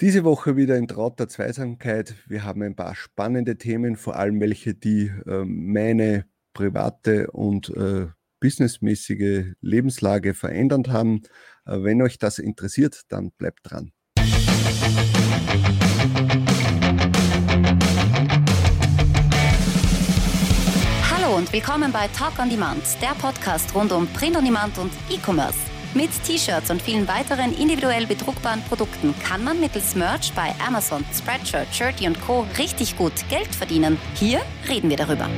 Diese 0.00 0.24
Woche 0.24 0.56
wieder 0.56 0.78
in 0.78 0.88
trauter 0.88 1.28
Zweisamkeit. 1.28 2.14
Wir 2.26 2.42
haben 2.42 2.62
ein 2.62 2.74
paar 2.74 2.94
spannende 2.94 3.58
Themen, 3.58 3.96
vor 3.96 4.16
allem 4.16 4.40
welche, 4.40 4.72
die 4.74 5.12
äh, 5.26 5.44
meine 5.44 6.24
private 6.54 7.30
und 7.32 7.68
äh, 7.76 8.06
businessmäßige 8.40 9.52
Lebenslage 9.60 10.32
verändert 10.32 10.88
haben. 10.88 11.20
Äh, 11.66 11.82
wenn 11.82 12.00
euch 12.00 12.18
das 12.18 12.38
interessiert, 12.38 13.02
dann 13.10 13.30
bleibt 13.32 13.58
dran. 13.64 13.92
Hallo 21.10 21.36
und 21.36 21.52
willkommen 21.52 21.92
bei 21.92 22.08
Talk 22.16 22.38
on 22.38 22.48
Demand, 22.48 22.82
der 23.02 23.14
Podcast 23.20 23.74
rund 23.74 23.92
um 23.92 24.06
Print 24.06 24.38
on 24.38 24.46
Demand 24.46 24.78
und 24.78 24.92
E-Commerce. 25.10 25.69
Mit 25.92 26.10
T-Shirts 26.22 26.70
und 26.70 26.80
vielen 26.80 27.08
weiteren 27.08 27.52
individuell 27.52 28.06
bedruckbaren 28.06 28.62
Produkten 28.62 29.12
kann 29.24 29.42
man 29.42 29.58
mittels 29.58 29.96
Merch 29.96 30.32
bei 30.34 30.54
Amazon, 30.64 31.04
Spreadshirt, 31.12 31.66
Shirty 31.74 32.06
und 32.06 32.20
Co. 32.20 32.46
richtig 32.58 32.96
gut 32.96 33.12
Geld 33.28 33.52
verdienen. 33.52 33.98
Hier 34.14 34.40
reden 34.68 34.88
wir 34.88 34.96
darüber. 34.96 35.28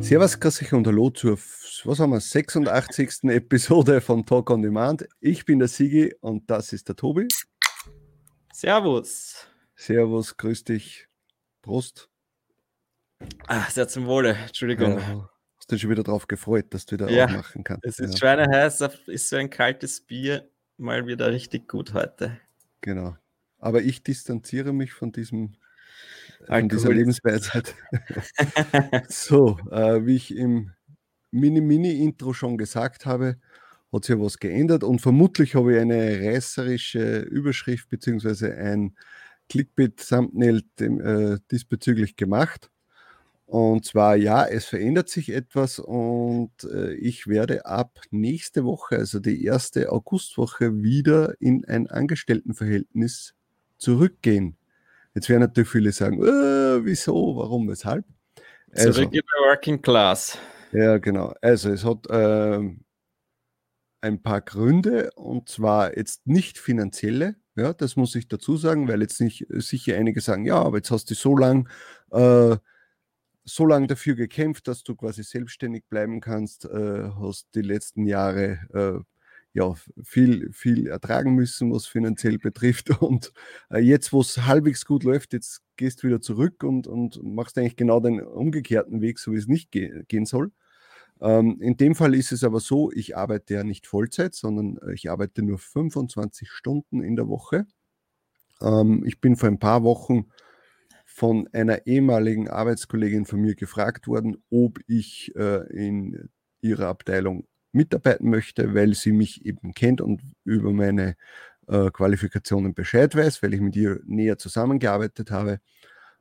Servus, 0.00 0.38
grüß 0.38 0.62
euch 0.62 0.72
und 0.72 0.86
hallo 0.86 1.10
zur, 1.10 1.36
was 1.82 1.98
haben 1.98 2.12
wir, 2.12 2.20
86. 2.20 3.24
Episode 3.24 4.00
von 4.00 4.24
Talk 4.24 4.50
on 4.50 4.62
Demand. 4.62 5.08
Ich 5.18 5.44
bin 5.44 5.58
der 5.58 5.66
Sigi 5.66 6.14
und 6.20 6.48
das 6.48 6.72
ist 6.72 6.86
der 6.86 6.94
Tobi. 6.94 7.26
Servus. 8.52 9.48
Servus, 9.74 10.36
grüß 10.36 10.62
dich. 10.62 11.08
Prost. 11.62 12.08
Ah, 13.48 13.68
sehr 13.68 13.88
zum 13.88 14.06
Wohle, 14.06 14.36
Entschuldigung. 14.46 14.98
Ja, 15.00 15.28
hast 15.68 15.72
du 15.72 15.78
schon 15.80 15.90
wieder 15.90 16.02
darauf 16.02 16.26
gefreut, 16.26 16.66
dass 16.70 16.86
du 16.86 16.94
wieder 16.94 17.10
Ja, 17.10 17.26
aufmachen 17.26 17.62
kannst. 17.62 17.84
Es 17.84 17.98
ist 17.98 18.12
ja, 18.14 18.36
schweineheiß, 18.36 18.80
ist 19.08 19.28
so 19.28 19.36
ein 19.36 19.50
kaltes 19.50 20.00
Bier 20.00 20.48
mal 20.78 21.06
wieder 21.06 21.30
richtig 21.30 21.68
gut 21.68 21.92
heute. 21.92 22.38
genau. 22.80 23.16
Aber 23.58 23.82
ich 23.82 24.02
distanziere 24.02 24.72
mich 24.72 24.92
von 24.92 25.12
diesem 25.12 25.56
von 26.46 26.68
dieser 26.70 26.90
Lebensweisheit. 26.90 27.74
so, 29.08 29.58
äh, 29.70 30.06
wie 30.06 30.16
ich 30.16 30.34
im 30.34 30.70
Mini-Mini-Intro 31.32 32.32
schon 32.32 32.56
gesagt 32.56 33.04
habe, 33.04 33.36
hat 33.92 34.04
sich 34.04 34.14
ja 34.14 34.22
was 34.22 34.38
geändert 34.38 34.84
und 34.84 35.00
vermutlich 35.00 35.54
habe 35.54 35.74
ich 35.74 35.80
eine 35.80 36.20
reißerische 36.20 37.20
Überschrift 37.20 37.90
bzw. 37.90 38.52
ein 38.52 38.96
Clickbait-Thumbnail 39.50 40.62
äh, 40.80 41.38
diesbezüglich 41.50 42.16
gemacht. 42.16 42.70
Und 43.48 43.86
zwar, 43.86 44.14
ja, 44.14 44.44
es 44.44 44.66
verändert 44.66 45.08
sich 45.08 45.32
etwas 45.32 45.78
und 45.78 46.52
äh, 46.64 46.92
ich 46.96 47.28
werde 47.28 47.64
ab 47.64 47.98
nächste 48.10 48.62
Woche, 48.66 48.96
also 48.96 49.20
die 49.20 49.42
erste 49.42 49.90
Augustwoche, 49.90 50.82
wieder 50.82 51.34
in 51.40 51.64
ein 51.64 51.86
Angestelltenverhältnis 51.86 53.32
zurückgehen. 53.78 54.58
Jetzt 55.14 55.30
werden 55.30 55.40
natürlich 55.40 55.70
viele 55.70 55.92
sagen, 55.92 56.22
äh, 56.22 56.84
wieso, 56.84 57.36
warum, 57.38 57.70
weshalb? 57.70 58.04
Also, 58.72 58.92
Zurück 58.92 59.14
in 59.14 59.22
der 59.22 59.48
Working 59.48 59.80
Class. 59.80 60.36
ja, 60.72 60.98
genau. 60.98 61.32
Also 61.40 61.70
es 61.70 61.86
hat 61.86 62.06
ähm, 62.10 62.84
ein 64.02 64.22
paar 64.22 64.42
Gründe 64.42 65.10
und 65.14 65.48
zwar 65.48 65.96
jetzt 65.96 66.26
nicht 66.26 66.58
finanzielle, 66.58 67.36
ja, 67.56 67.72
das 67.72 67.96
muss 67.96 68.14
ich 68.14 68.28
dazu 68.28 68.58
sagen, 68.58 68.88
weil 68.88 69.00
jetzt 69.00 69.22
nicht 69.22 69.46
sicher 69.48 69.96
einige 69.96 70.20
sagen, 70.20 70.44
ja, 70.44 70.60
aber 70.60 70.76
jetzt 70.76 70.90
hast 70.90 71.10
du 71.10 71.14
so 71.14 71.34
lang 71.34 71.66
äh, 72.10 72.58
so 73.48 73.66
lange 73.66 73.86
dafür 73.86 74.14
gekämpft, 74.14 74.68
dass 74.68 74.82
du 74.82 74.94
quasi 74.94 75.22
selbstständig 75.22 75.84
bleiben 75.88 76.20
kannst, 76.20 76.64
äh, 76.66 77.10
hast 77.20 77.48
die 77.54 77.62
letzten 77.62 78.06
Jahre 78.06 78.58
äh, 78.72 79.04
ja 79.54 79.74
viel, 80.02 80.52
viel 80.52 80.86
ertragen 80.86 81.34
müssen, 81.34 81.72
was 81.72 81.86
finanziell 81.86 82.38
betrifft. 82.38 82.90
Und 83.02 83.32
äh, 83.70 83.78
jetzt, 83.78 84.12
wo 84.12 84.20
es 84.20 84.46
halbwegs 84.46 84.84
gut 84.84 85.04
läuft, 85.04 85.32
jetzt 85.32 85.62
gehst 85.76 86.02
du 86.02 86.08
wieder 86.08 86.20
zurück 86.20 86.64
und, 86.64 86.88
und 86.88 87.22
machst 87.22 87.56
eigentlich 87.56 87.76
genau 87.76 88.00
den 88.00 88.20
umgekehrten 88.20 89.00
Weg, 89.00 89.20
so 89.20 89.32
wie 89.32 89.36
es 89.36 89.46
nicht 89.46 89.70
ge 89.70 90.02
gehen 90.08 90.26
soll. 90.26 90.50
Ähm, 91.20 91.60
in 91.60 91.76
dem 91.76 91.94
Fall 91.94 92.14
ist 92.14 92.32
es 92.32 92.44
aber 92.44 92.60
so, 92.60 92.90
ich 92.92 93.16
arbeite 93.16 93.54
ja 93.54 93.64
nicht 93.64 93.86
Vollzeit, 93.86 94.34
sondern 94.34 94.78
äh, 94.78 94.94
ich 94.94 95.10
arbeite 95.10 95.42
nur 95.42 95.58
25 95.58 96.50
Stunden 96.50 97.02
in 97.02 97.16
der 97.16 97.28
Woche. 97.28 97.66
Ähm, 98.60 99.04
ich 99.06 99.20
bin 99.20 99.36
vor 99.36 99.48
ein 99.48 99.58
paar 99.58 99.82
Wochen 99.82 100.26
von 101.18 101.48
einer 101.52 101.84
ehemaligen 101.84 102.48
Arbeitskollegin 102.48 103.26
von 103.26 103.40
mir 103.40 103.56
gefragt 103.56 104.06
worden, 104.06 104.36
ob 104.50 104.78
ich 104.86 105.34
äh, 105.34 105.66
in 105.72 106.28
ihrer 106.60 106.86
Abteilung 106.86 107.44
mitarbeiten 107.72 108.30
möchte, 108.30 108.72
weil 108.72 108.94
sie 108.94 109.10
mich 109.10 109.44
eben 109.44 109.74
kennt 109.74 110.00
und 110.00 110.22
über 110.44 110.72
meine 110.72 111.16
äh, 111.66 111.90
Qualifikationen 111.90 112.72
Bescheid 112.72 113.16
weiß, 113.16 113.42
weil 113.42 113.52
ich 113.52 113.60
mit 113.60 113.74
ihr 113.74 113.98
näher 114.06 114.38
zusammengearbeitet 114.38 115.32
habe. 115.32 115.58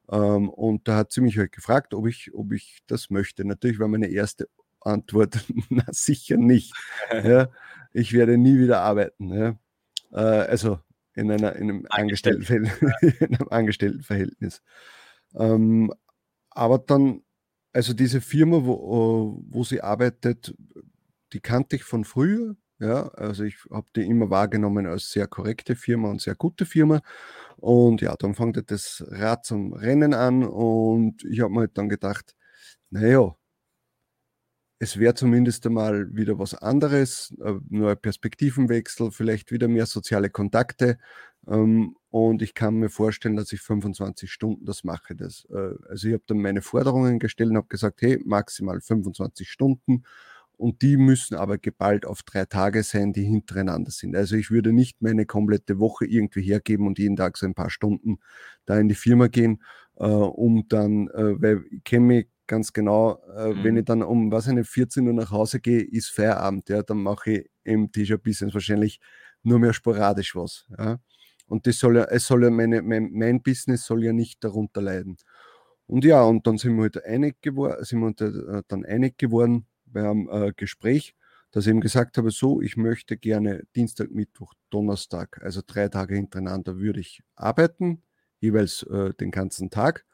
Ähm, 0.10 0.50
und 0.50 0.88
da 0.88 0.96
hat 0.96 1.12
sie 1.12 1.22
mich 1.22 1.38
halt 1.38 1.52
gefragt, 1.52 1.94
ob 1.94 2.08
ich, 2.08 2.32
ob 2.34 2.52
ich 2.52 2.80
das 2.88 3.12
möchte. 3.12 3.46
Natürlich 3.46 3.78
war 3.78 3.88
meine 3.88 4.08
erste 4.08 4.48
Antwort, 4.82 5.46
na 5.70 5.86
sicher 5.92 6.38
nicht. 6.38 6.74
Ja, 7.24 7.50
ich 7.94 8.14
werde 8.14 8.40
nie 8.40 8.58
wieder 8.58 8.82
arbeiten. 8.82 9.32
Ja. 9.32 9.60
Äh, 10.12 10.48
also 10.50 10.80
in, 11.18 11.32
einer, 11.32 11.56
in 11.56 11.70
einem 11.70 11.86
Angestellten. 11.90 12.42
Angestelltenverhältnis. 12.42 13.22
in 13.22 13.36
einem 13.36 13.50
Angestelltenverhältnis. 13.50 14.62
Ähm, 15.36 15.94
aber 16.52 16.78
dann, 16.80 17.24
also 17.74 17.94
diese 17.94 18.22
Firma, 18.22 18.64
wo, 18.64 19.44
wo 19.48 19.64
sie 19.64 19.82
arbeitet, 19.82 20.56
die 21.34 21.40
kannte 21.40 21.76
ich 21.76 21.84
von 21.84 22.06
früher. 22.06 22.56
Ja, 22.80 23.08
also 23.10 23.44
ich 23.44 23.56
habe 23.72 23.88
die 23.96 24.06
immer 24.06 24.30
wahrgenommen 24.30 24.86
als 24.86 25.10
sehr 25.10 25.26
korrekte 25.26 25.76
Firma 25.76 26.12
und 26.12 26.22
sehr 26.22 26.36
gute 26.36 26.68
Firma. 26.68 27.02
Und 27.58 28.02
ja, 28.02 28.16
dann 28.16 28.36
fängt 28.36 28.70
das 28.70 29.04
Rad 29.08 29.44
zum 29.46 29.74
Rennen 29.74 30.14
an 30.14 30.44
und 30.44 31.24
ich 31.24 31.40
habe 31.42 31.52
mir 31.52 31.62
halt 31.62 31.78
dann 31.78 31.90
gedacht, 31.90 32.36
naja, 32.92 33.36
es 34.80 35.00
wäre 35.00 35.16
zumindest 35.16 35.66
einmal 35.66 36.16
wieder 36.16 36.38
was 36.38 36.54
anderes, 36.54 37.34
äh, 37.44 37.54
neuer 37.70 37.96
Perspektivenwechsel, 37.96 39.12
vielleicht 39.12 39.52
wieder 39.52 39.68
mehr 39.68 39.88
soziale 39.88 40.30
Kontakte. 40.30 40.98
Ähm, 41.48 41.96
und 42.12 42.42
ich 42.42 42.54
kann 42.54 42.76
mir 42.76 42.90
vorstellen, 42.90 43.36
dass 43.36 43.52
ich 43.52 43.62
25 43.62 44.32
Stunden 44.32 44.66
das 44.66 44.84
mache. 44.84 45.16
Das, 45.16 45.48
äh, 45.52 45.74
also 45.90 46.08
ich 46.08 46.14
habe 46.14 46.24
dann 46.28 46.40
meine 46.40 46.62
Forderungen 46.62 47.20
gestellt 47.20 47.50
und 47.50 47.58
habe 47.58 47.68
gesagt, 47.68 48.02
hey, 48.02 48.22
maximal 48.24 48.80
25 48.82 49.50
Stunden. 49.50 50.04
Und 50.58 50.82
die 50.82 50.98
müssen 50.98 51.36
aber 51.36 51.58
geballt 51.60 52.06
auf 52.06 52.24
drei 52.24 52.46
Tage 52.46 52.84
sein, 52.84 53.14
die 53.14 53.24
hintereinander 53.24 53.92
sind. 53.92 54.16
Also 54.16 54.36
ich 54.36 54.50
würde 54.52 54.74
nicht 54.74 55.02
meine 55.02 55.26
komplette 55.26 55.80
Woche 55.80 56.06
irgendwie 56.06 56.42
hergeben 56.42 56.88
und 56.88 57.00
jeden 57.00 57.16
Tag 57.16 57.38
so 57.38 57.46
ein 57.46 57.54
paar 57.54 57.70
Stunden 57.70 58.20
da 58.66 58.80
in 58.80 58.90
die 58.90 58.96
Firma 58.96 59.28
gehen, 59.28 59.62
äh, 59.98 60.06
um 60.06 60.68
dann, 60.68 61.08
weil 61.08 61.64
ich 61.72 61.84
kenne 61.84 62.06
mich 62.08 62.28
ganz 62.48 62.74
genau, 62.74 63.20
äh, 63.36 63.56
wenn 63.64 63.76
Mhm. 63.76 63.78
ich 63.78 63.86
dann 63.86 64.04
um, 64.04 64.32
was 64.32 64.48
eine 64.48 64.64
14 64.66 65.08
Uhr 65.08 65.14
nach 65.14 65.32
Hause 65.32 65.60
gehe, 65.60 65.82
ist 65.82 66.10
Feierabend. 66.12 66.70
Ja, 66.70 66.84
dann 66.84 67.00
mache 67.04 67.32
ich 67.32 67.50
im 67.64 67.92
T-Shirt-Business 67.92 68.54
wahrscheinlich 68.54 69.00
nur 69.44 69.60
mehr 69.60 69.74
sporadisch 69.74 70.36
was. 70.36 70.66
Ja. 70.78 71.00
Und 71.48 71.68
das 71.68 71.80
soll 71.80 71.98
ja, 71.98 72.04
es 72.06 72.28
soll 72.28 72.44
ja 72.44 72.50
meine, 72.50 72.82
mein, 72.82 73.12
mein 73.14 73.42
Business 73.42 73.86
soll 73.86 74.04
ja 74.04 74.14
nicht 74.14 74.44
darunter 74.44 74.82
leiden. 74.82 75.18
Und 75.88 76.04
ja, 76.06 76.22
und 76.24 76.46
dann 76.48 76.58
sind 76.58 76.76
wir 76.76 76.84
halt 76.84 77.04
einig 77.06 77.42
geworden, 77.42 77.84
sind 77.84 78.00
wir 78.02 78.08
uns, 78.08 78.22
äh, 78.22 78.62
dann 78.68 78.86
einig 78.86 79.18
geworden 79.18 79.68
bei 79.86 80.02
einem 80.10 80.30
äh, 80.30 80.52
Gespräch, 80.56 81.16
dass 81.52 81.66
ich 81.66 81.70
eben 81.72 81.80
gesagt 81.82 82.18
habe, 82.18 82.30
so, 82.32 82.62
ich 82.62 82.76
möchte 82.78 83.18
gerne 83.18 83.64
Dienstag, 83.76 84.12
Mittwoch, 84.12 84.54
Donnerstag, 84.70 85.42
also 85.44 85.62
drei 85.66 85.88
Tage 85.88 86.16
hintereinander 86.16 86.78
würde 86.78 87.00
ich 87.00 87.22
arbeiten, 87.36 88.04
jeweils 88.42 88.84
äh, 88.84 89.14
den 89.14 89.32
ganzen 89.32 89.70
Tag. 89.70 90.06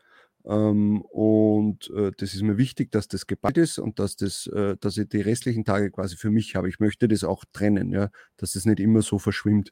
Ähm, 0.46 1.02
und 1.04 1.90
äh, 1.96 2.12
das 2.18 2.34
ist 2.34 2.42
mir 2.42 2.58
wichtig, 2.58 2.92
dass 2.92 3.08
das 3.08 3.28
geballt 3.28 3.58
ist 3.58 3.80
und 3.80 4.00
dass, 4.00 4.16
das, 4.16 4.48
äh, 4.48 4.76
dass 4.80 4.98
ich 4.98 5.08
die 5.10 5.22
restlichen 5.22 5.64
Tage 5.66 5.92
quasi 5.92 6.18
für 6.18 6.32
mich 6.32 6.56
habe. 6.56 6.70
Ich 6.70 6.80
möchte 6.80 7.08
das 7.08 7.24
auch 7.24 7.46
trennen, 7.54 7.92
ja, 7.92 8.10
dass 8.38 8.54
das 8.54 8.66
nicht 8.66 8.80
immer 8.80 9.02
so 9.02 9.20
verschwimmt. 9.20 9.72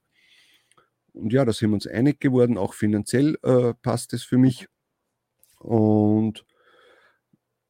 Und 1.14 1.34
ja, 1.34 1.44
da 1.46 1.54
sind 1.54 1.70
wir 1.72 1.76
uns 1.76 1.88
einig 1.88 2.20
geworden, 2.20 2.58
auch 2.58 2.74
finanziell 2.74 3.38
äh, 3.44 3.74
passt 3.82 4.14
es 4.14 4.24
für 4.24 4.38
mich. 4.38 4.68
Und 5.60 6.46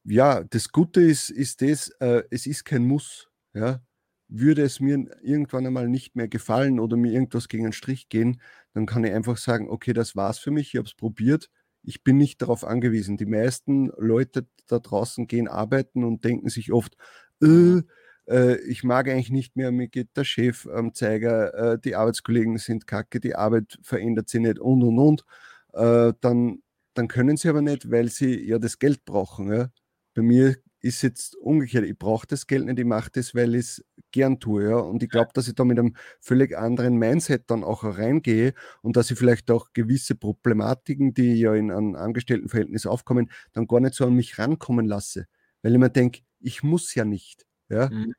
ja, 0.04 0.44
das 0.44 0.70
Gute 0.70 1.00
ist, 1.02 1.30
ist 1.30 1.62
das, 1.62 1.88
äh, 2.00 2.22
es 2.30 2.46
ist 2.46 2.64
kein 2.64 2.86
Muss. 2.86 3.28
Ja. 3.54 3.82
Würde 4.28 4.62
es 4.62 4.80
mir 4.80 5.06
irgendwann 5.22 5.66
einmal 5.66 5.88
nicht 5.88 6.16
mehr 6.16 6.28
gefallen 6.28 6.80
oder 6.80 6.96
mir 6.96 7.12
irgendwas 7.12 7.48
gegen 7.48 7.64
den 7.64 7.72
Strich 7.72 8.08
gehen, 8.08 8.40
dann 8.72 8.86
kann 8.86 9.04
ich 9.04 9.12
einfach 9.12 9.36
sagen, 9.36 9.68
okay, 9.68 9.92
das 9.92 10.16
war's 10.16 10.38
für 10.38 10.50
mich, 10.50 10.68
ich 10.68 10.78
habe 10.78 10.88
es 10.88 10.94
probiert. 10.94 11.50
Ich 11.82 12.02
bin 12.04 12.16
nicht 12.16 12.42
darauf 12.42 12.64
angewiesen. 12.64 13.16
Die 13.16 13.26
meisten 13.26 13.90
Leute 13.96 14.46
da 14.68 14.78
draußen 14.78 15.26
gehen 15.26 15.48
arbeiten 15.48 16.04
und 16.04 16.24
denken 16.24 16.48
sich 16.48 16.72
oft, 16.72 16.96
äh, 17.42 17.82
äh, 18.28 18.60
ich 18.62 18.84
mag 18.84 19.08
eigentlich 19.08 19.30
nicht 19.30 19.56
mehr, 19.56 19.72
mir 19.72 19.88
geht 19.88 20.16
der 20.16 20.24
Chef 20.24 20.66
am 20.66 20.94
Zeiger, 20.94 21.72
äh, 21.74 21.78
die 21.78 21.96
Arbeitskollegen 21.96 22.58
sind 22.58 22.86
kacke, 22.86 23.20
die 23.20 23.34
Arbeit 23.34 23.78
verändert 23.82 24.28
sich 24.28 24.40
nicht 24.40 24.58
und 24.58 24.82
und 24.82 24.98
und. 24.98 25.24
Äh, 25.72 26.12
dann, 26.20 26.62
dann 26.94 27.08
können 27.08 27.36
sie 27.36 27.48
aber 27.48 27.62
nicht, 27.62 27.90
weil 27.90 28.08
sie 28.08 28.40
ja 28.46 28.58
das 28.58 28.78
Geld 28.78 29.04
brauchen. 29.04 29.52
Ja? 29.52 29.68
Bei 30.14 30.22
mir 30.22 30.56
ist 30.82 31.02
jetzt 31.02 31.36
umgekehrt. 31.36 31.84
Ich 31.84 31.96
brauche 31.96 32.26
das 32.26 32.46
Geld 32.46 32.66
nicht, 32.66 32.78
ich 32.78 32.84
mache 32.84 33.10
das, 33.12 33.34
weil 33.34 33.54
ich 33.54 33.60
es 33.60 33.84
gern 34.10 34.40
tue. 34.40 34.68
Ja? 34.68 34.76
Und 34.76 35.02
ich 35.02 35.08
glaube, 35.08 35.30
dass 35.32 35.48
ich 35.48 35.54
da 35.54 35.64
mit 35.64 35.78
einem 35.78 35.94
völlig 36.20 36.56
anderen 36.56 36.96
Mindset 36.96 37.44
dann 37.50 37.64
auch 37.64 37.84
reingehe 37.84 38.52
und 38.82 38.96
dass 38.96 39.10
ich 39.10 39.18
vielleicht 39.18 39.50
auch 39.50 39.72
gewisse 39.72 40.16
Problematiken, 40.16 41.14
die 41.14 41.34
ja 41.34 41.54
in 41.54 41.70
einem 41.70 41.94
Angestelltenverhältnis 41.94 42.86
aufkommen, 42.86 43.30
dann 43.52 43.66
gar 43.66 43.80
nicht 43.80 43.94
so 43.94 44.04
an 44.04 44.14
mich 44.14 44.38
rankommen 44.38 44.86
lasse. 44.86 45.26
Weil 45.62 45.72
ich 45.72 45.78
mir 45.78 45.90
denke, 45.90 46.20
ich 46.40 46.62
muss 46.64 46.94
ja 46.94 47.04
nicht. 47.04 47.46
Ja? 47.68 47.88
Mhm. 47.88 48.14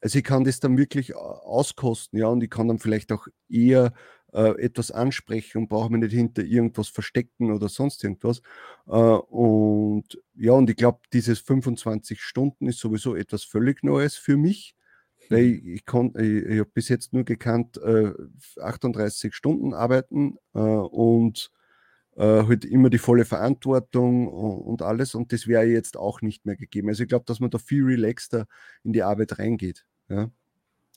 Also 0.00 0.18
ich 0.18 0.24
kann 0.24 0.44
das 0.44 0.60
dann 0.60 0.78
wirklich 0.78 1.16
auskosten, 1.16 2.18
ja, 2.18 2.28
und 2.28 2.42
ich 2.42 2.50
kann 2.50 2.68
dann 2.68 2.78
vielleicht 2.78 3.10
auch 3.10 3.26
eher 3.48 3.92
äh, 4.32 4.60
etwas 4.62 4.90
ansprechen 4.90 5.58
und 5.58 5.68
brauche 5.68 5.90
mich 5.90 6.00
nicht 6.00 6.12
hinter 6.12 6.42
irgendwas 6.42 6.88
verstecken 6.88 7.52
oder 7.52 7.68
sonst 7.68 8.02
irgendwas. 8.04 8.40
Äh, 8.86 8.90
und 8.90 10.20
ja, 10.34 10.52
und 10.52 10.70
ich 10.70 10.76
glaube, 10.76 11.00
dieses 11.12 11.40
25 11.40 12.20
Stunden 12.20 12.66
ist 12.68 12.78
sowieso 12.78 13.14
etwas 13.14 13.44
völlig 13.44 13.82
Neues 13.82 14.16
für 14.16 14.36
mich. 14.36 14.74
Weil 15.30 15.44
ich, 15.44 15.64
ich, 15.66 15.82
ich, 15.82 16.22
ich 16.22 16.58
habe 16.58 16.70
bis 16.72 16.88
jetzt 16.88 17.12
nur 17.12 17.24
gekannt, 17.24 17.76
äh, 17.78 18.12
38 18.60 19.34
Stunden 19.34 19.74
arbeiten 19.74 20.38
äh, 20.54 20.58
und 20.58 21.50
äh, 22.16 22.44
halt 22.46 22.64
immer 22.64 22.90
die 22.90 22.98
volle 22.98 23.24
Verantwortung 23.24 24.28
und, 24.28 24.58
und 24.60 24.82
alles. 24.82 25.14
Und 25.14 25.32
das 25.32 25.46
wäre 25.46 25.64
jetzt 25.64 25.96
auch 25.96 26.22
nicht 26.22 26.46
mehr 26.46 26.56
gegeben. 26.56 26.88
Also 26.88 27.02
ich 27.02 27.08
glaube, 27.08 27.24
dass 27.26 27.40
man 27.40 27.50
da 27.50 27.58
viel 27.58 27.84
relaxter 27.84 28.46
in 28.84 28.92
die 28.92 29.02
Arbeit 29.02 29.38
reingeht. 29.38 29.86
Ja. 30.08 30.30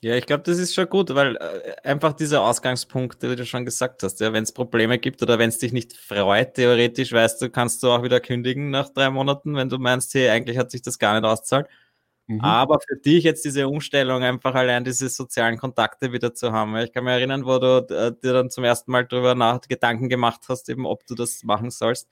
Ja, 0.04 0.16
ich 0.16 0.26
glaube, 0.26 0.42
das 0.42 0.58
ist 0.58 0.74
schon 0.74 0.88
gut, 0.88 1.14
weil 1.14 1.36
äh, 1.36 1.74
einfach 1.84 2.12
dieser 2.12 2.42
Ausgangspunkt, 2.42 3.22
den 3.22 3.36
du 3.36 3.46
schon 3.46 3.64
gesagt 3.64 4.02
hast, 4.02 4.18
ja, 4.18 4.32
wenn 4.32 4.42
es 4.42 4.50
Probleme 4.50 4.98
gibt 4.98 5.22
oder 5.22 5.38
wenn 5.38 5.48
es 5.48 5.58
dich 5.58 5.72
nicht 5.72 5.92
freut, 5.92 6.54
theoretisch 6.54 7.12
weißt 7.12 7.40
du, 7.40 7.50
kannst 7.50 7.84
du 7.84 7.88
auch 7.90 8.02
wieder 8.02 8.18
kündigen 8.18 8.70
nach 8.70 8.88
drei 8.88 9.10
Monaten, 9.10 9.54
wenn 9.54 9.68
du 9.68 9.78
meinst, 9.78 10.12
hey, 10.14 10.28
eigentlich 10.30 10.58
hat 10.58 10.72
sich 10.72 10.82
das 10.82 10.98
gar 10.98 11.14
nicht 11.14 11.24
auszahlt. 11.24 11.68
Mhm. 12.26 12.40
Aber 12.40 12.80
für 12.80 12.96
dich 12.96 13.24
jetzt 13.24 13.44
diese 13.44 13.68
Umstellung, 13.68 14.24
einfach 14.24 14.54
allein 14.56 14.84
diese 14.84 15.08
sozialen 15.08 15.58
Kontakte 15.58 16.12
wieder 16.12 16.34
zu 16.34 16.52
haben. 16.52 16.76
Ich 16.78 16.92
kann 16.92 17.04
mich 17.04 17.12
erinnern, 17.12 17.44
wo 17.46 17.58
du 17.58 17.86
äh, 17.94 18.12
dir 18.22 18.32
dann 18.32 18.50
zum 18.50 18.64
ersten 18.64 18.90
Mal 18.92 19.06
darüber 19.06 19.36
nach 19.36 19.60
Gedanken 19.62 20.08
gemacht 20.08 20.42
hast, 20.48 20.68
eben 20.68 20.86
ob 20.86 21.06
du 21.06 21.14
das 21.14 21.44
machen 21.44 21.70
sollst 21.70 22.08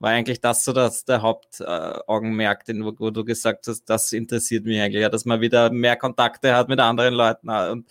war 0.00 0.10
eigentlich 0.10 0.40
das 0.40 0.64
so 0.64 0.72
dass 0.72 1.04
der 1.04 1.22
Hauptaugenmerk, 1.22 2.68
äh, 2.68 2.74
wo, 2.80 2.94
wo, 2.98 3.10
du 3.10 3.24
gesagt 3.24 3.66
hast, 3.66 3.84
das 3.84 4.12
interessiert 4.12 4.64
mich 4.64 4.80
eigentlich, 4.80 5.02
ja, 5.02 5.08
dass 5.08 5.24
man 5.24 5.40
wieder 5.40 5.70
mehr 5.70 5.96
Kontakte 5.96 6.54
hat 6.54 6.68
mit 6.68 6.80
anderen 6.80 7.14
Leuten. 7.14 7.48
Äh, 7.48 7.70
und 7.70 7.88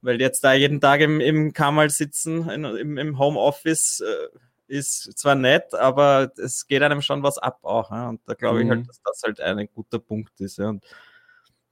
weil 0.00 0.20
jetzt 0.20 0.42
da 0.44 0.52
jeden 0.54 0.80
Tag 0.80 1.00
im, 1.00 1.20
im 1.20 1.52
Kammerl 1.52 1.90
sitzen, 1.90 2.48
in, 2.50 2.64
im, 2.64 2.98
im 2.98 3.18
Homeoffice, 3.18 4.00
äh, 4.00 4.38
ist 4.72 5.18
zwar 5.18 5.34
nett, 5.34 5.74
aber 5.74 6.32
es 6.38 6.66
geht 6.66 6.82
einem 6.82 7.02
schon 7.02 7.22
was 7.22 7.38
ab 7.38 7.58
auch. 7.62 7.90
Ja? 7.90 8.08
Und 8.08 8.20
da 8.26 8.34
glaube 8.34 8.62
ich 8.62 8.68
halt, 8.70 8.80
mhm. 8.80 8.86
dass 8.86 9.02
das 9.02 9.22
halt 9.22 9.40
ein 9.40 9.68
guter 9.74 9.98
Punkt 9.98 10.40
ist. 10.40 10.58
Ja? 10.58 10.70
Und 10.70 10.84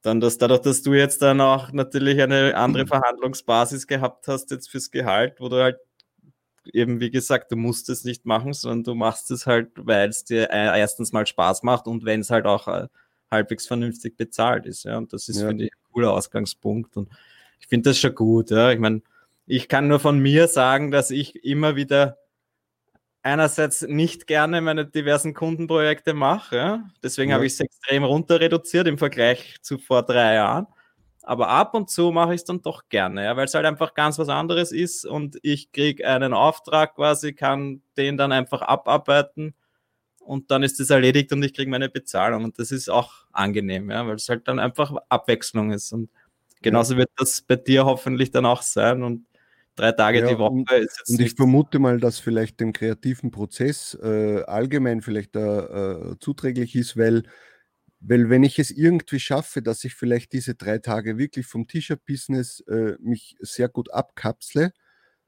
dann, 0.02 0.20
dass 0.20 0.38
dadurch, 0.38 0.60
dass 0.60 0.82
du 0.82 0.92
jetzt 0.94 1.22
dann 1.22 1.40
auch 1.40 1.72
natürlich 1.72 2.20
eine 2.20 2.54
andere 2.56 2.86
Verhandlungsbasis 2.86 3.86
gehabt 3.86 4.28
hast, 4.28 4.50
jetzt 4.50 4.70
fürs 4.70 4.90
Gehalt, 4.90 5.40
wo 5.40 5.48
du 5.48 5.62
halt 5.62 5.78
eben, 6.72 7.00
wie 7.00 7.10
gesagt, 7.10 7.52
du 7.52 7.56
musst 7.56 7.88
es 7.88 8.04
nicht 8.04 8.26
machen, 8.26 8.52
sondern 8.52 8.84
du 8.84 8.94
machst 8.94 9.30
es 9.30 9.46
halt, 9.46 9.70
weil 9.76 10.08
es 10.08 10.24
dir 10.24 10.50
äh, 10.50 10.78
erstens 10.78 11.12
mal 11.12 11.26
Spaß 11.26 11.62
macht 11.62 11.86
und 11.86 12.04
wenn 12.04 12.20
es 12.20 12.30
halt 12.30 12.46
auch 12.46 12.68
äh, 12.68 12.88
halbwegs 13.30 13.66
vernünftig 13.66 14.16
bezahlt 14.16 14.66
ist. 14.66 14.84
Ja, 14.84 14.98
und 14.98 15.12
das 15.12 15.28
ist, 15.28 15.40
ja. 15.40 15.48
finde 15.48 15.64
ich, 15.64 15.72
ein 15.72 15.92
cooler 15.92 16.12
Ausgangspunkt. 16.12 16.96
Und 16.96 17.08
ich 17.60 17.68
finde 17.68 17.90
das 17.90 17.98
schon 17.98 18.14
gut. 18.14 18.50
Ja, 18.50 18.70
ich 18.70 18.78
meine, 18.78 19.02
ich 19.46 19.68
kann 19.68 19.88
nur 19.88 20.00
von 20.00 20.18
mir 20.18 20.48
sagen, 20.48 20.90
dass 20.90 21.10
ich 21.10 21.44
immer 21.44 21.76
wieder 21.76 22.18
einerseits 23.22 23.82
nicht 23.82 24.26
gerne 24.26 24.60
meine 24.60 24.86
diversen 24.86 25.34
Kundenprojekte 25.34 26.14
mache. 26.14 26.56
Ja? 26.56 26.90
Deswegen 27.02 27.30
ja. 27.30 27.36
habe 27.36 27.46
ich 27.46 27.54
es 27.54 27.60
extrem 27.60 28.04
runter 28.04 28.40
reduziert 28.40 28.86
im 28.86 28.98
Vergleich 28.98 29.56
zu 29.62 29.78
vor 29.78 30.02
drei 30.04 30.34
Jahren. 30.34 30.66
Aber 31.30 31.46
ab 31.46 31.74
und 31.74 31.88
zu 31.88 32.10
mache 32.10 32.34
ich 32.34 32.40
es 32.40 32.44
dann 32.44 32.60
doch 32.60 32.88
gerne, 32.88 33.22
ja, 33.22 33.36
weil 33.36 33.44
es 33.44 33.54
halt 33.54 33.64
einfach 33.64 33.94
ganz 33.94 34.18
was 34.18 34.28
anderes 34.28 34.72
ist 34.72 35.06
und 35.06 35.38
ich 35.42 35.70
kriege 35.70 36.04
einen 36.04 36.34
Auftrag 36.34 36.96
quasi, 36.96 37.34
kann 37.34 37.82
den 37.96 38.16
dann 38.16 38.32
einfach 38.32 38.62
abarbeiten 38.62 39.54
und 40.18 40.50
dann 40.50 40.64
ist 40.64 40.80
es 40.80 40.90
erledigt 40.90 41.32
und 41.32 41.44
ich 41.44 41.54
kriege 41.54 41.70
meine 41.70 41.88
Bezahlung. 41.88 42.42
Und 42.42 42.58
das 42.58 42.72
ist 42.72 42.88
auch 42.90 43.12
angenehm, 43.30 43.92
ja, 43.92 44.04
weil 44.08 44.16
es 44.16 44.28
halt 44.28 44.48
dann 44.48 44.58
einfach 44.58 44.92
Abwechslung 45.08 45.70
ist. 45.70 45.92
Und 45.92 46.10
genauso 46.62 46.96
wird 46.96 47.10
das 47.16 47.42
bei 47.42 47.54
dir 47.54 47.84
hoffentlich 47.84 48.32
dann 48.32 48.44
auch 48.44 48.62
sein. 48.62 49.04
Und 49.04 49.24
drei 49.76 49.92
Tage 49.92 50.22
ja, 50.22 50.26
die 50.26 50.36
Woche 50.38 50.50
und, 50.50 50.72
ist 50.72 50.98
jetzt. 50.98 51.10
Und 51.10 51.20
ich 51.20 51.34
vermute 51.34 51.78
mal, 51.78 52.00
dass 52.00 52.18
vielleicht 52.18 52.58
dem 52.58 52.72
kreativen 52.72 53.30
Prozess 53.30 53.96
äh, 54.02 54.42
allgemein 54.42 55.00
vielleicht 55.00 55.36
äh, 55.36 56.16
zuträglich 56.18 56.74
ist, 56.74 56.96
weil 56.96 57.22
weil 58.00 58.30
wenn 58.30 58.42
ich 58.42 58.58
es 58.58 58.70
irgendwie 58.70 59.20
schaffe, 59.20 59.62
dass 59.62 59.84
ich 59.84 59.94
vielleicht 59.94 60.32
diese 60.32 60.54
drei 60.54 60.78
Tage 60.78 61.18
wirklich 61.18 61.46
vom 61.46 61.66
T-Shirt-Business 61.66 62.60
äh, 62.60 62.94
mich 62.98 63.36
sehr 63.40 63.68
gut 63.68 63.92
abkapsle 63.92 64.72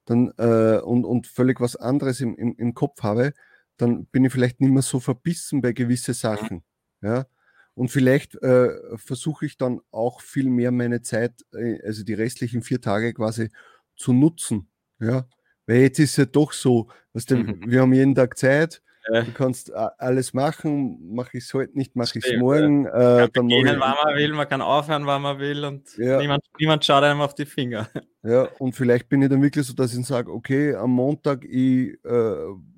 dann, 0.06 0.32
äh, 0.38 0.80
und, 0.80 1.04
und 1.04 1.26
völlig 1.26 1.60
was 1.60 1.76
anderes 1.76 2.20
im, 2.20 2.34
im, 2.36 2.54
im 2.56 2.74
Kopf 2.74 3.02
habe, 3.02 3.34
dann 3.76 4.06
bin 4.06 4.24
ich 4.24 4.32
vielleicht 4.32 4.60
nicht 4.60 4.72
mehr 4.72 4.82
so 4.82 5.00
verbissen 5.00 5.60
bei 5.60 5.72
gewissen 5.72 6.14
Sachen. 6.14 6.64
Ja? 7.02 7.26
Und 7.74 7.90
vielleicht 7.90 8.36
äh, 8.42 8.70
versuche 8.96 9.46
ich 9.46 9.58
dann 9.58 9.80
auch 9.90 10.20
viel 10.20 10.48
mehr 10.48 10.72
meine 10.72 11.02
Zeit, 11.02 11.44
äh, 11.54 11.80
also 11.84 12.04
die 12.04 12.14
restlichen 12.14 12.62
vier 12.62 12.80
Tage 12.80 13.12
quasi 13.12 13.50
zu 13.96 14.12
nutzen. 14.12 14.68
Ja? 14.98 15.26
Weil 15.66 15.82
jetzt 15.82 15.98
ist 15.98 16.10
es 16.12 16.16
ja 16.16 16.24
doch 16.24 16.52
so, 16.52 16.90
was 17.12 17.26
denn, 17.26 17.42
mhm. 17.42 17.70
wir 17.70 17.82
haben 17.82 17.92
jeden 17.92 18.14
Tag 18.14 18.38
Zeit, 18.38 18.82
ja. 19.10 19.22
Du 19.22 19.32
kannst 19.32 19.70
äh, 19.70 19.88
alles 19.98 20.32
machen, 20.32 21.14
mache 21.14 21.38
ich 21.38 21.44
es 21.44 21.54
heute 21.54 21.76
nicht, 21.76 21.96
mache 21.96 22.18
ich 22.18 22.26
es 22.26 22.38
morgen. 22.38 22.86
Äh, 22.86 23.28
dann 23.32 23.48
beginnen, 23.48 23.80
wann 23.80 23.96
man 24.04 24.14
will, 24.14 24.32
man 24.32 24.48
kann 24.48 24.62
aufhören, 24.62 25.06
wann 25.06 25.22
man 25.22 25.38
will 25.38 25.64
und 25.64 25.96
ja. 25.96 26.18
niemand, 26.18 26.44
niemand 26.58 26.84
schaut 26.84 27.02
einem 27.02 27.20
auf 27.20 27.34
die 27.34 27.46
Finger. 27.46 27.88
Ja, 28.24 28.44
und 28.60 28.76
vielleicht 28.76 29.08
bin 29.08 29.20
ich 29.20 29.30
dann 29.30 29.42
wirklich 29.42 29.66
so, 29.66 29.72
dass 29.72 29.92
ich 29.92 30.06
sage, 30.06 30.30
okay, 30.30 30.76
am 30.76 30.92
Montag, 30.92 31.44
ich 31.44 31.98
äh, 32.04 32.34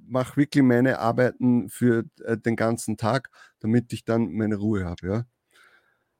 mache 0.07 0.39
wirklich 0.39 0.65
meine 0.65 0.99
Arbeiten 0.99 1.69
für 1.69 2.05
äh, 2.25 2.39
den 2.39 2.57
ganzen 2.57 2.97
Tag, 2.97 3.29
damit 3.61 3.93
ich 3.93 4.07
dann 4.07 4.33
meine 4.33 4.57
Ruhe 4.57 4.87
habe. 4.87 5.07
Ja. 5.07 5.25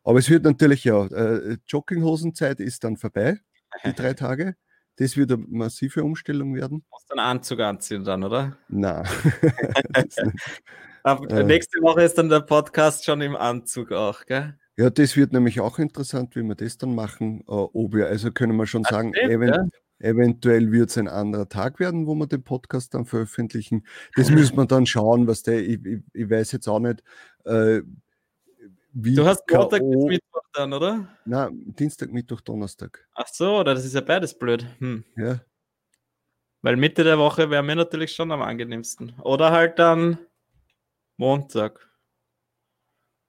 Aber 0.03 0.19
es 0.19 0.29
wird 0.29 0.45
natürlich 0.45 0.85
ja, 0.85 1.07
äh, 1.07 1.57
Jogginghosenzeit 1.67 2.61
ist 2.61 2.85
dann 2.85 2.99
vorbei, 2.99 3.39
die 3.87 3.95
drei 3.95 4.13
Tage. 4.15 4.57
Das 4.97 5.17
wird 5.17 5.33
eine 5.33 5.45
massive 5.49 6.05
Umstellung 6.05 6.55
werden. 6.55 6.81
Du 6.81 6.87
musst 6.91 7.11
einen 7.11 7.21
Anzug 7.21 7.61
anziehen 7.61 8.05
dann, 8.05 8.23
oder? 8.23 8.57
Nein. 8.69 9.05
äh, 11.05 11.43
nächste 11.43 11.81
Woche 11.83 12.03
ist 12.03 12.17
dann 12.17 12.29
der 12.29 12.41
Podcast 12.41 13.05
schon 13.05 13.21
im 13.21 13.35
Anzug 13.35 13.93
auch, 13.93 14.25
gell? 14.27 14.57
Ja, 14.77 14.91
das 14.91 15.17
wird 15.17 15.33
nämlich 15.33 15.61
auch 15.61 15.79
interessant, 15.79 16.35
wie 16.35 16.43
wir 16.43 16.57
das 16.57 16.79
dann 16.79 16.95
machen. 16.95 17.41
Äh, 17.41 17.53
ob 17.53 17.95
wir, 17.95 18.07
also 18.07 18.33
können 18.33 18.57
wir 18.57 18.67
schon 18.67 18.85
sagen, 18.85 19.13
stimmt, 19.15 19.33
event 19.33 19.73
ja. 20.01 20.11
eventuell 20.11 20.73
wird 20.73 20.91
es 20.91 20.99
ein 20.99 21.09
anderer 21.09 21.49
Tag 21.49 21.79
werden, 21.79 22.07
wo 22.07 22.15
wir 22.15 22.27
den 22.27 22.43
Podcast 22.43 22.95
dann 22.95 23.05
veröffentlichen. 23.05 23.87
Das 24.17 24.31
müssen 24.31 24.57
wir 24.57 24.67
dann 24.67 24.87
schauen, 24.87 25.27
was 25.27 25.43
der, 25.43 25.61
ich, 25.61 25.85
ich, 25.85 26.01
ich 26.13 26.31
weiß 26.31 26.53
jetzt 26.53 26.69
auch 26.69 26.81
nicht, 26.81 27.03
äh, 27.45 27.83
wie 28.95 29.15
du 29.15 29.27
hast 29.27 29.43
Montag 29.51 29.83
bis 29.83 30.05
Mittwoch 30.05 30.45
dann, 30.53 30.73
oder? 30.73 31.09
Nein, 31.25 31.75
Dienstag, 31.79 32.13
Mittwoch, 32.13 32.41
Donnerstag. 32.41 33.07
Ach 33.15 33.29
so, 33.29 33.59
oder 33.59 33.75
das 33.75 33.85
ist 33.85 33.95
ja 33.95 34.01
beides 34.01 34.39
blöd. 34.39 34.67
Hm. 34.79 35.05
Ja. 35.17 35.41
Weil 36.63 36.77
Mitte 36.77 37.05
der 37.05 37.19
Woche 37.19 37.51
wäre 37.51 37.63
mir 37.63 37.77
natürlich 37.77 38.13
schon 38.13 38.33
am 38.33 38.41
angenehmsten. 38.41 39.15
Oder 39.21 39.51
halt 39.51 39.79
dann 39.79 40.19
Montag. 41.17 41.91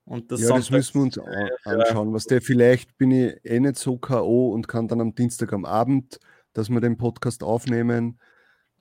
Und 0.06 0.32
das 0.32 0.42
ja, 0.42 0.48
Sonntag 0.48 0.62
das 0.62 0.72
müssen 0.72 0.94
wir 0.94 1.02
uns 1.02 1.18
anschauen. 1.66 2.14
Was 2.14 2.26
der 2.26 2.42
vielleicht 2.42 2.98
bin 2.98 3.12
ich 3.12 3.44
eh 3.44 3.60
nicht 3.60 3.78
so 3.78 3.98
K.O. 3.98 4.52
und 4.52 4.68
kann 4.68 4.88
dann 4.88 5.02
am 5.02 5.16
Dienstag 5.16 5.52
am 5.52 5.66
Abend, 5.66 6.20
dass 6.54 6.70
wir 6.70 6.80
den 6.80 6.98
Podcast 6.98 7.44
aufnehmen. 7.44 8.20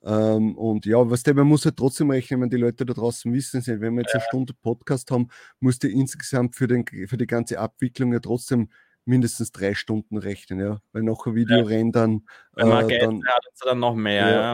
Ähm, 0.06 0.56
und 0.58 0.84
ja, 0.84 0.98
was 1.10 1.22
der, 1.22 1.34
man 1.34 1.46
muss 1.46 1.64
ja 1.64 1.70
halt 1.70 1.78
trotzdem 1.78 2.10
rechnen, 2.10 2.42
wenn 2.42 2.50
die 2.50 2.58
Leute 2.58 2.84
da 2.84 2.92
draußen 2.92 3.32
wissen 3.32 3.62
sind, 3.62 3.80
wenn 3.80 3.94
wir 3.94 4.02
jetzt 4.02 4.14
eine 4.14 4.22
Stunde 4.22 4.52
Podcast 4.52 5.10
haben, 5.10 5.28
muss 5.60 5.78
der 5.78 5.90
insgesamt 5.90 6.56
für, 6.56 6.66
den, 6.66 6.84
für 6.86 7.16
die 7.16 7.26
ganze 7.26 7.58
Abwicklung 7.58 8.12
ja 8.12 8.20
trotzdem 8.20 8.68
mindestens 9.06 9.50
drei 9.52 9.74
Stunden 9.74 10.18
rechnen, 10.18 10.60
ja. 10.60 10.80
Weil 10.92 11.02
noch 11.02 11.26
ein 11.26 11.34
Video 11.34 11.58
ja. 11.58 11.64
rendern. 11.64 12.26
Wenn 12.52 12.68
man 12.68 12.90
äh, 12.90 12.98
dann, 12.98 13.24
hat, 13.26 13.44
dann 13.64 13.78
noch 13.78 13.94
mehr, 13.94 14.30
ja. 14.30 14.52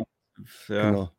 ja. 0.68 0.90
Genau. 0.90 1.10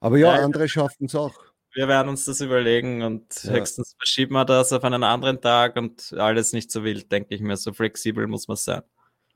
Aber 0.00 0.18
ja, 0.18 0.36
ja 0.36 0.44
andere 0.44 0.68
schaffen 0.68 1.06
es 1.06 1.14
auch. 1.14 1.34
Wir 1.72 1.88
werden 1.88 2.08
uns 2.08 2.24
das 2.24 2.40
überlegen 2.40 3.02
und 3.02 3.42
ja. 3.44 3.52
höchstens 3.52 3.94
verschieben 3.98 4.34
wir 4.34 4.44
das 4.44 4.72
auf 4.72 4.84
einen 4.84 5.02
anderen 5.02 5.40
Tag 5.40 5.76
und 5.76 6.12
alles 6.12 6.52
nicht 6.52 6.70
so 6.70 6.84
wild, 6.84 7.10
denke 7.10 7.34
ich 7.34 7.40
mir. 7.40 7.56
So 7.56 7.72
flexibel 7.72 8.26
muss 8.26 8.46
man 8.46 8.56
sein. 8.56 8.82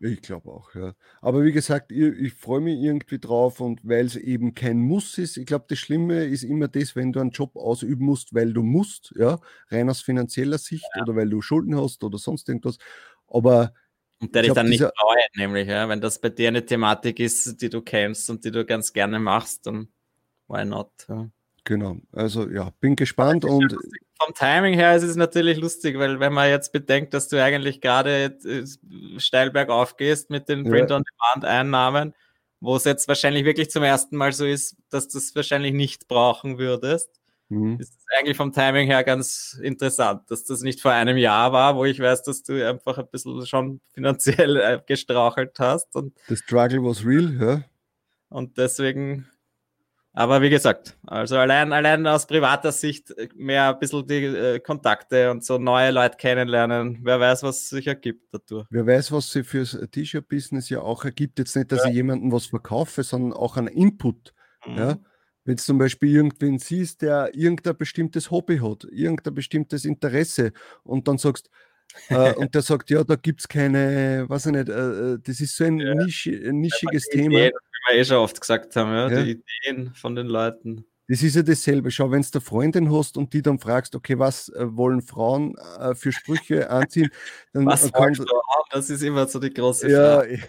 Ich 0.00 0.22
glaube 0.22 0.50
auch, 0.50 0.74
ja. 0.76 0.94
Aber 1.20 1.42
wie 1.42 1.50
gesagt, 1.50 1.90
ich, 1.90 1.98
ich 1.98 2.34
freue 2.34 2.60
mich 2.60 2.78
irgendwie 2.78 3.18
drauf 3.18 3.60
und 3.60 3.80
weil 3.82 4.06
es 4.06 4.14
eben 4.14 4.54
kein 4.54 4.78
Muss 4.78 5.18
ist. 5.18 5.36
Ich 5.36 5.46
glaube, 5.46 5.64
das 5.68 5.78
Schlimme 5.78 6.24
ist 6.24 6.44
immer 6.44 6.68
das, 6.68 6.94
wenn 6.94 7.12
du 7.12 7.18
einen 7.18 7.30
Job 7.30 7.56
ausüben 7.56 8.04
musst, 8.04 8.32
weil 8.32 8.52
du 8.52 8.62
musst, 8.62 9.12
ja, 9.16 9.40
rein 9.70 9.90
aus 9.90 10.00
finanzieller 10.00 10.58
Sicht 10.58 10.86
ja. 10.94 11.02
oder 11.02 11.16
weil 11.16 11.28
du 11.28 11.42
Schulden 11.42 11.76
hast 11.76 12.04
oder 12.04 12.18
sonst 12.18 12.48
irgendwas. 12.48 12.78
Aber 13.26 13.72
und 14.20 14.34
der 14.34 14.42
dich 14.42 14.52
dann 14.52 14.68
nicht 14.68 14.80
freut, 14.80 15.36
nämlich, 15.36 15.66
ja. 15.66 15.88
Wenn 15.88 16.00
das 16.00 16.20
bei 16.20 16.28
dir 16.28 16.48
eine 16.48 16.64
Thematik 16.64 17.18
ist, 17.18 17.60
die 17.60 17.68
du 17.68 17.82
kennst 17.82 18.30
und 18.30 18.44
die 18.44 18.52
du 18.52 18.64
ganz 18.64 18.92
gerne 18.92 19.18
machst, 19.18 19.66
dann 19.66 19.88
why 20.46 20.64
not? 20.64 20.92
Ja. 21.08 21.28
Genau, 21.68 21.98
also 22.12 22.48
ja, 22.48 22.72
bin 22.80 22.96
gespannt 22.96 23.44
und 23.44 23.76
vom 24.18 24.32
Timing 24.32 24.72
her 24.72 24.96
ist 24.96 25.02
es 25.02 25.16
natürlich 25.16 25.58
lustig, 25.58 25.98
weil 25.98 26.18
wenn 26.18 26.32
man 26.32 26.48
jetzt 26.48 26.72
bedenkt, 26.72 27.12
dass 27.12 27.28
du 27.28 27.44
eigentlich 27.44 27.82
gerade 27.82 28.38
äh, 28.42 28.64
steil 29.20 29.50
bergauf 29.50 29.98
gehst 29.98 30.30
mit 30.30 30.48
den 30.48 30.64
Print-on-Demand-Einnahmen, 30.64 32.14
wo 32.60 32.74
es 32.76 32.84
jetzt 32.84 33.06
wahrscheinlich 33.06 33.44
wirklich 33.44 33.70
zum 33.70 33.82
ersten 33.82 34.16
Mal 34.16 34.32
so 34.32 34.46
ist, 34.46 34.78
dass 34.88 35.08
du 35.08 35.18
es 35.18 35.36
wahrscheinlich 35.36 35.74
nicht 35.74 36.08
brauchen 36.08 36.56
würdest, 36.56 37.10
mhm. 37.50 37.78
ist 37.78 37.92
es 37.98 38.06
eigentlich 38.18 38.38
vom 38.38 38.54
Timing 38.54 38.86
her 38.86 39.04
ganz 39.04 39.60
interessant, 39.62 40.22
dass 40.30 40.44
das 40.44 40.62
nicht 40.62 40.80
vor 40.80 40.92
einem 40.92 41.18
Jahr 41.18 41.52
war, 41.52 41.76
wo 41.76 41.84
ich 41.84 42.00
weiß, 42.00 42.22
dass 42.22 42.42
du 42.44 42.66
einfach 42.66 42.96
ein 42.96 43.08
bisschen 43.08 43.44
schon 43.44 43.82
finanziell 43.92 44.56
äh, 44.56 44.80
gestrauchelt 44.86 45.58
hast. 45.58 45.94
Und, 45.94 46.16
The 46.28 46.36
struggle 46.36 46.82
was 46.82 47.04
real, 47.04 47.36
ja. 47.38 47.62
Und 48.30 48.56
deswegen 48.56 49.28
aber 50.18 50.42
wie 50.42 50.50
gesagt, 50.50 50.96
also 51.06 51.36
allein, 51.36 51.72
allein 51.72 52.04
aus 52.08 52.26
privater 52.26 52.72
Sicht 52.72 53.14
mehr 53.36 53.72
ein 53.72 53.78
bisschen 53.78 54.04
die 54.04 54.24
äh, 54.24 54.58
Kontakte 54.58 55.30
und 55.30 55.44
so 55.44 55.58
neue 55.58 55.92
Leute 55.92 56.16
kennenlernen. 56.16 56.98
Wer 57.04 57.20
weiß, 57.20 57.44
was 57.44 57.68
sich 57.68 57.86
ergibt 57.86 58.34
dadurch. 58.34 58.66
Wer 58.68 58.84
weiß, 58.84 59.12
was 59.12 59.30
sich 59.30 59.46
fürs 59.46 59.78
T-Shirt-Business 59.92 60.70
ja 60.70 60.80
auch 60.80 61.04
ergibt. 61.04 61.38
Jetzt 61.38 61.54
nicht, 61.54 61.70
dass 61.70 61.84
ja. 61.84 61.90
ich 61.90 61.94
jemandem 61.94 62.32
was 62.32 62.46
verkaufe, 62.46 63.04
sondern 63.04 63.32
auch 63.32 63.56
einen 63.56 63.68
Input. 63.68 64.34
Mhm. 64.66 64.76
Ja? 64.76 64.98
Wenn 65.44 65.54
du 65.54 65.62
zum 65.62 65.78
Beispiel 65.78 66.12
irgendwen 66.12 66.58
siehst, 66.58 67.02
der 67.02 67.30
irgendein 67.36 67.76
bestimmtes 67.76 68.32
Hobby 68.32 68.58
hat, 68.58 68.88
irgendein 68.90 69.34
bestimmtes 69.34 69.84
Interesse 69.84 70.52
und 70.82 71.06
dann 71.06 71.18
sagst, 71.18 71.48
äh, 72.08 72.34
und 72.34 72.56
der 72.56 72.62
sagt, 72.62 72.90
ja, 72.90 73.04
da 73.04 73.14
gibt 73.14 73.42
es 73.42 73.48
keine, 73.48 74.24
weiß 74.28 74.46
ich 74.46 74.52
nicht, 74.52 74.68
äh, 74.68 75.12
äh, 75.12 75.18
das 75.22 75.40
ist 75.40 75.56
so 75.56 75.62
ein, 75.62 75.78
ja. 75.78 75.94
Nisch, 75.94 76.26
nischiges 76.26 77.08
Thema. 77.08 77.38
Ideen, 77.38 77.52
wir 77.88 77.96
eh 77.96 78.04
schon 78.04 78.16
oft 78.18 78.40
gesagt 78.40 78.74
haben, 78.76 78.92
ja, 78.92 79.10
ja. 79.10 79.22
die 79.22 79.42
Ideen 79.64 79.94
von 79.94 80.14
den 80.14 80.26
Leuten. 80.26 80.84
Das 81.08 81.22
ist 81.22 81.36
ja 81.36 81.42
dasselbe. 81.42 81.90
Schau, 81.90 82.10
wenn 82.10 82.20
du 82.20 82.28
eine 82.34 82.40
Freundin 82.42 82.94
hast 82.94 83.16
und 83.16 83.32
die 83.32 83.40
dann 83.40 83.58
fragst, 83.58 83.94
okay, 83.94 84.18
was 84.18 84.50
äh, 84.50 84.76
wollen 84.76 85.00
Frauen 85.00 85.56
äh, 85.78 85.94
für 85.94 86.12
Sprüche 86.12 86.68
anziehen, 86.70 87.10
dann 87.54 87.64
was 87.64 87.90
kann, 87.90 88.14
haben? 88.14 88.68
Das 88.70 88.90
ist 88.90 89.02
immer 89.02 89.26
so 89.26 89.38
die 89.38 89.52
große 89.52 89.88
Frage. 89.88 90.34
Ja, 90.34 90.42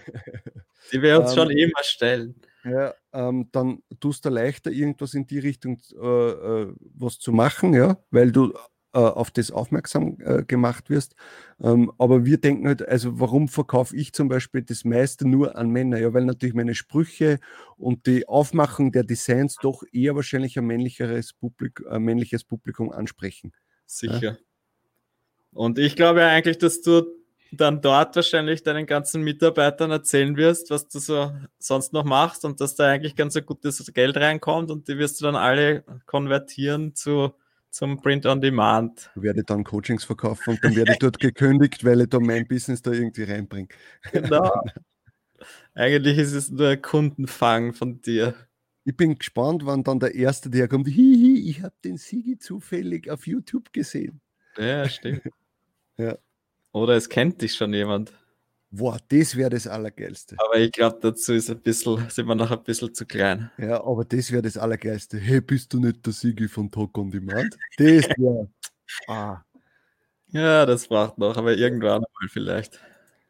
die 0.92 1.02
wir 1.02 1.20
uns 1.20 1.32
ähm, 1.32 1.38
schon 1.38 1.52
immer 1.52 1.82
stellen. 1.82 2.36
Ja, 2.66 2.94
ähm, 3.14 3.48
dann 3.54 3.82
tust 4.02 4.26
du 4.26 4.30
leichter, 4.30 4.70
irgendwas 4.70 5.14
in 5.14 5.26
die 5.26 5.40
Richtung 5.40 5.80
äh, 5.94 6.06
äh, 6.06 6.74
was 6.96 7.20
zu 7.20 7.32
machen, 7.32 7.74
ja, 7.74 7.98
weil 8.12 8.34
du 8.34 8.54
auf 8.98 9.32
das 9.32 9.52
aufmerksam 9.52 10.18
äh, 10.20 10.44
gemacht 10.44 10.90
wirst. 10.90 11.16
Ähm, 11.62 11.92
aber 11.98 12.26
wir 12.26 12.40
denken 12.40 12.68
halt, 12.68 12.88
also 12.88 13.20
warum 13.20 13.48
verkaufe 13.48 13.96
ich 13.96 14.14
zum 14.14 14.30
Beispiel 14.30 14.64
das 14.64 14.84
meiste 14.84 15.28
nur 15.28 15.56
an 15.56 15.70
Männer? 15.70 16.00
Ja, 16.00 16.14
weil 16.14 16.26
natürlich 16.26 16.56
meine 16.56 16.76
Sprüche 16.76 17.40
und 17.78 18.08
die 18.08 18.28
Aufmachung 18.28 18.92
der 18.92 19.04
Designs 19.04 19.58
doch 19.62 19.84
eher 19.92 20.16
wahrscheinlich 20.16 20.58
ein 20.58 20.66
männlicheres, 20.66 21.34
Publik 21.34 21.84
ein 21.90 22.02
männliches 22.02 22.44
Publikum 22.44 22.92
ansprechen. 22.92 23.52
Sicher. 23.86 24.22
Ja? 24.22 24.38
Und 25.52 25.80
ich 25.80 25.96
glaube 25.96 26.22
ja 26.22 26.28
eigentlich, 26.28 26.58
dass 26.58 26.82
du 26.82 27.04
dann 27.52 27.82
dort 27.82 28.16
wahrscheinlich 28.16 28.64
deinen 28.64 28.86
ganzen 28.86 29.24
Mitarbeitern 29.24 29.92
erzählen 29.92 30.38
wirst, 30.38 30.70
was 30.70 30.88
du 30.88 31.00
so 31.00 31.32
sonst 31.58 31.94
noch 31.94 32.04
machst 32.04 32.46
und 32.46 32.62
dass 32.62 32.76
da 32.76 32.88
eigentlich 32.88 33.16
ganz 33.16 33.36
ein 33.36 33.46
gutes 33.46 33.92
Geld 33.94 34.18
reinkommt 34.18 34.70
und 34.70 34.88
die 34.88 34.98
wirst 34.98 35.20
du 35.20 35.26
dann 35.26 35.36
alle 35.36 35.84
konvertieren 36.06 36.96
zu 36.96 37.34
zum 37.72 38.02
Print 38.02 38.26
on 38.26 38.42
Demand. 38.42 39.12
Ich 39.16 39.22
werde 39.22 39.44
dann 39.44 39.64
Coachings 39.64 40.04
verkaufen 40.04 40.52
und 40.52 40.64
dann 40.64 40.76
werde 40.76 40.94
ich 40.94 41.00
dort 41.00 41.20
gekündigt, 41.20 41.86
weil 41.86 42.02
ich 42.02 42.10
da 42.10 42.20
mein 42.20 42.48
Business 42.48 42.82
da 42.82 42.92
irgendwie 42.92 43.24
reinbringe. 43.24 43.68
Genau. 44.12 44.52
Eigentlich 45.74 46.18
ist 46.18 46.34
es 46.34 46.50
nur 46.50 46.70
ein 46.70 46.82
Kundenfang 46.82 47.74
von 47.74 48.02
dir. 48.02 48.36
Ich 48.86 48.98
bin 48.98 49.18
gespannt, 49.18 49.66
wann 49.66 49.84
dann 49.84 50.00
der 50.00 50.16
Erste, 50.16 50.50
der 50.50 50.68
kommt, 50.68 50.88
hihi, 50.88 51.50
ich 51.50 51.62
habe 51.62 51.76
den 51.84 51.98
Sigi 51.98 52.38
zufällig 52.38 53.10
auf 53.10 53.28
YouTube 53.28 53.72
gesehen. 53.72 54.20
Ja, 54.58 54.90
stimmt. 54.90 55.22
ja. 55.98 56.18
Oder 56.72 56.96
es 56.96 57.10
kennt 57.10 57.42
dich 57.42 57.56
schon 57.56 57.74
jemand. 57.74 58.14
Boah, 58.72 59.00
das 59.10 59.36
wäre 59.36 59.50
das 59.50 59.66
Allergeilste. 59.66 60.36
Aber 60.38 60.58
ich 60.60 60.72
glaube, 60.72 61.00
dazu 61.02 61.34
ist 61.34 61.50
ein 61.50 61.60
bisschen, 61.60 62.08
sind 62.10 62.28
wir 62.28 62.36
noch 62.36 62.52
ein 62.52 62.64
bisschen 62.64 62.94
zu 62.94 63.06
klein. 63.06 63.50
Ja, 63.58 63.84
aber 63.84 64.06
das 64.06 64.32
wäre 64.32 64.44
das 64.44 64.58
Allergeilste. 64.58 65.18
Hey, 65.18 65.42
bist 65.42 65.74
du 65.74 65.80
nicht 65.80 66.06
der 66.06 66.14
Sigi 66.14 66.48
von 66.48 66.70
Talk 66.70 66.96
on 66.98 67.10
Demand? 67.10 67.58
Das 67.78 67.88
wäre. 67.88 68.48
ah. 69.08 69.42
Ja, 70.28 70.68
das 70.68 70.88
braucht 70.88 71.18
noch, 71.18 71.36
aber 71.36 71.56
irgendwann 71.56 72.02
mal 72.02 72.28
vielleicht. 72.30 72.80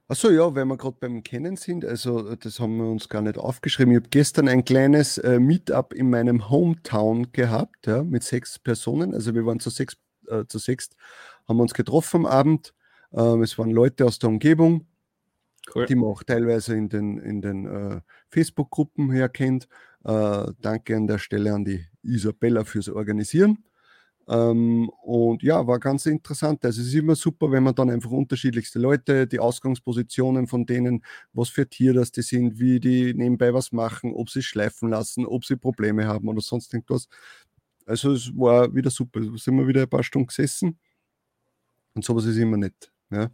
Achso, 0.10 0.29
ja, 0.29 0.53
wenn 0.55 0.67
wir 0.67 0.75
gerade 0.75 0.98
beim 1.00 1.24
Kennen 1.24 1.55
sind, 1.55 1.86
also 1.86 2.36
das 2.36 2.60
haben 2.60 2.75
wir 2.77 2.89
uns 2.89 3.08
gar 3.08 3.22
nicht 3.22 3.38
aufgeschrieben. 3.38 3.93
Ich 3.93 4.00
habe 4.00 4.10
gestern 4.10 4.50
ein 4.50 4.65
kleines 4.65 5.19
äh, 5.19 5.39
Meetup 5.39 5.93
in 5.93 6.10
meinem 6.10 6.50
Hometown 6.50 7.31
gehabt, 7.31 7.88
ja, 7.88 8.03
mit 8.03 8.24
sechs 8.24 8.60
Personen. 8.60 9.13
Also 9.13 9.34
wir 9.36 9.46
waren 9.46 9.62
zu 9.62 9.69
sechs, 9.69 9.96
äh, 10.27 10.43
zu 10.48 10.58
sechs, 10.58 10.89
haben 11.48 11.62
uns 11.62 11.74
getroffen 11.74 12.25
am 12.25 12.25
Abend. 12.25 12.74
Ähm, 13.13 13.41
es 13.41 13.58
waren 13.58 13.72
Leute 13.72 14.03
aus 14.03 14.19
der 14.19 14.29
Umgebung 14.29 14.86
cool. 15.75 15.85
die 15.85 15.95
man 15.95 16.09
auch 16.09 16.23
teilweise 16.23 16.75
in 16.75 16.89
den, 16.89 17.17
in 17.19 17.41
den 17.41 17.65
äh, 17.65 18.01
Facebook-Gruppen 18.29 19.11
herkennt. 19.11 19.67
Äh, 20.03 20.45
danke 20.61 20.95
an 20.95 21.07
der 21.07 21.17
Stelle 21.17 21.53
an 21.53 21.65
die 21.65 21.85
Isabella 22.03 22.63
fürs 22.63 22.89
Organisieren. 22.89 23.63
Ähm, 24.29 24.89
und 25.01 25.41
ja, 25.41 25.65
war 25.65 25.79
ganz 25.79 26.05
interessant. 26.05 26.63
Also 26.63 26.81
es 26.81 26.89
ist 26.89 26.93
immer 26.93 27.15
super, 27.15 27.51
wenn 27.51 27.63
man 27.63 27.73
dann 27.73 27.89
einfach 27.89 28.11
unterschiedlichste 28.11 28.77
Leute, 28.77 29.25
die 29.25 29.39
Ausgangspositionen 29.39 30.45
von 30.45 30.67
denen, 30.67 31.03
was 31.33 31.49
für 31.49 31.67
Tier 31.67 31.93
das 31.93 32.11
die 32.11 32.21
sind, 32.21 32.59
wie 32.59 32.79
die 32.79 33.13
nebenbei 33.15 33.53
was 33.55 33.71
machen, 33.71 34.13
ob 34.13 34.29
sie 34.29 34.43
schleifen 34.43 34.89
lassen, 34.89 35.25
ob 35.25 35.45
sie 35.45 35.55
Probleme 35.55 36.05
haben 36.07 36.27
oder 36.27 36.41
sonst 36.41 36.71
irgendwas. 36.73 37.07
Also 37.88 38.11
es 38.11 38.31
war 38.38 38.73
wieder 38.75 38.91
super. 38.91 39.19
Sind 39.38 39.55
wir 39.57 39.67
wieder 39.67 39.81
ein 39.81 39.89
paar 39.89 40.03
Stunden 40.03 40.27
gesessen 40.27 40.77
und 41.95 42.05
sowas 42.05 42.25
ist 42.25 42.38
immer 42.38 42.57
nett. 42.57 42.91
Ja. 43.09 43.31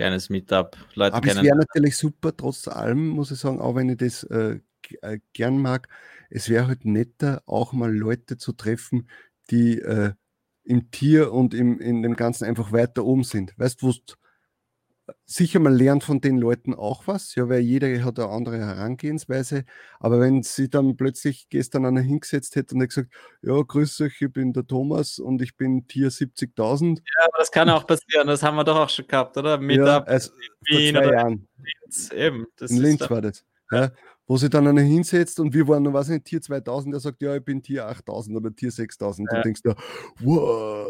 Kleines 0.00 0.30
Meetup. 0.30 0.78
Leute 0.94 1.14
Aber 1.14 1.28
es 1.28 1.42
wäre 1.42 1.58
natürlich 1.58 1.98
super, 1.98 2.34
trotz 2.34 2.66
allem, 2.68 3.08
muss 3.08 3.32
ich 3.32 3.38
sagen, 3.38 3.60
auch 3.60 3.74
wenn 3.74 3.90
ich 3.90 3.98
das 3.98 4.22
äh, 4.24 4.58
äh, 5.02 5.18
gern 5.34 5.58
mag, 5.60 5.88
es 6.30 6.48
wäre 6.48 6.68
halt 6.68 6.86
netter, 6.86 7.42
auch 7.44 7.74
mal 7.74 7.94
Leute 7.94 8.38
zu 8.38 8.52
treffen, 8.52 9.10
die 9.50 9.78
äh, 9.78 10.14
im 10.64 10.90
Tier 10.90 11.34
und 11.34 11.52
im, 11.52 11.80
in 11.80 12.00
dem 12.00 12.16
Ganzen 12.16 12.46
einfach 12.46 12.72
weiter 12.72 13.04
oben 13.04 13.24
sind. 13.24 13.52
Weißt 13.58 13.82
du, 13.82 13.92
sicher 15.24 15.60
man 15.60 15.74
lernt 15.74 16.04
von 16.04 16.20
den 16.20 16.38
Leuten 16.38 16.74
auch 16.74 17.06
was, 17.06 17.34
ja, 17.34 17.48
weil 17.48 17.60
jeder 17.60 18.04
hat 18.04 18.18
eine 18.18 18.28
andere 18.28 18.58
Herangehensweise. 18.58 19.64
Aber 19.98 20.20
wenn 20.20 20.42
sie 20.42 20.68
dann 20.68 20.96
plötzlich 20.96 21.48
gestern 21.48 21.86
einer 21.86 22.00
hingesetzt 22.00 22.56
hätte 22.56 22.74
und 22.74 22.86
gesagt, 22.86 23.12
ja, 23.42 23.60
grüß 23.60 24.00
euch, 24.02 24.20
ich 24.20 24.32
bin 24.32 24.52
der 24.52 24.66
Thomas 24.66 25.18
und 25.18 25.42
ich 25.42 25.56
bin 25.56 25.86
Tier 25.86 26.10
70.000. 26.10 26.98
Ja, 26.98 27.24
aber 27.26 27.38
das 27.38 27.50
kann 27.50 27.68
auch 27.70 27.86
passieren, 27.86 28.26
das 28.26 28.42
haben 28.42 28.56
wir 28.56 28.64
doch 28.64 28.78
auch 28.78 28.88
schon 28.88 29.06
gehabt, 29.06 29.36
oder? 29.36 29.58
Meetup 29.58 29.86
ja, 29.86 30.02
also 30.04 30.32
in 30.70 30.76
Wien 30.76 30.94
vor 30.94 31.04
zwei 31.04 31.12
Jahren. 31.12 31.48
Linz, 31.82 32.10
eben. 32.12 32.46
in 32.60 32.76
Linz 32.76 33.10
war 33.10 33.20
das. 33.20 33.44
Ja. 33.70 33.90
Wo 34.26 34.36
sie 34.36 34.48
dann 34.48 34.66
einer 34.66 34.82
hinsetzt 34.82 35.40
und 35.40 35.54
wir 35.54 35.66
waren 35.66 35.92
was 35.92 36.08
nicht, 36.08 36.24
Tier 36.24 36.40
2000, 36.40 36.94
der 36.94 37.00
sagt, 37.00 37.20
ja, 37.22 37.34
ich 37.34 37.44
bin 37.44 37.62
Tier 37.62 37.86
8000 37.86 38.36
oder 38.36 38.54
Tier 38.54 38.70
6000. 38.70 39.28
Ja. 39.30 39.38
Und 39.38 39.44
denkst 39.44 39.62
du, 39.62 39.74
wow. 40.20 40.86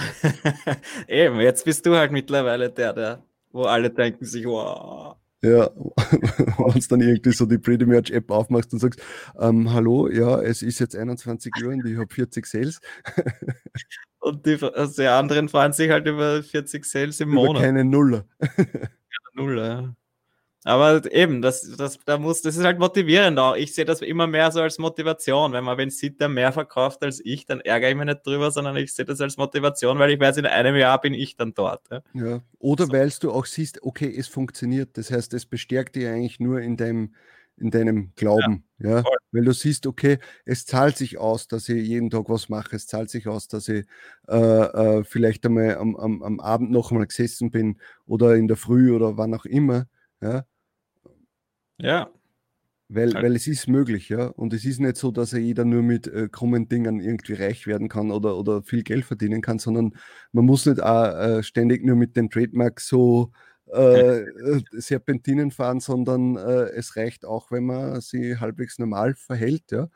Eben, 1.08 1.40
jetzt 1.40 1.64
bist 1.64 1.86
du 1.86 1.94
halt 1.96 2.12
mittlerweile 2.12 2.70
der, 2.70 2.92
der, 2.92 3.22
wo 3.52 3.64
alle 3.64 3.90
denken 3.90 4.24
sich, 4.24 4.44
wow. 4.46 5.16
Ja, 5.42 5.70
wenn 5.76 6.80
du 6.80 6.88
dann 6.88 7.00
irgendwie 7.00 7.32
so 7.32 7.46
die 7.46 7.56
Pretty 7.56 7.86
Merch 7.86 8.10
App 8.10 8.30
aufmachst 8.30 8.72
und 8.72 8.78
sagst, 8.78 9.00
ähm, 9.38 9.72
hallo, 9.72 10.08
ja, 10.08 10.40
es 10.42 10.62
ist 10.62 10.78
jetzt 10.80 10.94
21 10.94 11.52
Uhr 11.62 11.72
und 11.72 11.86
ich 11.86 11.96
habe 11.96 12.12
40 12.12 12.44
Sales. 12.44 12.80
und 14.20 14.44
die, 14.44 14.58
also 14.62 15.02
die 15.02 15.08
anderen 15.08 15.48
freuen 15.48 15.72
sich 15.72 15.90
halt 15.90 16.06
über 16.06 16.42
40 16.42 16.84
Sales 16.84 17.20
im 17.20 17.30
über 17.30 17.46
Monat. 17.46 17.62
Keine 17.62 17.84
Nuller. 17.84 18.26
Nuller, 19.34 19.66
ja. 19.66 19.94
Aber 20.64 21.10
eben, 21.10 21.40
das, 21.40 21.62
das, 21.78 21.98
da 22.04 22.18
muss, 22.18 22.42
das 22.42 22.56
ist 22.56 22.64
halt 22.64 22.78
motivierend 22.78 23.38
auch. 23.38 23.56
Ich 23.56 23.74
sehe 23.74 23.86
das 23.86 24.02
immer 24.02 24.26
mehr 24.26 24.50
so 24.52 24.60
als 24.60 24.78
Motivation. 24.78 25.52
Wenn 25.52 25.64
man 25.64 25.78
wenn 25.78 25.88
sieht, 25.88 26.20
der 26.20 26.28
mehr 26.28 26.52
verkauft 26.52 27.02
als 27.02 27.20
ich, 27.24 27.46
dann 27.46 27.60
ärgere 27.60 27.90
ich 27.90 27.96
mich 27.96 28.04
nicht 28.04 28.26
drüber, 28.26 28.50
sondern 28.50 28.76
ich 28.76 28.92
sehe 28.92 29.06
das 29.06 29.22
als 29.22 29.38
Motivation, 29.38 29.98
weil 29.98 30.10
ich 30.10 30.20
weiß, 30.20 30.36
in 30.36 30.44
einem 30.44 30.76
Jahr 30.76 31.00
bin 31.00 31.14
ich 31.14 31.36
dann 31.36 31.54
dort. 31.54 31.88
Ja. 31.90 32.02
ja. 32.12 32.40
Oder 32.58 32.86
so. 32.86 32.92
weil 32.92 33.10
du 33.20 33.32
auch 33.32 33.46
siehst, 33.46 33.82
okay, 33.82 34.14
es 34.14 34.28
funktioniert. 34.28 34.98
Das 34.98 35.10
heißt, 35.10 35.32
es 35.32 35.46
bestärkt 35.46 35.96
dich 35.96 36.06
eigentlich 36.06 36.40
nur 36.40 36.60
in 36.60 36.76
deinem, 36.76 37.14
in 37.56 37.70
deinem 37.70 38.12
Glauben. 38.16 38.64
Ja, 38.78 38.98
ja? 38.98 39.04
Weil 39.32 39.44
du 39.46 39.52
siehst, 39.52 39.86
okay, 39.86 40.18
es 40.44 40.66
zahlt 40.66 40.98
sich 40.98 41.16
aus, 41.16 41.48
dass 41.48 41.70
ich 41.70 41.88
jeden 41.88 42.10
Tag 42.10 42.28
was 42.28 42.50
mache. 42.50 42.76
Es 42.76 42.86
zahlt 42.86 43.08
sich 43.08 43.28
aus, 43.28 43.48
dass 43.48 43.66
ich 43.68 43.86
äh, 44.28 44.36
äh, 44.36 45.04
vielleicht 45.04 45.46
einmal 45.46 45.78
am, 45.78 45.96
am, 45.96 46.22
am 46.22 46.38
Abend 46.38 46.70
noch 46.70 46.90
einmal 46.90 47.06
gesessen 47.06 47.50
bin 47.50 47.80
oder 48.04 48.34
in 48.34 48.46
der 48.46 48.58
Früh 48.58 48.94
oder 48.94 49.16
wann 49.16 49.32
auch 49.32 49.46
immer. 49.46 49.86
Ja, 50.22 50.44
ja. 51.82 52.10
Weil, 52.92 53.14
weil 53.14 53.36
es 53.36 53.46
ist 53.46 53.68
möglich, 53.68 54.08
ja. 54.08 54.26
Und 54.26 54.52
es 54.52 54.64
ist 54.64 54.80
nicht 54.80 54.96
so, 54.96 55.12
dass 55.12 55.30
jeder 55.30 55.64
nur 55.64 55.82
mit 55.82 56.08
äh, 56.08 56.28
krummen 56.28 56.68
Dingen 56.68 56.98
irgendwie 56.98 57.34
reich 57.34 57.68
werden 57.68 57.88
kann 57.88 58.10
oder, 58.10 58.36
oder 58.36 58.64
viel 58.64 58.82
Geld 58.82 59.04
verdienen 59.04 59.42
kann, 59.42 59.60
sondern 59.60 59.94
man 60.32 60.44
muss 60.44 60.66
nicht 60.66 60.82
auch 60.82 61.04
äh, 61.04 61.42
ständig 61.44 61.84
nur 61.84 61.94
mit 61.94 62.16
den 62.16 62.30
Trademarks 62.30 62.88
so 62.88 63.30
äh, 63.66 64.24
Serpentinen 64.72 65.52
fahren, 65.52 65.78
sondern 65.78 66.36
äh, 66.36 66.70
es 66.70 66.96
reicht 66.96 67.24
auch, 67.24 67.52
wenn 67.52 67.66
man 67.66 68.00
sie 68.00 68.38
halbwegs 68.38 68.80
normal 68.80 69.14
verhält. 69.14 69.70
Ja. 69.70 69.88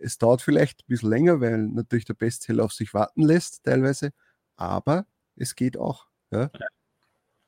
Es 0.00 0.16
dauert 0.16 0.40
vielleicht 0.40 0.82
ein 0.82 0.86
bisschen 0.86 1.10
länger, 1.10 1.40
weil 1.40 1.66
natürlich 1.66 2.04
der 2.04 2.14
Bestseller 2.14 2.64
auf 2.64 2.72
sich 2.72 2.94
warten 2.94 3.22
lässt, 3.22 3.64
teilweise, 3.64 4.10
aber 4.54 5.06
es 5.34 5.56
geht 5.56 5.76
auch. 5.76 6.06
Ja. 6.30 6.50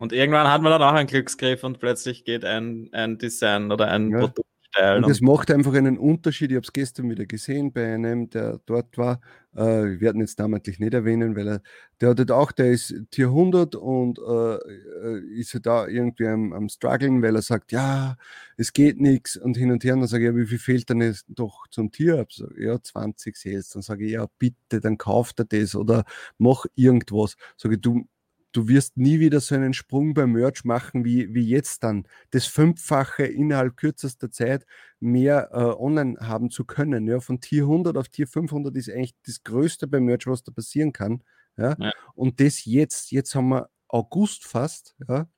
Und 0.02 0.12
irgendwann 0.12 0.50
hat 0.50 0.62
man 0.62 0.72
dann 0.72 0.82
auch 0.82 0.94
einen 0.94 1.06
Glücksgriff 1.06 1.62
und 1.62 1.78
plötzlich 1.78 2.24
geht 2.24 2.44
ein, 2.44 2.88
ein 2.90 3.18
Design 3.18 3.70
oder 3.70 3.86
ein 3.86 4.10
Ja. 4.10 4.18
Produkt 4.18 4.48
steil. 4.68 4.96
Und 4.96 5.08
das 5.08 5.20
macht 5.20 5.48
einfach 5.52 5.74
einen 5.74 5.96
Unterschied. 5.96 6.50
Ich 6.50 6.56
habe 6.56 6.64
es 6.64 6.72
gestern 6.72 7.08
wieder 7.08 7.24
gesehen 7.24 7.72
bei 7.72 7.94
einem, 7.94 8.28
der 8.28 8.58
dort 8.66 8.98
war. 8.98 9.20
Äh, 9.54 9.60
wir 9.60 10.00
werden 10.00 10.20
jetzt 10.20 10.40
namentlich 10.40 10.80
nicht 10.80 10.92
erwähnen, 10.92 11.36
weil 11.36 11.46
er, 11.46 11.62
der 12.00 12.08
hat 12.10 12.18
halt 12.18 12.32
auch, 12.32 12.50
der 12.50 12.72
ist 12.72 12.92
Tier 13.12 13.28
100 13.28 13.76
und 13.76 14.18
äh, 14.18 14.54
äh, 14.56 15.20
ist 15.38 15.54
halt 15.54 15.66
da 15.66 15.86
irgendwie 15.86 16.26
am, 16.26 16.52
am 16.52 16.68
struggeln, 16.68 17.22
weil 17.22 17.36
er 17.36 17.42
sagt, 17.42 17.70
ja, 17.70 18.16
es 18.56 18.72
geht 18.72 19.00
nichts 19.00 19.36
und 19.36 19.56
hin 19.56 19.70
und 19.70 19.84
her. 19.84 19.94
Und 19.94 20.00
dann 20.00 20.08
sage 20.08 20.24
ich, 20.24 20.30
ja, 20.32 20.36
wie 20.36 20.46
viel 20.46 20.58
fehlt 20.58 20.90
denn 20.90 21.00
jetzt 21.00 21.26
doch 21.28 21.68
zum 21.70 21.92
Tier? 21.92 22.26
So, 22.28 22.48
ja, 22.58 22.82
20 22.82 23.36
Sales. 23.36 23.68
Dann 23.68 23.82
sage 23.82 24.04
ich, 24.04 24.14
ja, 24.14 24.26
bitte, 24.40 24.80
dann 24.80 24.98
kauft 24.98 25.38
er 25.38 25.44
das 25.44 25.76
oder 25.76 26.02
mach 26.38 26.64
irgendwas. 26.74 27.36
Sage 27.56 27.76
ich, 27.76 27.80
du, 27.80 28.04
du 28.52 28.68
wirst 28.68 28.96
nie 28.96 29.18
wieder 29.18 29.40
so 29.40 29.54
einen 29.54 29.72
Sprung 29.72 30.14
beim 30.14 30.32
Merch 30.32 30.64
machen 30.64 31.04
wie, 31.04 31.34
wie 31.34 31.46
jetzt 31.46 31.82
dann. 31.82 32.06
Das 32.30 32.46
Fünffache 32.46 33.24
innerhalb 33.24 33.76
kürzester 33.76 34.30
Zeit 34.30 34.66
mehr 35.00 35.50
äh, 35.52 35.82
online 35.82 36.16
haben 36.20 36.50
zu 36.50 36.64
können. 36.64 37.06
Ja, 37.06 37.20
von 37.20 37.40
Tier 37.40 37.62
100 37.62 37.96
auf 37.96 38.08
Tier 38.08 38.26
500 38.26 38.76
ist 38.76 38.90
eigentlich 38.90 39.14
das 39.26 39.42
Größte 39.42 39.86
beim 39.86 40.04
Merch, 40.04 40.26
was 40.26 40.44
da 40.44 40.52
passieren 40.52 40.92
kann. 40.92 41.24
Ja? 41.56 41.76
Ja. 41.78 41.92
Und 42.14 42.40
das 42.40 42.64
jetzt, 42.64 43.10
jetzt 43.10 43.34
haben 43.34 43.48
wir 43.48 43.70
August 43.88 44.44
fast. 44.44 44.94
Ja? 45.08 45.28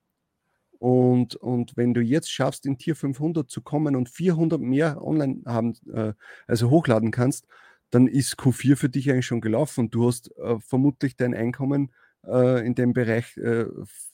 Und, 0.78 1.36
und 1.36 1.76
wenn 1.76 1.94
du 1.94 2.00
jetzt 2.00 2.30
schaffst, 2.30 2.66
in 2.66 2.78
Tier 2.78 2.96
500 2.96 3.48
zu 3.48 3.62
kommen 3.62 3.96
und 3.96 4.08
400 4.08 4.60
mehr 4.60 5.02
online 5.02 5.42
haben, 5.46 5.74
äh, 5.92 6.12
also 6.46 6.70
hochladen 6.70 7.10
kannst, 7.10 7.46
dann 7.90 8.08
ist 8.08 8.38
Q4 8.38 8.76
für 8.76 8.88
dich 8.88 9.10
eigentlich 9.10 9.26
schon 9.26 9.40
gelaufen 9.40 9.80
und 9.84 9.94
du 9.94 10.08
hast 10.08 10.36
äh, 10.36 10.58
vermutlich 10.58 11.16
dein 11.16 11.32
Einkommen 11.32 11.92
äh, 12.26 12.66
in 12.66 12.74
dem 12.74 12.92
Bereich 12.92 13.36
äh, 13.36 13.66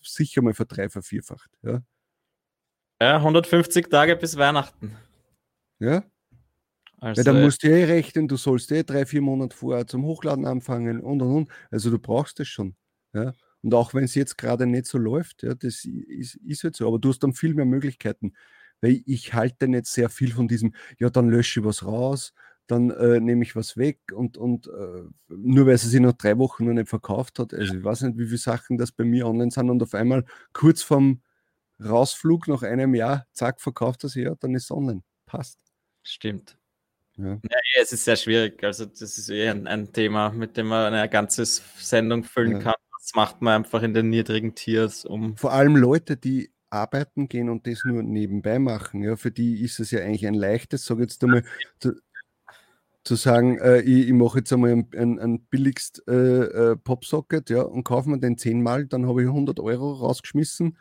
sicher 0.02 0.42
mal 0.42 0.54
verdrei, 0.54 0.88
vervierfacht. 0.88 1.50
Ja? 1.62 1.82
ja, 3.00 3.16
150 3.16 3.88
Tage 3.88 4.16
bis 4.16 4.36
Weihnachten. 4.36 4.96
Ja? 5.78 6.04
Also, 6.98 7.18
Weil 7.18 7.24
da 7.24 7.40
musst 7.40 7.62
du 7.62 7.68
eh 7.68 7.84
rechnen, 7.84 8.28
du 8.28 8.36
sollst 8.36 8.70
eh 8.72 8.82
drei, 8.82 9.06
vier 9.06 9.22
Monate 9.22 9.56
vorher 9.56 9.86
zum 9.86 10.04
Hochladen 10.04 10.46
anfangen 10.46 11.00
und 11.00 11.22
und 11.22 11.34
und. 11.34 11.50
Also 11.70 11.90
du 11.90 11.98
brauchst 11.98 12.38
es 12.40 12.48
schon. 12.48 12.76
Ja? 13.14 13.32
Und 13.62 13.74
auch 13.74 13.94
wenn 13.94 14.04
es 14.04 14.14
jetzt 14.14 14.36
gerade 14.36 14.66
nicht 14.66 14.86
so 14.86 14.98
läuft, 14.98 15.42
ja, 15.42 15.54
das 15.54 15.84
ist, 15.84 16.36
ist 16.36 16.64
halt 16.64 16.76
so, 16.76 16.86
aber 16.86 16.98
du 16.98 17.08
hast 17.08 17.20
dann 17.20 17.32
viel 17.32 17.54
mehr 17.54 17.64
Möglichkeiten. 17.64 18.34
Weil 18.82 19.02
ich 19.04 19.34
halte 19.34 19.68
nicht 19.68 19.86
sehr 19.86 20.08
viel 20.08 20.32
von 20.32 20.48
diesem, 20.48 20.74
ja, 20.98 21.10
dann 21.10 21.28
lösche 21.28 21.60
ich 21.60 21.66
was 21.66 21.84
raus, 21.84 22.32
dann 22.70 22.90
äh, 22.90 23.20
nehme 23.20 23.42
ich 23.42 23.56
was 23.56 23.76
weg 23.76 23.98
und, 24.12 24.36
und 24.36 24.68
äh, 24.68 25.02
nur 25.28 25.66
weil 25.66 25.74
es 25.74 25.82
sich 25.82 26.00
nach 26.00 26.12
drei 26.12 26.38
Wochen 26.38 26.64
noch 26.64 26.72
nicht 26.72 26.88
verkauft 26.88 27.38
hat. 27.38 27.52
Also 27.52 27.74
ich 27.74 27.84
weiß 27.84 28.02
nicht, 28.02 28.18
wie 28.18 28.26
viele 28.26 28.38
Sachen 28.38 28.78
das 28.78 28.92
bei 28.92 29.04
mir 29.04 29.26
online 29.26 29.50
sind 29.50 29.70
und 29.70 29.82
auf 29.82 29.94
einmal 29.94 30.24
kurz 30.52 30.82
vorm 30.82 31.22
Rausflug 31.82 32.48
nach 32.48 32.62
einem 32.62 32.94
Jahr, 32.94 33.26
zack, 33.32 33.60
verkauft 33.60 34.04
das 34.04 34.14
ja, 34.14 34.34
dann 34.38 34.54
ist 34.54 34.64
es 34.64 34.70
online. 34.70 35.02
Passt. 35.26 35.58
Stimmt. 36.02 36.58
Ja. 37.16 37.34
Ja, 37.42 37.58
es 37.80 37.92
ist 37.92 38.04
sehr 38.04 38.16
schwierig. 38.16 38.62
Also, 38.62 38.86
das 38.86 39.02
ist 39.02 39.28
eh 39.30 39.48
ein, 39.48 39.66
ein 39.66 39.92
Thema, 39.92 40.30
mit 40.30 40.56
dem 40.56 40.68
man 40.68 40.92
eine 40.92 41.08
ganze 41.08 41.44
Sendung 41.44 42.24
füllen 42.24 42.52
Ja. 42.52 42.58
kann. 42.58 42.74
Das 42.98 43.14
macht 43.14 43.40
man 43.42 43.54
einfach 43.54 43.82
in 43.82 43.94
den 43.94 44.10
niedrigen 44.10 44.54
Tiers, 44.54 45.04
um. 45.04 45.36
Vor 45.36 45.52
allem 45.52 45.76
Leute, 45.76 46.16
die 46.16 46.52
arbeiten 46.70 47.28
gehen 47.28 47.48
und 47.48 47.66
das 47.66 47.84
nur 47.84 48.02
nebenbei 48.02 48.58
machen, 48.58 49.02
ja, 49.02 49.16
für 49.16 49.30
die 49.30 49.62
ist 49.62 49.80
es 49.80 49.90
ja 49.90 50.00
eigentlich 50.00 50.26
ein 50.26 50.34
leichtes, 50.34 50.84
sage 50.84 51.02
jetzt 51.02 51.22
einmal, 51.24 51.42
zu 53.04 53.16
sagen, 53.16 53.59
äh, 53.59 53.80
ich, 53.80 54.09
ich 54.09 54.12
mache 54.12 54.38
jetzt 54.38 54.52
einmal 54.52 54.73
ein, 54.73 54.88
ein, 54.97 55.19
ein 55.19 55.40
billigst 55.47 56.02
äh, 56.09 56.12
äh, 56.73 56.76
Popsocket, 56.76 57.50
ja, 57.50 57.62
und 57.62 57.85
kaufe 57.85 58.11
mir 58.11 58.19
den 58.19 58.38
zehnmal, 58.38 58.87
dann 58.87 59.07
habe 59.07 59.23
ich 59.23 59.28
100 59.28 59.61
Euro 59.61 59.92
rausgeschmissen 59.95 60.78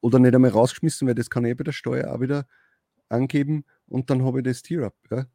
oder 0.00 0.18
nicht 0.18 0.34
einmal 0.34 0.50
rausgeschmissen, 0.50 1.06
weil 1.08 1.14
das 1.14 1.30
kann 1.30 1.44
ich 1.44 1.52
eh 1.52 1.54
bei 1.54 1.64
der 1.64 1.72
Steuer 1.72 2.12
auch 2.14 2.20
wieder 2.20 2.46
angeben 3.08 3.64
und 3.88 4.10
dann 4.10 4.24
habe 4.24 4.40
ich 4.40 4.44
das 4.44 4.62
Tier 4.62 4.84
up, 4.86 4.94
ja. 5.10 5.26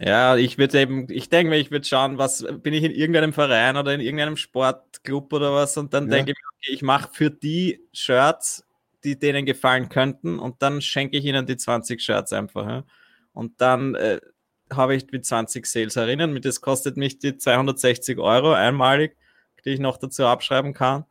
Ja, 0.00 0.36
ich 0.36 0.58
würde 0.58 0.80
eben, 0.80 1.06
ich 1.10 1.28
denke 1.28 1.50
mir, 1.50 1.58
ich 1.58 1.70
würde 1.70 1.86
schauen, 1.86 2.18
was 2.18 2.44
bin 2.62 2.74
ich 2.74 2.82
in 2.82 2.90
irgendeinem 2.92 3.32
Verein 3.32 3.76
oder 3.76 3.94
in 3.94 4.00
irgendeinem 4.00 4.36
Sportclub 4.36 5.32
oder 5.32 5.52
was 5.52 5.76
und 5.76 5.94
dann 5.94 6.08
Ja. 6.08 6.16
denke 6.16 6.32
ich 6.32 6.38
okay, 6.48 6.72
ich 6.74 6.82
mache 6.82 7.10
für 7.12 7.30
die 7.30 7.86
Shirts, 7.92 8.66
die 9.04 9.18
denen 9.18 9.46
gefallen 9.46 9.88
könnten 9.90 10.38
und 10.38 10.62
dann 10.62 10.80
schenke 10.80 11.16
ich 11.18 11.24
ihnen 11.24 11.46
die 11.46 11.56
20 11.56 12.00
Shirts 12.00 12.32
einfach. 12.32 12.66
Ja? 12.66 12.84
Und 13.32 13.60
dann 13.60 13.94
äh, 13.94 14.20
habe 14.76 14.94
ich 14.94 15.10
mit 15.10 15.24
20 15.26 15.66
Sales 15.66 15.96
erinnern, 15.96 16.32
mit 16.32 16.44
das 16.44 16.60
kostet 16.60 16.96
mich 16.96 17.18
die 17.18 17.36
260 17.38 18.18
Euro 18.18 18.52
einmalig, 18.52 19.16
die 19.64 19.70
ich 19.70 19.80
noch 19.80 19.96
dazu 19.98 20.26
abschreiben 20.26 20.74
kann. 20.74 21.04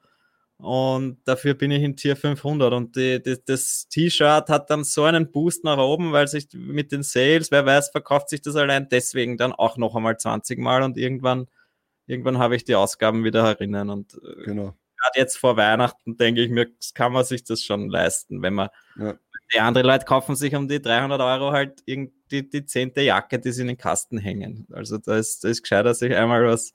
Und 0.58 1.18
dafür 1.26 1.56
bin 1.56 1.72
ich 1.72 1.82
in 1.82 1.96
Tier 1.98 2.16
500. 2.16 2.72
Und 2.74 2.96
die, 2.96 3.22
die, 3.22 3.38
das 3.44 3.88
T-Shirt 3.90 4.48
hat 4.50 4.70
dann 4.70 4.84
so 4.84 5.04
einen 5.06 5.32
Boost 5.32 5.64
nach 5.64 5.78
oben, 5.80 6.12
weil 6.12 6.28
sich 6.28 6.50
mit 6.54 6.92
den 6.92 7.02
Sales, 7.02 7.50
wer 7.50 7.66
weiß, 7.66 7.90
verkauft 7.90 8.30
sich 8.30 8.42
das 8.44 8.56
allein 8.56 8.88
deswegen 8.88 9.38
dann 9.38 9.54
auch 9.54 9.78
noch 9.78 9.96
einmal 9.96 10.18
20 10.18 10.60
Mal 10.60 10.84
und 10.84 10.98
irgendwann, 10.98 11.48
irgendwann 12.06 12.38
habe 12.38 12.56
ich 12.56 12.64
die 12.64 12.76
Ausgaben 12.76 13.24
wieder 13.24 13.42
erinnern. 13.44 13.90
Und 13.90 14.14
äh, 14.16 14.44
Genau. 14.46 14.76
gerade 14.98 15.18
jetzt 15.20 15.38
vor 15.38 15.58
Weihnachten 15.58 16.18
denke 16.18 16.42
ich 16.44 16.52
mir, 16.52 16.68
kann 16.94 17.12
man 17.12 17.26
sich 17.26 17.44
das 17.44 17.64
schon 17.64 17.90
leisten, 17.90 18.44
wenn 18.44 18.54
man 18.54 18.70
Ja. 19.00 19.16
Die 19.54 19.60
anderen 19.60 19.88
Leute 19.88 20.06
kaufen 20.06 20.36
sich 20.36 20.56
um 20.56 20.68
die 20.68 20.82
300 20.82 21.20
Euro 21.22 21.52
halt 21.52 21.82
irgendwie 21.86 22.44
die, 22.44 22.66
zehnte 22.66 23.02
Jacke, 23.02 23.40
die 23.40 23.52
sie 23.52 23.62
in 23.62 23.68
den 23.68 23.78
Kasten 23.78 24.18
hängen. 24.18 24.68
Also 24.72 24.98
da 24.98 25.18
ist, 25.18 25.44
da 25.44 25.50
ist 25.50 25.62
gescheiter, 25.64 25.94
sich 25.94 26.16
einmal 26.16 26.46
was, 26.46 26.74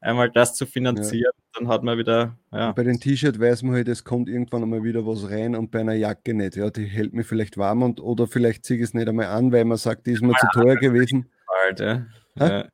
einmal 0.00 0.30
das 0.30 0.54
zu 0.54 0.66
finanzieren, 0.66 1.32
dann 1.54 1.68
hat 1.68 1.82
man 1.82 1.98
wieder, 1.98 2.38
ja. 2.52 2.72
Bei 2.72 2.82
den 2.82 3.00
T-Shirt 3.00 3.38
weiß 3.38 3.62
man 3.62 3.74
halt, 3.74 3.88
es 3.88 4.04
kommt 4.04 4.28
irgendwann 4.28 4.62
einmal 4.62 4.82
wieder 4.82 5.06
was 5.06 5.28
rein 5.30 5.54
und 5.54 5.70
bei 5.70 5.80
einer 5.80 5.94
Jacke 5.94 6.34
nicht. 6.34 6.56
Ja, 6.56 6.70
die 6.70 6.84
hält 6.86 7.12
mich 7.12 7.26
vielleicht 7.26 7.56
warm 7.58 7.82
und 7.82 8.00
oder 8.00 8.26
vielleicht 8.26 8.64
ziehe 8.64 8.78
ich 8.78 8.84
es 8.84 8.94
nicht 8.94 9.08
einmal 9.08 9.26
an, 9.26 9.52
weil 9.52 9.64
man 9.64 9.78
sagt, 9.78 10.06
die 10.06 10.12
ist 10.12 10.22
mir 10.22 10.34
zu 10.34 10.46
teuer 10.52 10.76
gewesen. 10.76 11.30
gefällt, 11.68 11.80
ja. 11.80 12.06
Ja. 12.46 12.68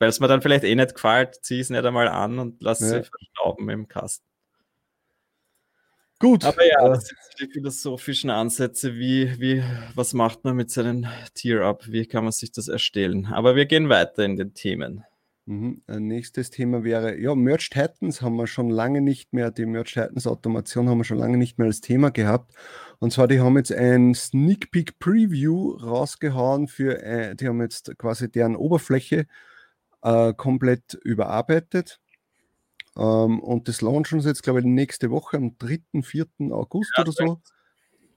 Weil 0.00 0.08
es 0.08 0.18
mir 0.20 0.26
dann 0.28 0.42
vielleicht 0.42 0.64
eh 0.64 0.74
nicht 0.74 0.94
gefällt, 0.94 1.36
zieh 1.42 1.60
es 1.60 1.70
nicht 1.70 1.84
einmal 1.84 2.08
an 2.08 2.38
und 2.40 2.60
lass 2.62 2.80
Ja. 2.80 2.86
sie 2.88 3.02
verstauben 3.04 3.68
im 3.70 3.86
Kasten. 3.88 4.25
Gut. 6.18 6.44
Aber 6.44 6.66
ja, 6.66 6.86
äh, 6.86 6.88
das 6.88 7.08
sind 7.08 7.18
die 7.40 7.52
philosophischen 7.52 8.30
Ansätze, 8.30 8.94
wie, 8.94 9.38
wie, 9.38 9.62
was 9.94 10.14
macht 10.14 10.44
man 10.44 10.56
mit 10.56 10.70
seinen 10.70 11.06
Tier-Up, 11.34 11.84
wie 11.88 12.06
kann 12.06 12.24
man 12.24 12.32
sich 12.32 12.52
das 12.52 12.68
erstellen. 12.68 13.26
Aber 13.26 13.54
wir 13.54 13.66
gehen 13.66 13.88
weiter 13.88 14.24
in 14.24 14.36
den 14.36 14.54
Themen. 14.54 15.04
Mhm. 15.44 15.82
Ein 15.86 16.08
nächstes 16.08 16.50
Thema 16.50 16.82
wäre, 16.82 17.16
ja, 17.20 17.34
Merch 17.34 17.70
Titans 17.70 18.20
haben 18.20 18.36
wir 18.36 18.48
schon 18.48 18.68
lange 18.68 19.00
nicht 19.00 19.32
mehr, 19.32 19.52
die 19.52 19.66
Merch 19.66 19.92
Titans 19.92 20.26
Automation 20.26 20.88
haben 20.88 20.98
wir 20.98 21.04
schon 21.04 21.18
lange 21.18 21.36
nicht 21.36 21.58
mehr 21.58 21.68
als 21.68 21.80
Thema 21.80 22.10
gehabt. 22.10 22.52
Und 22.98 23.12
zwar, 23.12 23.28
die 23.28 23.40
haben 23.40 23.56
jetzt 23.56 23.72
ein 23.72 24.14
Sneak 24.14 24.72
Peek 24.72 24.98
Preview 24.98 25.76
rausgehauen 25.76 26.66
für, 26.66 27.00
äh, 27.02 27.36
die 27.36 27.46
haben 27.46 27.60
jetzt 27.60 27.96
quasi 27.98 28.30
deren 28.30 28.56
Oberfläche 28.56 29.26
äh, 30.02 30.32
komplett 30.34 30.94
überarbeitet. 31.04 32.00
Ähm, 32.96 33.40
und 33.40 33.68
das 33.68 33.80
launchen 33.82 34.20
sie 34.20 34.28
jetzt, 34.28 34.42
glaube 34.42 34.60
ich, 34.60 34.66
nächste 34.66 35.10
Woche 35.10 35.36
am 35.36 35.56
3., 35.58 36.02
4. 36.02 36.26
August 36.50 36.92
Ja, 36.96 37.02
oder 37.02 37.12
so. 37.12 37.40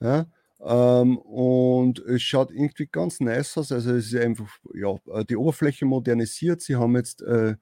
Ja, 0.01 0.27
ähm, 0.61 1.17
und 1.19 1.99
es 1.99 2.21
schaut 2.21 2.51
irgendwie 2.51 2.87
ganz 2.87 3.19
nice 3.19 3.57
aus. 3.57 3.71
Also 3.71 3.93
es 3.93 4.13
ist 4.13 4.21
einfach, 4.21 4.49
ja, 4.73 4.95
äh, 5.13 5.25
die 5.25 5.37
Oberfläche 5.37 5.85
modernisiert. 5.85 6.61
Sie 6.61 6.75
haben 6.75 6.95
jetzt, 6.95 7.21
äh, 7.21 7.55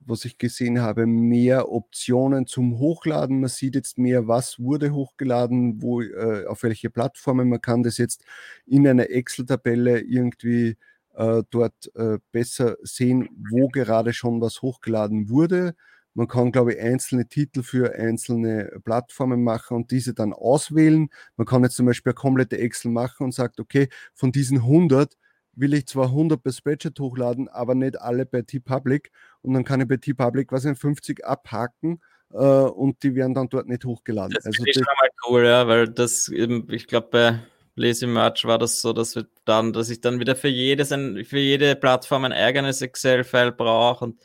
was 0.00 0.24
ich 0.24 0.38
gesehen 0.38 0.80
habe, 0.82 1.06
mehr 1.06 1.70
Optionen 1.72 2.46
zum 2.46 2.78
Hochladen. 2.78 3.40
Man 3.40 3.48
sieht 3.50 3.74
jetzt 3.76 3.98
mehr, 3.98 4.28
was 4.28 4.58
wurde 4.60 4.92
hochgeladen, 4.92 5.82
wo, 5.82 6.02
äh, 6.02 6.46
auf 6.46 6.62
welche 6.64 6.90
Plattformen. 6.90 7.48
Man 7.48 7.60
kann 7.60 7.82
das 7.84 7.98
jetzt 7.98 8.24
in 8.66 8.86
einer 8.88 9.10
Excel-Tabelle 9.10 10.00
irgendwie 10.00 10.76
äh, 11.14 11.42
dort 11.50 11.94
äh, 11.96 12.18
besser 12.32 12.76
sehen, 12.82 13.28
wo 13.50 13.68
gerade 13.68 14.12
schon 14.12 14.40
was 14.40 14.62
hochgeladen 14.62 15.28
wurde. 15.30 15.74
Man 16.14 16.28
kann, 16.28 16.52
glaube 16.52 16.74
ich, 16.74 16.80
einzelne 16.80 17.26
Titel 17.26 17.62
für 17.62 17.94
einzelne 17.94 18.80
Plattformen 18.84 19.42
machen 19.42 19.76
und 19.76 19.90
diese 19.90 20.14
dann 20.14 20.32
auswählen. 20.32 21.08
Man 21.36 21.46
kann 21.46 21.62
jetzt 21.62 21.76
zum 21.76 21.86
Beispiel 21.86 22.10
eine 22.10 22.16
komplette 22.20 22.58
Excel 22.58 22.90
machen 22.90 23.24
und 23.24 23.34
sagt, 23.34 23.60
okay, 23.60 23.88
von 24.14 24.32
diesen 24.32 24.58
100 24.58 25.16
will 25.54 25.74
ich 25.74 25.86
zwar 25.86 26.06
100 26.06 26.42
bei 26.42 26.50
Spreadsheet 26.50 26.98
hochladen, 26.98 27.48
aber 27.48 27.74
nicht 27.74 28.00
alle 28.00 28.26
bei 28.26 28.42
T-Public. 28.42 29.10
Und 29.42 29.54
dann 29.54 29.64
kann 29.64 29.80
ich 29.80 29.88
bei 29.88 29.96
T-Public, 29.96 30.52
was 30.52 30.64
in 30.64 30.76
50 30.76 31.24
abhaken 31.24 32.00
äh, 32.32 32.36
und 32.36 33.02
die 33.02 33.14
werden 33.14 33.34
dann 33.34 33.48
dort 33.48 33.68
nicht 33.68 33.84
hochgeladen. 33.84 34.32
Das 34.34 34.46
also 34.46 34.64
das, 34.64 34.74
schon 34.74 34.84
mal 34.84 35.10
cool, 35.28 35.44
ja, 35.44 35.68
weil 35.68 35.88
das 35.88 36.28
eben, 36.28 36.66
ich 36.70 36.86
glaube, 36.86 37.08
bei 37.10 37.38
Lazy 37.74 38.06
Merch 38.06 38.44
war 38.44 38.58
das 38.58 38.80
so, 38.80 38.92
dass 38.92 39.16
wir 39.16 39.26
dann, 39.44 39.72
dass 39.72 39.90
ich 39.90 40.00
dann 40.00 40.20
wieder 40.20 40.36
für 40.36 40.48
jedes 40.48 40.92
ein, 40.92 41.24
für 41.24 41.38
jede 41.38 41.76
Plattform 41.76 42.24
ein 42.24 42.32
eigenes 42.32 42.82
Excel-File 42.82 43.52
brauche 43.52 44.04
und 44.04 44.20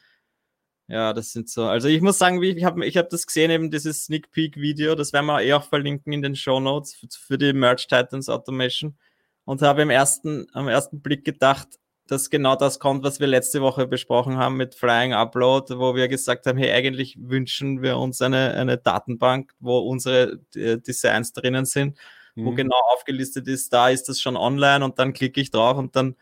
Ja, 0.88 1.12
das 1.12 1.34
sind 1.34 1.50
so. 1.50 1.66
Also 1.66 1.90
ich 1.90 2.02
muss 2.02 2.18
sagen, 2.18 2.42
ich 2.42 2.64
habe 2.64 2.86
ich 2.86 2.96
hab 2.96 3.10
das 3.10 3.28
gesehen, 3.28 3.52
eben 3.52 3.72
dieses 3.72 4.06
Sneak 4.06 4.32
Peek 4.32 4.56
Video, 4.56 4.96
das 4.96 5.12
werden 5.12 5.26
wir 5.26 5.42
eh 5.42 5.54
auch 5.54 5.66
verlinken 5.66 6.14
in 6.14 6.22
den 6.22 6.36
Show 6.36 6.62
Notes 6.62 6.96
für, 6.96 7.08
für 7.10 7.38
die 7.38 7.52
Merch 7.52 7.88
Titans 7.88 8.30
Automation. 8.30 8.98
Und 9.44 9.62
habe 9.62 9.82
im 9.82 9.90
ersten, 9.90 10.48
am 10.54 10.68
ersten 10.68 11.02
Blick 11.02 11.26
gedacht, 11.26 11.68
dass 12.08 12.30
genau 12.30 12.56
das 12.56 12.80
kommt, 12.80 13.04
was 13.04 13.20
wir 13.20 13.28
letzte 13.28 13.62
Woche 13.62 13.86
besprochen 13.86 14.38
haben 14.38 14.56
mit 14.58 14.76
Flying 14.76 15.14
Upload, 15.14 15.78
wo 15.78 15.96
wir 15.96 16.08
gesagt 16.08 16.46
haben, 16.46 16.58
hey, 16.58 16.72
eigentlich 16.72 17.18
wünschen 17.20 17.82
wir 17.82 17.98
uns 17.98 18.22
eine, 18.22 18.54
eine 18.54 18.78
Datenbank, 18.78 19.54
wo 19.60 19.80
unsere 19.80 20.40
äh, 20.56 20.78
Designs 20.78 21.34
drinnen 21.34 21.66
sind, 21.66 21.98
mhm. 22.36 22.46
wo 22.46 22.52
genau 22.54 22.80
aufgelistet 22.94 23.48
ist, 23.48 23.74
da 23.74 23.90
ist 23.90 24.08
das 24.10 24.22
schon 24.22 24.38
online 24.38 24.84
und 24.86 25.00
dann 25.00 25.14
klicke 25.14 25.42
ich 25.42 25.52
drauf 25.52 25.78
und 25.78 25.96
dann 25.96 26.16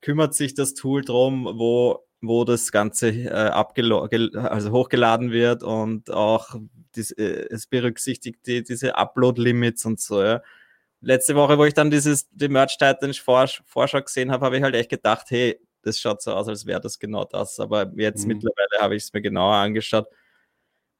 kümmert 0.00 0.34
sich 0.34 0.54
das 0.54 0.74
Tool 0.74 1.02
drum, 1.02 1.44
wo 1.44 2.05
wo 2.20 2.44
das 2.44 2.72
Ganze 2.72 3.08
äh, 3.08 3.30
also 3.30 4.70
hochgeladen 4.70 5.30
wird 5.30 5.62
und 5.62 6.10
auch 6.10 6.56
dies, 6.94 7.10
äh, 7.12 7.46
es 7.50 7.66
berücksichtigt 7.66 8.46
die, 8.46 8.62
diese 8.62 8.96
Upload-Limits 8.96 9.84
und 9.84 10.00
so. 10.00 10.22
Ja. 10.22 10.42
Letzte 11.00 11.34
Woche, 11.34 11.58
wo 11.58 11.64
ich 11.64 11.74
dann 11.74 11.90
dieses 11.90 12.28
die 12.30 12.48
Merch 12.48 12.78
Titans 12.78 13.18
Vorschau 13.18 14.02
gesehen 14.02 14.30
habe, 14.30 14.46
habe 14.46 14.56
ich 14.56 14.62
halt 14.62 14.74
echt 14.74 14.90
gedacht, 14.90 15.26
hey, 15.30 15.60
das 15.82 16.00
schaut 16.00 16.22
so 16.22 16.32
aus, 16.32 16.48
als 16.48 16.66
wäre 16.66 16.80
das 16.80 16.98
genau 16.98 17.24
das. 17.24 17.60
Aber 17.60 17.92
jetzt 17.96 18.22
mhm. 18.22 18.34
mittlerweile 18.34 18.82
habe 18.82 18.96
ich 18.96 19.04
es 19.04 19.12
mir 19.12 19.22
genauer 19.22 19.54
angeschaut 19.54 20.08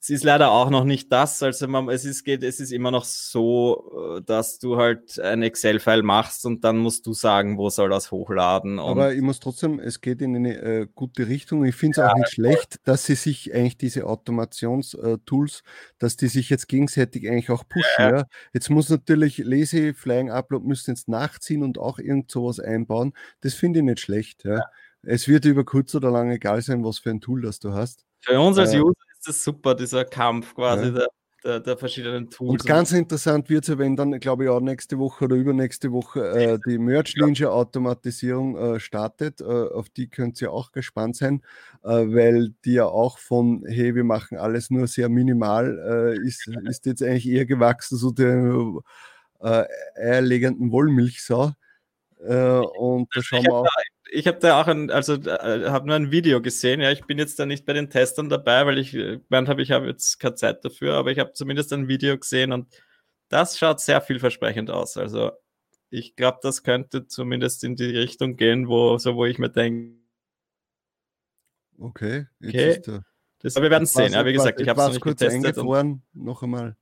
es 0.07 0.11
ist 0.11 0.23
leider 0.23 0.53
auch 0.53 0.71
noch 0.71 0.85
nicht 0.85 1.11
das. 1.11 1.43
Also 1.43 1.67
man, 1.67 1.89
es, 1.89 2.05
ist, 2.05 2.23
geht, 2.23 2.45
es 2.45 2.61
ist 2.61 2.71
immer 2.71 2.93
noch 2.93 3.05
so, 3.05 4.17
äh, 4.19 4.23
dass 4.23 4.61
du 4.61 4.77
halt 4.77 5.19
ein 5.19 5.43
Excel-File 5.43 6.05
machst 6.05 6.47
und 6.47 6.63
dann 6.63 6.77
musst 6.77 7.09
du 7.09 7.13
sagen, 7.13 7.59
wo 7.59 7.71
soll 7.71 7.91
das 7.91 8.13
hochladen. 8.13 8.79
Aber 8.79 9.13
ich 9.15 9.21
muss 9.21 9.41
trotzdem, 9.41 9.81
es 9.81 10.01
geht 10.01 10.23
in 10.23 10.37
eine 10.37 10.59
äh, 10.59 10.87
gute 10.95 11.27
Richtung. 11.27 11.65
Ich 11.65 11.75
finde 11.75 11.91
es 11.91 11.97
ja, 11.97 12.13
auch 12.13 12.15
nicht 12.15 12.31
schlecht, 12.31 12.79
dass 12.85 13.05
sie 13.05 13.17
sich 13.17 13.53
eigentlich 13.53 13.79
diese 13.79 14.07
Automationstools, 14.07 15.65
dass 15.99 16.17
die 16.17 16.29
sich 16.29 16.51
jetzt 16.51 16.69
gegenseitig 16.69 17.29
eigentlich 17.29 17.51
auch 17.51 17.65
pushen. 17.69 17.85
Ja. 17.99 18.17
Ja. 18.19 18.25
Jetzt 18.53 18.71
muss 18.71 18.89
natürlich 18.89 19.39
Lazy 19.39 19.93
Flying 19.93 20.31
Upload 20.31 20.69
müssen 20.69 20.93
jetzt 20.93 21.09
nachziehen 21.09 21.65
und 21.65 21.79
auch 21.79 21.99
irgend 21.99 22.31
sowas 22.31 22.61
einbauen. 22.61 23.13
Das 23.41 23.55
finde 23.55 23.81
ich 23.81 23.85
nicht 23.85 23.99
schlecht. 23.99 24.45
Es 25.03 25.27
wird 25.27 25.47
über 25.47 25.65
kurz 25.65 25.97
oder 25.97 26.13
lang 26.13 26.31
egal 26.31 26.63
sein, 26.63 26.85
was 26.85 27.01
für 27.01 27.11
ein 27.11 27.21
Tool 27.21 27.43
das 27.43 27.59
du 27.59 27.73
hast. 27.73 28.05
Für 28.21 28.41
uns 28.41 28.57
als 28.57 28.73
äh, 28.73 28.79
Das 29.27 29.43
super, 29.43 29.75
dieser 29.75 30.05
Kampf 30.05 30.55
quasi 30.55 30.87
ja. 30.87 30.91
der, 30.91 31.09
der, 31.45 31.61
der, 31.61 31.77
verschiedenen 31.77 32.31
Tools. 32.31 32.51
Und 32.51 32.67
ganz 32.67 32.93
interessant 32.93 33.49
wird 33.49 33.69
es, 33.69 33.79
wenn 33.79 33.97
dann, 33.97 34.19
glaube 34.21 34.45
ich, 34.45 34.51
auch 34.51 34.61
nächste 34.61 34.99
Woche 34.99 35.25
oder 35.25 35.37
übernächste 35.37 35.93
Woche 35.93 36.21
äh, 36.31 36.59
die 36.67 36.79
Merch 36.79 37.15
Ninja 37.17 37.49
Automatisierung 37.49 38.57
äh, 38.57 38.81
startet. 38.81 39.41
Äh, 39.41 39.45
auf 39.45 39.89
die 39.91 40.09
könnt 40.09 40.41
ihr 40.41 40.53
auch 40.53 40.73
gespannt 40.73 41.17
sein, 41.17 41.43
äh, 41.83 41.89
weil 41.89 42.55
die 42.65 42.75
ja 42.75 42.87
auch 42.87 43.19
von, 43.19 43.65
hey, 43.67 43.95
wir 43.95 44.05
machen 44.05 44.39
alles 44.39 44.71
nur 44.71 44.87
sehr 44.87 45.09
minimal, 45.09 46.17
äh, 46.19 46.27
ist, 46.27 46.47
ist 46.69 46.87
jetzt 46.87 47.03
eigentlich 47.03 47.29
eher 47.29 47.47
gewachsen, 47.47 47.99
so 47.99 48.11
der 48.11 48.81
äh, 49.41 49.65
eierlegenden 49.97 50.71
Wollmilchsau. 50.71 51.53
und 52.19 53.09
da 53.15 53.23
schauen 53.23 53.45
wir 53.45 53.53
auch 53.53 53.67
ich 54.11 54.27
habe 54.27 54.39
da 54.39 54.61
auch 54.61 54.67
ein, 54.67 54.91
also 54.91 55.15
äh, 55.15 55.69
habe 55.69 55.87
nur 55.87 55.97
ein 55.97 56.11
Video 56.11 56.41
gesehen. 56.41 56.81
Ja, 56.81 56.91
ich 56.91 57.05
bin 57.05 57.19
jetzt 57.19 57.39
da 57.39 57.47
nicht 57.47 57.67
bei 57.67 57.73
den 57.73 57.91
Testern 57.91 58.29
dabei, 58.29 58.67
weil 58.67 58.79
ich 58.79 58.93
gemeint 58.93 59.49
habe, 59.49 59.63
ich 59.63 59.71
habe 59.71 59.87
jetzt 59.87 60.19
keine 60.19 60.35
Zeit 60.35 60.65
dafür, 60.65 60.95
aber 60.95 61.11
ich 61.11 61.19
habe 61.19 61.33
zumindest 61.33 61.73
ein 61.73 61.89
Video 61.89 62.17
gesehen 62.19 62.53
und 62.53 62.69
das 63.29 63.59
schaut 63.59 63.81
sehr 63.81 64.01
vielversprechend 64.01 64.71
aus. 64.71 64.97
Also 64.97 65.33
ich 65.91 66.17
glaube, 66.17 66.39
das 66.43 66.63
könnte 66.63 67.07
zumindest 67.07 67.65
in 67.65 67.77
die 67.77 67.97
Richtung 67.97 68.37
gehen, 68.37 68.69
wo 68.69 68.99
so 68.99 69.17
wo 69.17 69.25
ich 69.25 69.39
mir 69.39 69.51
denke. 69.51 69.97
Okay, 71.79 72.27
okay. 72.43 72.81
das, 73.41 73.57
aber 73.57 73.65
wir 73.65 73.71
werden 73.71 73.85
es 73.85 73.93
sehen. 73.93 74.13
Ja, 74.13 74.25
wie 74.25 74.33
gesagt, 74.33 74.61
ich 74.61 74.69
habe 74.69 74.81
es 74.81 74.87
noch 74.87 74.93
nicht 74.95 75.03
kurz 75.03 75.21
getestet. 75.21 75.45
Eingefroren, 75.45 76.03
noch 76.15 76.43
einmal. 76.43 76.77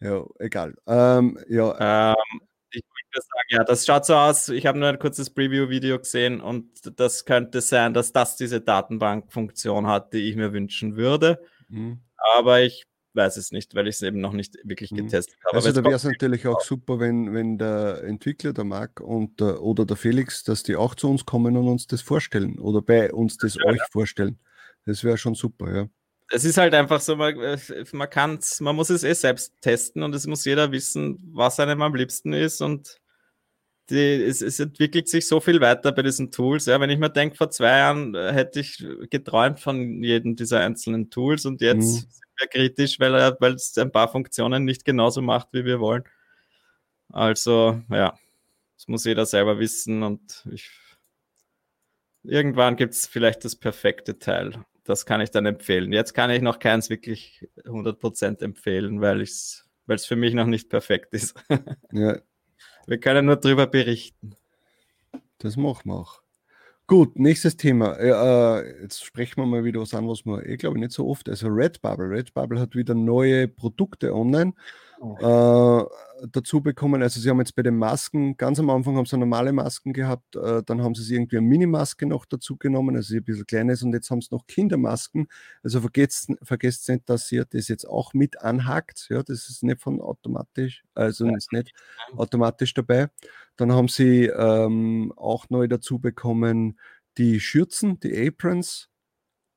Ja, 0.00 0.24
egal. 0.38 0.74
Ähm, 0.86 1.38
ja. 1.48 2.14
Ähm, 2.14 2.40
ich 2.72 2.84
würde 3.12 3.26
sagen, 3.26 3.48
ja, 3.48 3.64
das 3.64 3.86
schaut 3.86 4.06
so 4.06 4.14
aus. 4.14 4.48
Ich 4.48 4.66
habe 4.66 4.78
nur 4.78 4.88
ein 4.88 4.98
kurzes 4.98 5.30
Preview-Video 5.30 5.98
gesehen 5.98 6.40
und 6.40 6.68
das 6.98 7.24
könnte 7.24 7.60
sein, 7.60 7.94
dass 7.94 8.12
das 8.12 8.36
diese 8.36 8.60
Datenbank-Funktion 8.60 9.86
hat, 9.86 10.12
die 10.12 10.28
ich 10.28 10.36
mir 10.36 10.52
wünschen 10.52 10.96
würde. 10.96 11.42
Mhm. 11.68 12.00
Aber 12.36 12.62
ich 12.62 12.84
weiß 13.14 13.36
es 13.36 13.52
nicht, 13.52 13.74
weil 13.74 13.88
ich 13.88 13.96
es 13.96 14.02
eben 14.02 14.20
noch 14.20 14.32
nicht 14.32 14.56
wirklich 14.64 14.90
mhm. 14.90 14.96
getestet 14.96 15.36
habe. 15.44 15.56
Also 15.56 15.72
da 15.72 15.84
wäre 15.84 15.96
es 15.96 16.04
natürlich 16.04 16.46
auch 16.46 16.60
super, 16.62 16.98
wenn, 16.98 17.34
wenn 17.34 17.58
der 17.58 18.02
Entwickler, 18.04 18.52
der 18.52 18.64
Marc 18.64 19.00
und 19.00 19.40
der, 19.40 19.62
oder 19.62 19.84
der 19.84 19.96
Felix, 19.96 20.44
dass 20.44 20.62
die 20.62 20.76
auch 20.76 20.94
zu 20.94 21.10
uns 21.10 21.26
kommen 21.26 21.56
und 21.56 21.68
uns 21.68 21.86
das 21.86 22.00
vorstellen 22.00 22.58
oder 22.58 22.80
bei 22.80 23.12
uns 23.12 23.36
das 23.36 23.56
ja, 23.56 23.66
euch 23.66 23.78
ja. 23.78 23.86
vorstellen. 23.90 24.38
Das 24.86 25.04
wäre 25.04 25.18
schon 25.18 25.34
super, 25.34 25.74
ja 25.74 25.88
es 26.32 26.44
ist 26.44 26.56
halt 26.56 26.74
einfach 26.74 27.00
so, 27.00 27.14
man, 27.16 27.38
äh, 27.38 27.58
man 27.92 28.08
kann 28.08 28.38
man 28.60 28.74
muss 28.74 28.90
es 28.90 29.04
eh 29.04 29.12
selbst 29.12 29.54
testen 29.60 30.02
und 30.02 30.14
es 30.14 30.26
muss 30.26 30.44
jeder 30.44 30.72
wissen, 30.72 31.18
was 31.34 31.60
einem 31.60 31.82
am 31.82 31.94
liebsten 31.94 32.32
ist 32.32 32.62
und 32.62 32.98
die, 33.90 34.22
es, 34.24 34.40
es, 34.40 34.58
entwickelt 34.58 35.08
sich 35.08 35.28
so 35.28 35.40
viel 35.40 35.60
weiter 35.60 35.92
bei 35.92 36.02
diesen 36.02 36.30
Tools. 36.30 36.66
Ja, 36.66 36.80
wenn 36.80 36.88
ich 36.88 36.98
mir 36.98 37.10
denke, 37.10 37.36
vor 37.36 37.50
zwei 37.50 37.78
Jahren 37.78 38.14
äh, 38.14 38.32
hätte 38.32 38.60
ich 38.60 38.82
geträumt 39.10 39.60
von 39.60 40.02
jedem 40.02 40.34
dieser 40.36 40.60
einzelnen 40.60 41.10
Tools 41.10 41.44
und 41.44 41.60
jetzt 41.60 41.84
mhm. 41.84 41.98
sind 41.98 42.22
wir 42.38 42.48
kritisch, 42.48 42.98
weil 42.98 43.14
er, 43.14 43.36
weil 43.40 43.54
es 43.54 43.76
ein 43.76 43.92
paar 43.92 44.08
Funktionen 44.08 44.64
nicht 44.64 44.84
genauso 44.84 45.20
macht, 45.20 45.48
wie 45.52 45.64
wir 45.66 45.80
wollen. 45.80 46.04
Also, 47.10 47.82
ja, 47.90 48.18
das 48.76 48.88
muss 48.88 49.04
jeder 49.04 49.26
selber 49.26 49.58
wissen 49.58 50.02
und 50.02 50.46
ich, 50.50 50.70
irgendwann 52.22 52.76
gibt 52.76 52.94
es 52.94 53.06
vielleicht 53.06 53.44
das 53.44 53.56
perfekte 53.56 54.18
Teil 54.18 54.64
das 54.84 55.06
kann 55.06 55.20
ich 55.20 55.30
dann 55.30 55.46
empfehlen. 55.46 55.92
Jetzt 55.92 56.12
kann 56.12 56.30
ich 56.30 56.42
noch 56.42 56.58
keins 56.58 56.90
wirklich 56.90 57.48
100% 57.64 58.42
empfehlen, 58.42 59.00
weil 59.00 59.20
es 59.20 59.66
für 60.06 60.16
mich 60.16 60.34
noch 60.34 60.46
nicht 60.46 60.68
perfekt 60.68 61.14
ist. 61.14 61.34
ja. 61.92 62.18
Wir 62.86 62.98
können 62.98 63.26
nur 63.26 63.36
darüber 63.36 63.66
berichten. 63.66 64.34
Das 65.38 65.56
machen 65.56 65.90
wir 65.90 65.94
auch. 65.94 66.22
Gut, 66.88 67.18
nächstes 67.18 67.56
Thema. 67.56 67.94
Äh, 67.94 68.82
jetzt 68.82 69.04
sprechen 69.04 69.36
wir 69.36 69.46
mal 69.46 69.64
wieder 69.64 69.80
was 69.80 69.94
an, 69.94 70.08
was 70.08 70.26
wir, 70.26 70.44
ich 70.44 70.58
glaube, 70.58 70.78
nicht 70.78 70.92
so 70.92 71.08
oft. 71.08 71.28
Also 71.28 71.46
Redbubble. 71.48 72.10
Redbubble 72.10 72.60
hat 72.60 72.74
wieder 72.74 72.94
neue 72.94 73.48
Produkte 73.48 74.14
online 74.14 74.52
äh, 75.02 75.84
dazu 76.30 76.60
bekommen. 76.60 77.02
Also 77.02 77.20
sie 77.20 77.28
haben 77.28 77.38
jetzt 77.38 77.56
bei 77.56 77.62
den 77.62 77.76
Masken, 77.76 78.36
ganz 78.36 78.60
am 78.60 78.70
Anfang 78.70 78.96
haben 78.96 79.06
sie 79.06 79.18
normale 79.18 79.52
Masken 79.52 79.92
gehabt, 79.92 80.36
äh, 80.36 80.62
dann 80.64 80.82
haben 80.82 80.94
sie 80.94 81.14
irgendwie 81.14 81.38
eine 81.38 81.46
Minimaske 81.46 82.06
noch 82.06 82.24
dazu 82.24 82.56
genommen, 82.56 82.94
also 82.94 83.16
ein 83.16 83.24
bisschen 83.24 83.46
kleines 83.46 83.82
und 83.82 83.92
jetzt 83.92 84.10
haben 84.10 84.20
sie 84.20 84.28
noch 84.30 84.46
Kindermasken. 84.46 85.26
Also 85.62 85.80
vergesst, 85.80 86.30
vergesst 86.42 86.88
nicht, 86.88 87.08
dass 87.08 87.30
ihr 87.32 87.44
das 87.44 87.68
jetzt 87.68 87.84
auch 87.84 88.14
mit 88.14 88.40
anhakt. 88.40 89.08
Ja, 89.10 89.22
das 89.22 89.48
ist 89.48 89.62
nicht 89.62 89.80
von 89.80 90.00
automatisch, 90.00 90.84
also 90.94 91.26
ist 91.26 91.52
nicht 91.52 91.72
automatisch 92.16 92.74
dabei. 92.74 93.08
Dann 93.56 93.72
haben 93.72 93.88
sie 93.88 94.26
ähm, 94.26 95.12
auch 95.16 95.50
neu 95.50 95.66
dazu 95.66 95.98
bekommen 95.98 96.78
die 97.18 97.40
Schürzen, 97.40 98.00
die 98.00 98.26
Aprons, 98.26 98.88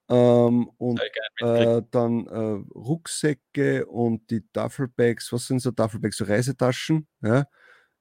ähm, 0.10 0.70
und 0.78 1.02
äh, 1.39 1.82
dann 1.91 2.28
äh, 2.28 2.63
Rucksäcke 2.76 3.86
und 3.88 4.30
die 4.32 4.44
Duffelbags, 4.54 5.32
was 5.34 5.48
sind 5.48 5.60
so 5.62 5.72
Duffelbags, 5.72 6.18
so 6.18 6.26
Reisetaschen, 6.26 7.08
ja. 7.22 7.46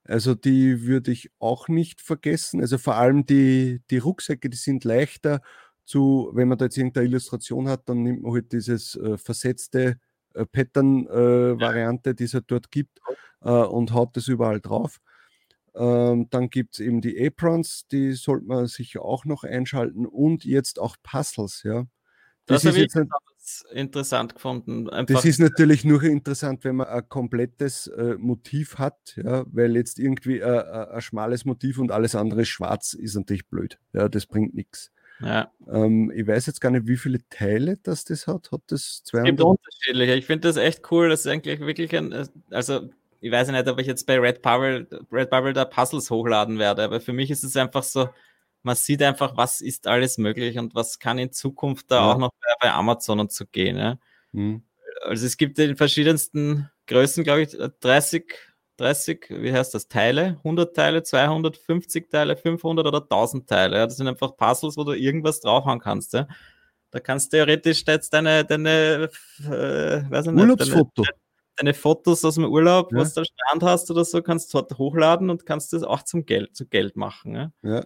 Also 0.07 0.35
die 0.35 0.83
würde 0.87 1.12
ich 1.12 1.31
auch 1.38 1.69
nicht 1.69 2.01
vergessen. 2.03 2.61
Also 2.61 2.77
vor 2.79 2.97
allem 2.97 3.25
die, 3.27 3.83
die 3.90 3.99
Rucksäcke, 3.99 4.51
die 4.51 4.57
sind 4.59 4.85
leichter 4.85 5.40
zu, 5.87 6.31
wenn 6.35 6.49
man 6.49 6.59
da 6.59 6.67
jetzt 6.67 6.77
irgendeine 6.79 7.07
Illustration 7.09 7.69
hat, 7.69 7.88
dann 7.88 8.03
nimmt 8.03 8.23
man 8.23 8.33
halt 8.35 8.53
dieses 8.53 8.97
äh, 8.97 9.17
versetzte 9.19 9.99
äh, 10.35 10.47
Pattern-Variante, 10.47 12.11
äh, 12.11 12.14
die 12.14 12.25
es 12.25 12.35
halt 12.35 12.45
dort 12.49 12.71
gibt, 12.71 13.01
äh, 13.43 13.51
und 13.51 13.93
haut 13.95 14.17
das 14.17 14.29
überall 14.29 14.61
drauf. 14.61 15.01
Ähm, 15.75 16.29
dann 16.31 16.51
gibt 16.51 16.75
es 16.75 16.81
eben 16.81 17.01
die 17.01 17.19
Aprons, 17.27 17.87
die 17.88 18.12
sollte 18.12 18.47
man 18.47 18.67
sicher 18.69 19.03
auch 19.05 19.25
noch 19.25 19.45
einschalten 19.45 20.07
und 20.07 20.45
jetzt 20.45 20.79
auch 20.79 20.97
Puzzles, 21.03 21.62
ja. 21.64 21.87
Das, 22.46 22.62
das 22.62 22.74
ist 22.74 22.94
jetzt 22.94 22.98
interessant 23.72 24.35
gefunden. 24.35 24.88
Einfach 24.88 25.14
das 25.14 25.24
ist 25.24 25.38
natürlich 25.38 25.85
nur 25.85 26.02
interessant, 26.02 26.64
wenn 26.64 26.76
man 26.76 26.88
ein 26.88 27.09
komplettes 27.09 27.87
äh, 27.88 28.16
Motiv 28.18 28.78
hat, 28.78 29.16
ja, 29.16 29.44
weil 29.50 29.76
jetzt 29.76 29.98
irgendwie 29.98 30.38
äh, 30.38 30.42
äh 30.42 30.94
ein 30.94 31.00
schmales 31.00 31.44
Motiv 31.44 31.78
und 31.78 31.90
alles 31.90 32.14
andere 32.14 32.44
schwarz 32.44 32.94
ist 32.94 33.14
natürlich 33.14 33.48
blöd. 33.48 33.78
Ja, 33.92 34.09
das 34.09 34.26
bringt 34.26 34.54
nichts. 34.54 34.92
Ja. 35.20 35.52
Ähm, 35.68 36.11
ich 36.14 36.26
weiß 36.26 36.46
jetzt 36.46 36.61
gar 36.61 36.70
nicht, 36.70 36.87
wie 36.87 36.96
viele 36.96 37.20
Teile 37.30 37.78
das 37.83 38.04
das 38.04 38.26
hat. 38.26 38.50
Hat 38.52 38.62
das 38.66 39.02
200? 39.04 39.26
Es 39.26 39.30
gibt 39.30 39.42
unterschiedliche. 39.42 40.14
Ich 40.14 40.26
finde 40.26 40.48
das 40.48 40.57
echt 40.57 40.90
cool. 40.90 41.09
Das 41.09 41.20
ist 41.20 41.26
eigentlich 41.26 41.61
wirklich 41.61 41.96
ein, 41.96 42.12
äh, 42.12 42.26
also 42.50 42.90
ich 43.20 43.30
weiß 43.30 43.48
nicht, 43.48 43.68
ob 43.68 43.78
ich 43.78 43.87
jetzt 43.87 44.07
bei 44.07 44.18
Red 44.18 44.42
Bubble, 44.42 44.87
Red 45.11 45.30
Bubble 45.30 45.52
da 45.52 45.64
Puzzles 45.64 46.11
hochladen 46.11 46.59
werde, 46.59 46.83
aber 46.83 47.00
für 47.00 47.14
mich 47.14 47.30
ist 47.30 47.42
es 47.42 47.57
einfach 47.57 47.83
so, 47.83 48.09
man 48.64 48.77
sieht 48.77 49.03
einfach, 49.03 49.37
was 49.37 49.61
ist 49.61 49.87
alles 49.87 50.18
möglich 50.18 50.59
und 50.59 50.74
was 50.74 50.98
kann 50.98 51.18
in 51.18 51.33
Zukunft 51.33 51.90
da 51.90 51.96
ja. 51.96 52.12
auch 52.12 52.18
noch 52.18 52.31
bei, 52.61 52.72
Amazon 52.72 53.20
und 53.20 53.31
so 53.31 53.44
gehen. 53.46 53.77
Ja? 53.77 53.98
Mhm. 54.33 54.64
Also 55.05 55.27
es 55.27 55.37
gibt 55.37 55.59
in 55.59 55.77
verschiedensten 55.77 56.70
Größen, 56.87 57.24
glaube 57.24 57.42
ich, 57.42 57.57
30, 57.81 58.35
30, 58.79 59.27
wie 59.29 59.53
heißt 59.53 59.74
das, 59.74 59.88
Teile, 59.88 60.38
100 60.38 60.74
Teile, 60.74 61.03
250 61.03 62.11
Teile, 62.11 62.37
500 62.37 62.87
oder 62.87 63.03
1000 63.03 63.46
Teile. 63.46 63.77
Ja? 63.77 63.87
Das 63.87 63.98
sind 63.98 64.09
einfach 64.09 64.35
Puzzles, 64.37 64.79
wo 64.79 64.85
du 64.85 64.92
irgendwas 64.92 65.40
draufhauen 65.40 65.79
kannst. 65.79 66.14
Ja? 66.14 66.27
Da 66.90 67.00
kannst 67.00 67.33
du 67.33 67.37
theoretisch 67.37 67.85
jetzt 67.87 68.14
deine, 68.14 68.46
deine 68.46 69.11
äh, 69.40 70.11
weiß 70.11 70.27
nicht, 70.27 70.40
Urlaubsfoto. 70.40 71.03
Deine, 71.03 71.18
deine, 71.57 71.74
Fotos 71.74 72.24
aus 72.24 72.37
dem 72.37 72.44
Urlaub, 72.46 72.92
ja. 72.92 72.98
was 73.00 73.12
du 73.12 73.20
am 73.20 73.27
Strand 73.27 73.62
hast 73.62 73.90
oder 73.90 74.07
so, 74.07 74.22
kannst 74.22 74.55
du 74.55 74.59
dort 74.59 74.79
hochladen 74.79 75.29
und 75.29 75.44
kannst 75.44 75.74
das 75.74 75.83
auch 75.83 76.03
zum 76.03 76.24
Geld, 76.24 76.57
zu 76.57 76.66
Geld 76.66 76.96
machen. 76.96 77.35
Ja? 77.35 77.53
ja. 77.62 77.85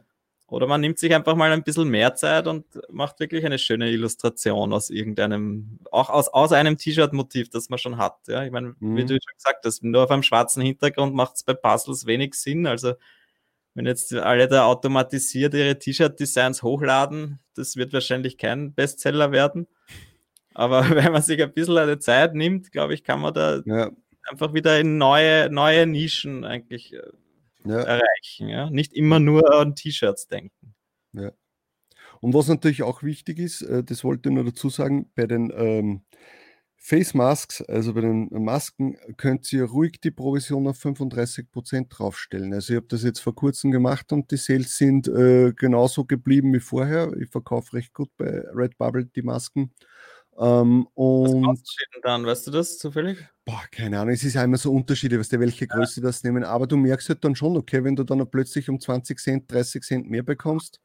Oder 0.50 0.66
man 0.66 0.80
nimmt 0.80 0.98
sich 0.98 1.14
einfach 1.14 1.36
mal 1.36 1.52
ein 1.52 1.62
bisschen 1.62 1.90
mehr 1.90 2.14
Zeit 2.14 2.46
und 2.46 2.64
macht 2.90 3.20
wirklich 3.20 3.44
eine 3.44 3.58
schöne 3.58 3.90
Illustration 3.90 4.72
aus 4.72 4.88
irgendeinem, 4.88 5.78
auch 5.92 6.08
aus, 6.08 6.28
aus 6.28 6.52
einem 6.52 6.78
T-Shirt-Motiv, 6.78 7.50
das 7.50 7.68
man 7.68 7.78
schon 7.78 7.98
hat. 7.98 8.16
Ja, 8.28 8.42
ich 8.42 8.50
meine, 8.50 8.74
mhm. 8.80 8.96
wie 8.96 9.04
du 9.04 9.12
schon 9.12 9.34
gesagt 9.36 9.66
hast, 9.66 9.84
nur 9.84 10.04
auf 10.04 10.10
einem 10.10 10.22
schwarzen 10.22 10.62
Hintergrund 10.62 11.14
macht 11.14 11.36
es 11.36 11.42
bei 11.42 11.52
Puzzles 11.52 12.06
wenig 12.06 12.32
Sinn. 12.34 12.66
Also, 12.66 12.94
wenn 13.74 13.84
jetzt 13.84 14.14
alle 14.14 14.48
da 14.48 14.64
automatisiert 14.64 15.52
ihre 15.52 15.78
T-Shirt-Designs 15.78 16.62
hochladen, 16.62 17.40
das 17.54 17.76
wird 17.76 17.92
wahrscheinlich 17.92 18.38
kein 18.38 18.72
Bestseller 18.72 19.32
werden. 19.32 19.66
Aber 20.54 20.80
wenn 20.90 21.12
man 21.12 21.20
sich 21.20 21.42
ein 21.42 21.52
bisschen 21.52 21.76
eine 21.76 21.98
Zeit 21.98 22.34
nimmt, 22.34 22.72
glaube 22.72 22.94
ich, 22.94 23.04
kann 23.04 23.20
man 23.20 23.34
da 23.34 23.60
ja. 23.66 23.90
einfach 24.30 24.54
wieder 24.54 24.80
in 24.80 24.96
neue, 24.96 25.50
neue 25.50 25.86
Nischen 25.86 26.44
eigentlich 26.44 26.94
äh, 26.94 27.02
ja. 27.64 27.80
erreichen. 27.80 28.48
Ja? 28.48 28.70
Nicht 28.70 28.92
immer 28.92 29.20
nur 29.20 29.52
an 29.54 29.74
T-Shirts 29.74 30.28
denken. 30.28 30.74
Ja. 31.12 31.32
Und 32.20 32.34
was 32.34 32.48
natürlich 32.48 32.82
auch 32.82 33.02
wichtig 33.02 33.38
ist, 33.38 33.62
äh, 33.62 33.84
das 33.84 34.04
wollte 34.04 34.28
ich 34.28 34.34
nur 34.34 34.44
dazu 34.44 34.70
sagen, 34.70 35.10
bei 35.14 35.26
den 35.26 35.52
ähm, 35.54 36.02
Face 36.80 37.12
Masks, 37.12 37.60
also 37.62 37.92
bei 37.92 38.02
den 38.02 38.28
Masken, 38.30 38.96
könnt 39.16 39.52
ihr 39.52 39.64
ruhig 39.64 40.00
die 40.00 40.12
Provision 40.12 40.66
auf 40.68 40.78
35% 40.78 41.88
draufstellen. 41.88 42.54
Also 42.54 42.72
ich 42.72 42.76
habe 42.76 42.86
das 42.88 43.02
jetzt 43.02 43.18
vor 43.18 43.34
kurzem 43.34 43.72
gemacht 43.72 44.12
und 44.12 44.30
die 44.30 44.36
Sales 44.36 44.76
sind 44.76 45.08
äh, 45.08 45.52
genauso 45.54 46.04
geblieben 46.04 46.54
wie 46.54 46.60
vorher. 46.60 47.12
Ich 47.20 47.30
verkaufe 47.30 47.74
recht 47.74 47.92
gut 47.92 48.10
bei 48.16 48.42
Redbubble 48.54 49.06
die 49.06 49.22
Masken. 49.22 49.72
Ähm, 50.38 50.86
und 50.94 51.46
Was 51.46 51.62
denn 51.92 52.02
dann? 52.02 52.24
Weißt 52.24 52.46
du 52.46 52.52
das 52.52 52.78
zufällig? 52.78 53.18
Boah, 53.44 53.64
keine 53.72 53.98
Ahnung, 53.98 54.14
es 54.14 54.22
ist 54.22 54.36
immer 54.36 54.56
so 54.56 54.72
Unterschiede, 54.72 55.18
was 55.18 55.28
der 55.28 55.40
welche 55.40 55.66
Größe 55.66 56.00
ja. 56.00 56.06
das 56.06 56.22
nehmen, 56.22 56.44
aber 56.44 56.68
du 56.68 56.76
merkst 56.76 57.08
halt 57.08 57.24
dann 57.24 57.34
schon, 57.34 57.56
okay, 57.56 57.82
wenn 57.82 57.96
du 57.96 58.04
dann 58.04 58.24
plötzlich 58.30 58.68
um 58.68 58.78
20 58.78 59.18
Cent, 59.18 59.50
30 59.50 59.82
Cent 59.82 60.08
mehr 60.08 60.22
bekommst, 60.22 60.80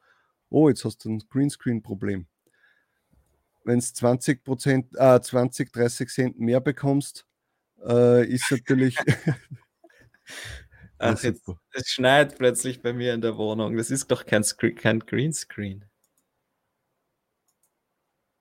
oh, 0.50 0.70
jetzt 0.70 0.84
hast 0.86 1.06
du 1.06 1.10
ein 1.12 1.24
Greenscreen-Problem. 1.30 2.26
Wenn 3.63 3.80
es 3.80 3.94
20 3.94 4.44
Prozent, 4.44 4.88
äh, 4.96 5.22
20, 5.22 5.72
30 5.72 6.10
Cent 6.10 6.39
mehr 6.39 6.60
bekommst, 6.60 7.28
äh, 7.86 8.26
ist 8.28 8.50
natürlich. 8.50 8.98
Ach, 10.98 11.22
jetzt, 11.22 11.44
es 11.74 11.89
schneit 11.89 12.38
plötzlich 12.38 12.82
bei 12.82 12.94
mir 12.94 13.13
in 13.13 13.22
der 13.22 13.38
Wohnung. 13.38 13.78
Das 13.78 13.92
ist 13.92 14.10
doch 14.10 14.26
kein, 14.26 14.44
kein 14.78 15.00
Greenscreen. 15.00 15.86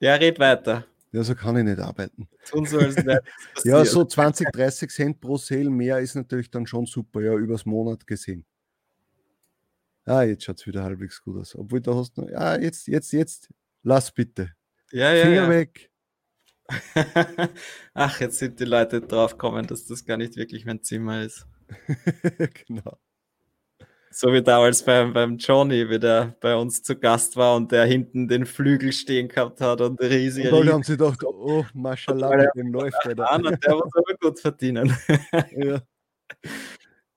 Ja, 0.01 0.15
red 0.15 0.39
weiter. 0.39 0.87
Ja, 1.13 1.23
so 1.23 1.35
kann 1.35 1.57
ich 1.59 1.65
nicht 1.65 1.79
arbeiten. 1.79 2.27
Tun 2.49 2.65
so, 2.65 2.81
ja, 3.65 3.85
so 3.85 4.05
20, 4.05 4.51
30 4.51 4.91
Cent 4.91 5.21
pro 5.21 5.37
Sale 5.37 5.69
mehr 5.69 5.99
ist 6.01 6.15
natürlich 6.15 6.51
dann 6.51 6.67
schon 6.67 6.87
super, 6.87 7.21
ja, 7.21 7.35
übers 7.35 7.67
Monat 7.67 8.07
gesehen. 8.07 8.47
Ah, 10.07 10.23
jetzt 10.23 10.45
schaut 10.45 10.59
es 10.59 10.67
wieder 10.67 10.83
halbwegs 10.83 11.23
gut 11.23 11.39
aus. 11.39 11.55
Obwohl 11.55 11.81
da 11.81 11.95
hast 11.95 12.17
du 12.17 12.23
noch, 12.23 12.31
ja, 12.31 12.59
jetzt, 12.59 12.89
jetzt, 12.89 13.13
jetzt, 13.13 13.51
lass 13.83 14.11
bitte. 14.11 14.53
Ja, 14.91 15.13
ja. 15.13 15.25
Finger 15.25 15.43
ja. 15.43 15.49
weg. 15.51 15.91
Ach, 17.95 18.21
jetzt 18.21 18.39
sind 18.39 18.59
die 18.59 18.65
Leute 18.65 19.03
drauf 19.03 19.33
gekommen, 19.33 19.67
dass 19.67 19.85
das 19.85 20.05
gar 20.05 20.17
nicht 20.17 20.37
wirklich 20.37 20.65
mein 20.65 20.83
Zimmer 20.83 21.23
ist. 21.23 21.47
genau. 22.67 22.99
So 24.15 24.31
wie 24.33 24.43
damals 24.43 24.85
beim, 24.85 25.15
beim 25.15 25.39
Johnny, 25.39 25.89
wie 25.89 25.99
der 25.99 26.37
bei 26.41 26.55
uns 26.55 26.83
zu 26.83 26.97
Gast 26.97 27.37
war 27.37 27.57
und 27.57 27.73
der 27.73 27.87
hinten 27.87 28.29
den 28.29 28.45
Flügel 28.45 28.93
stehen 28.93 29.29
gehabt 29.29 29.61
hat 29.63 29.81
und 29.81 29.99
riesige. 30.01 30.55
Und 30.55 30.71
haben 30.71 30.83
sie 30.83 30.99
gedacht, 30.99 31.25
oh, 31.25 31.65
Maschallah, 31.73 32.37
mit 32.37 32.51
dem 32.55 32.73
läuft 32.73 32.99
der 33.07 33.15
da. 33.15 33.35
Und 33.35 33.45
der 33.45 33.75
muss 33.75 33.91
aber 33.95 34.15
gut 34.21 34.39
verdienen. 34.39 34.95
ja. 35.57 35.81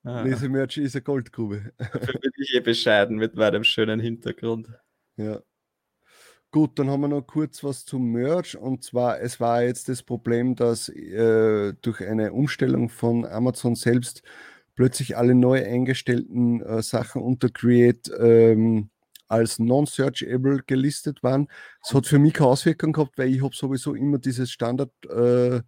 Ah. 0.04 0.24
Diese 0.24 0.48
Merch 0.48 0.78
ist 0.78 0.96
eine 0.96 1.02
Goldgrube. 1.02 1.74
Dafür 1.78 2.20
bin 2.20 2.32
ich 2.38 2.56
eh 2.56 2.62
bescheiden 2.62 3.18
mit 3.18 3.36
meinem 3.36 3.66
schönen 3.66 4.00
Hintergrund. 4.00 4.70
Ja. 5.18 5.42
Gut, 6.52 6.80
dann 6.80 6.90
haben 6.90 7.02
wir 7.02 7.10
noch 7.10 7.24
kurz 7.24 7.62
was 7.64 7.84
zum 7.84 8.14
Merch. 8.14 8.56
Und 8.56 8.84
zwar, 8.84 9.20
es 9.20 9.42
war 9.42 9.64
jetzt 9.64 9.90
das 9.90 10.02
Problem, 10.02 10.56
dass 10.56 10.88
äh, 10.88 11.74
durch 11.82 12.02
eine 12.02 12.32
Umstellung 12.32 12.88
von 12.88 13.26
Amazon 13.26 13.76
selbst 13.76 14.24
plötzlich 14.76 15.18
alle 15.18 15.36
neu 15.36 15.64
eingestellten 15.66 16.62
äh, 16.62 16.82
Sachen 16.84 17.22
unter 17.22 17.50
Create 17.50 18.12
ähm, 18.20 18.90
als 19.28 19.58
non-searchable 19.60 20.64
gelistet 20.68 21.24
waren. 21.24 21.48
Das 21.84 21.94
hat 21.94 22.06
für 22.06 22.20
mich 22.20 22.34
keine 22.34 22.50
Auswirkung 22.50 22.94
gehabt, 22.94 23.18
weil 23.18 23.34
ich 23.34 23.42
habe 23.42 23.56
sowieso 23.56 23.96
immer 23.96 24.20
dieses 24.20 24.52
Standard 24.52 24.92
äh, 25.06 25.62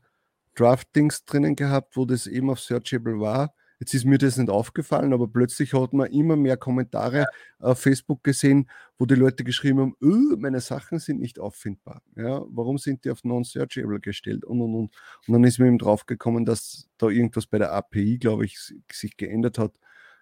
Draft-Dings 0.55 1.25
drinnen 1.25 1.55
gehabt, 1.55 1.95
wo 1.97 2.05
das 2.05 2.27
eben 2.27 2.49
auf 2.49 2.59
searchable 2.59 3.19
war. 3.19 3.53
Jetzt 3.79 3.93
ist 3.93 4.05
mir 4.05 4.17
das 4.17 4.37
nicht 4.37 4.49
aufgefallen, 4.49 5.13
aber 5.13 5.27
plötzlich 5.27 5.73
hat 5.73 5.93
man 5.93 6.11
immer 6.11 6.35
mehr 6.35 6.57
Kommentare 6.57 7.25
auf 7.59 7.79
Facebook 7.79 8.23
gesehen, 8.23 8.69
wo 8.97 9.05
die 9.05 9.15
Leute 9.15 9.43
geschrieben 9.43 9.79
haben, 9.79 9.95
öh, 10.01 10.35
meine 10.37 10.61
Sachen 10.61 10.97
sind 10.99 11.19
nicht 11.19 11.39
auffindbar. 11.39 12.01
Ja, 12.15 12.43
warum 12.49 12.77
sind 12.79 13.05
die 13.05 13.11
auf 13.11 13.23
Non-Searchable 13.23 13.99
gestellt? 13.99 14.45
Und, 14.45 14.61
und, 14.61 14.73
und. 14.73 14.95
und 15.27 15.33
dann 15.33 15.43
ist 15.43 15.59
mir 15.59 15.67
eben 15.67 15.77
draufgekommen, 15.77 16.45
dass 16.45 16.89
da 16.97 17.07
irgendwas 17.07 17.45
bei 17.45 17.59
der 17.59 17.71
API, 17.71 18.17
glaube 18.17 18.45
ich, 18.45 18.57
sich 18.91 19.15
geändert 19.15 19.59
hat. 19.59 19.73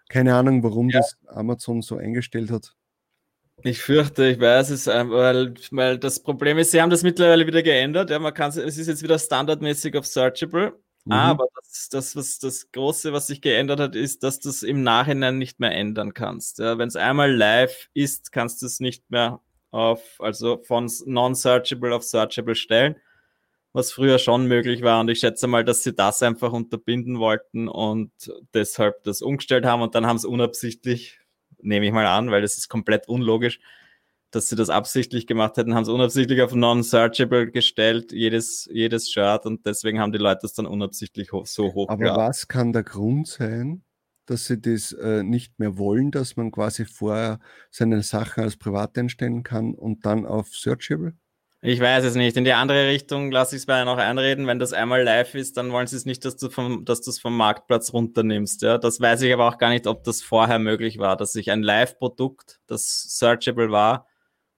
Keine 0.08 0.34
Ahnung, 0.34 0.62
warum 0.62 0.90
ja. 0.90 1.00
das 1.00 1.16
Amazon 1.26 1.82
so 1.82 1.96
eingestellt 1.96 2.50
hat. 2.50 2.74
Ich 3.62 3.80
fürchte, 3.80 4.26
ich 4.26 4.38
weiß 4.38 4.68
es, 4.70 4.86
weil, 4.86 5.54
weil 5.70 5.98
das 5.98 6.22
Problem 6.22 6.58
ist, 6.58 6.72
sie 6.72 6.82
haben 6.82 6.90
das 6.90 7.02
mittlerweile 7.02 7.46
wieder 7.46 7.62
geändert. 7.62 8.10
Ja, 8.10 8.18
man 8.18 8.34
kann 8.34 8.50
es 8.50 8.56
ist 8.56 8.86
jetzt 8.86 9.02
wieder 9.02 9.18
standardmäßig 9.18 9.96
auf 9.96 10.06
Searchable. 10.06 10.78
Mhm. 11.06 11.12
Aber 11.12 11.46
das, 11.54 11.88
das, 11.88 12.16
was, 12.16 12.38
das 12.40 12.72
Große, 12.72 13.12
was 13.12 13.28
sich 13.28 13.40
geändert 13.40 13.78
hat, 13.78 13.94
ist, 13.94 14.24
dass 14.24 14.40
du 14.40 14.48
es 14.48 14.62
im 14.64 14.82
Nachhinein 14.82 15.38
nicht 15.38 15.60
mehr 15.60 15.70
ändern 15.70 16.14
kannst. 16.14 16.58
Ja, 16.58 16.78
Wenn 16.78 16.88
es 16.88 16.96
einmal 16.96 17.32
live 17.32 17.88
ist, 17.94 18.32
kannst 18.32 18.60
du 18.60 18.66
es 18.66 18.80
nicht 18.80 19.08
mehr 19.08 19.40
auf, 19.70 20.00
also 20.18 20.60
von 20.64 20.90
non-searchable 21.04 21.94
auf 21.94 22.02
searchable 22.02 22.56
stellen, 22.56 22.96
was 23.72 23.92
früher 23.92 24.18
schon 24.18 24.46
möglich 24.46 24.82
war. 24.82 25.00
Und 25.00 25.08
ich 25.08 25.20
schätze 25.20 25.46
mal, 25.46 25.64
dass 25.64 25.84
sie 25.84 25.94
das 25.94 26.22
einfach 26.24 26.52
unterbinden 26.52 27.20
wollten 27.20 27.68
und 27.68 28.10
deshalb 28.52 29.04
das 29.04 29.22
umgestellt 29.22 29.64
haben 29.64 29.82
und 29.82 29.94
dann 29.94 30.06
haben 30.06 30.18
sie 30.18 30.28
unabsichtlich, 30.28 31.20
nehme 31.62 31.86
ich 31.86 31.92
mal 31.92 32.06
an, 32.06 32.32
weil 32.32 32.42
das 32.42 32.58
ist 32.58 32.68
komplett 32.68 33.08
unlogisch, 33.08 33.60
dass 34.36 34.48
sie 34.48 34.56
das 34.56 34.68
absichtlich 34.68 35.26
gemacht 35.26 35.56
hätten, 35.56 35.74
haben 35.74 35.86
sie 35.86 35.92
unabsichtlich 35.92 36.42
auf 36.42 36.54
Non-Searchable 36.54 37.50
gestellt, 37.50 38.12
jedes, 38.12 38.68
jedes 38.70 39.10
Shirt 39.10 39.46
und 39.46 39.64
deswegen 39.64 39.98
haben 39.98 40.12
die 40.12 40.18
Leute 40.18 40.40
das 40.42 40.52
dann 40.52 40.66
unabsichtlich 40.66 41.32
ho 41.32 41.44
so 41.46 41.72
hoch. 41.72 41.88
Aber 41.88 42.16
was 42.16 42.46
kann 42.46 42.74
der 42.74 42.82
Grund 42.82 43.26
sein, 43.26 43.82
dass 44.26 44.44
sie 44.44 44.60
das 44.60 44.92
äh, 44.92 45.22
nicht 45.22 45.58
mehr 45.58 45.78
wollen, 45.78 46.10
dass 46.10 46.36
man 46.36 46.50
quasi 46.50 46.84
vorher 46.84 47.40
seine 47.70 48.02
Sachen 48.02 48.44
als 48.44 48.58
privat 48.58 48.98
einstellen 48.98 49.42
kann 49.42 49.74
und 49.74 50.04
dann 50.04 50.26
auf 50.26 50.48
Searchable? 50.48 51.14
Ich 51.62 51.80
weiß 51.80 52.04
es 52.04 52.14
nicht. 52.14 52.36
In 52.36 52.44
die 52.44 52.52
andere 52.52 52.88
Richtung 52.88 53.32
lasse 53.32 53.56
ich 53.56 53.62
es 53.62 53.66
bei 53.66 53.82
noch 53.84 53.96
einreden. 53.96 54.46
Wenn 54.46 54.58
das 54.58 54.74
einmal 54.74 55.02
live 55.02 55.34
ist, 55.34 55.56
dann 55.56 55.72
wollen 55.72 55.86
sie 55.86 55.96
es 55.96 56.04
nicht, 56.04 56.24
dass 56.26 56.36
du 56.36 56.50
vom, 56.50 56.84
dass 56.84 57.00
du 57.00 57.10
es 57.10 57.18
vom 57.18 57.34
Marktplatz 57.34 57.94
runternimmst. 57.94 58.60
Ja, 58.60 58.76
das 58.76 59.00
weiß 59.00 59.22
ich 59.22 59.32
aber 59.32 59.48
auch 59.48 59.56
gar 59.56 59.70
nicht, 59.70 59.86
ob 59.86 60.04
das 60.04 60.20
vorher 60.20 60.58
möglich 60.58 60.98
war, 60.98 61.16
dass 61.16 61.34
ich 61.34 61.50
ein 61.50 61.62
Live-Produkt, 61.62 62.60
das 62.66 63.18
searchable 63.18 63.70
war, 63.70 64.06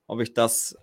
ob 0.09 0.21
ich 0.21 0.35
das 0.35 0.77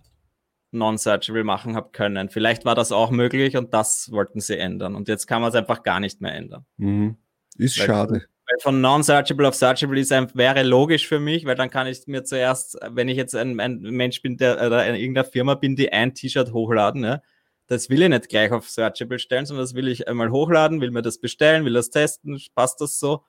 non-searchable 0.70 1.44
machen 1.44 1.76
habe 1.76 1.90
können. 1.92 2.30
Vielleicht 2.30 2.64
war 2.64 2.74
das 2.74 2.92
auch 2.92 3.10
möglich 3.10 3.56
und 3.56 3.74
das 3.74 4.10
wollten 4.10 4.40
sie 4.40 4.58
ändern. 4.58 4.94
Und 4.94 5.08
jetzt 5.08 5.26
kann 5.26 5.42
man 5.42 5.50
es 5.50 5.54
einfach 5.54 5.82
gar 5.82 6.00
nicht 6.00 6.20
mehr 6.20 6.34
ändern. 6.34 6.64
Mhm. 6.76 7.16
Ist 7.56 7.78
weil, 7.78 7.86
schade. 7.86 8.26
Weil 8.48 8.58
von 8.60 8.80
non-searchable 8.80 9.48
auf 9.48 9.54
searchable 9.54 9.98
ist 10.00 10.10
wäre 10.10 10.62
logisch 10.62 11.08
für 11.08 11.18
mich, 11.18 11.44
weil 11.44 11.56
dann 11.56 11.70
kann 11.70 11.86
ich 11.86 12.06
mir 12.06 12.24
zuerst, 12.24 12.78
wenn 12.90 13.08
ich 13.08 13.16
jetzt 13.16 13.34
ein, 13.34 13.58
ein 13.60 13.80
Mensch 13.80 14.22
bin, 14.22 14.36
der 14.36 14.64
oder 14.64 14.86
in 14.86 14.94
irgendeiner 14.94 15.28
Firma 15.28 15.54
bin, 15.54 15.76
die 15.76 15.92
ein 15.92 16.14
T-Shirt 16.14 16.52
hochladen, 16.52 17.04
ja, 17.04 17.22
das 17.66 17.90
will 17.90 18.02
ich 18.02 18.08
nicht 18.08 18.28
gleich 18.28 18.52
auf 18.52 18.68
searchable 18.68 19.18
stellen, 19.18 19.46
sondern 19.46 19.64
das 19.64 19.74
will 19.74 19.88
ich 19.88 20.06
einmal 20.06 20.30
hochladen, 20.30 20.80
will 20.80 20.92
mir 20.92 21.02
das 21.02 21.18
bestellen, 21.18 21.64
will 21.64 21.72
das 21.72 21.90
testen, 21.90 22.40
passt 22.54 22.80
das 22.80 23.00
so, 23.00 23.24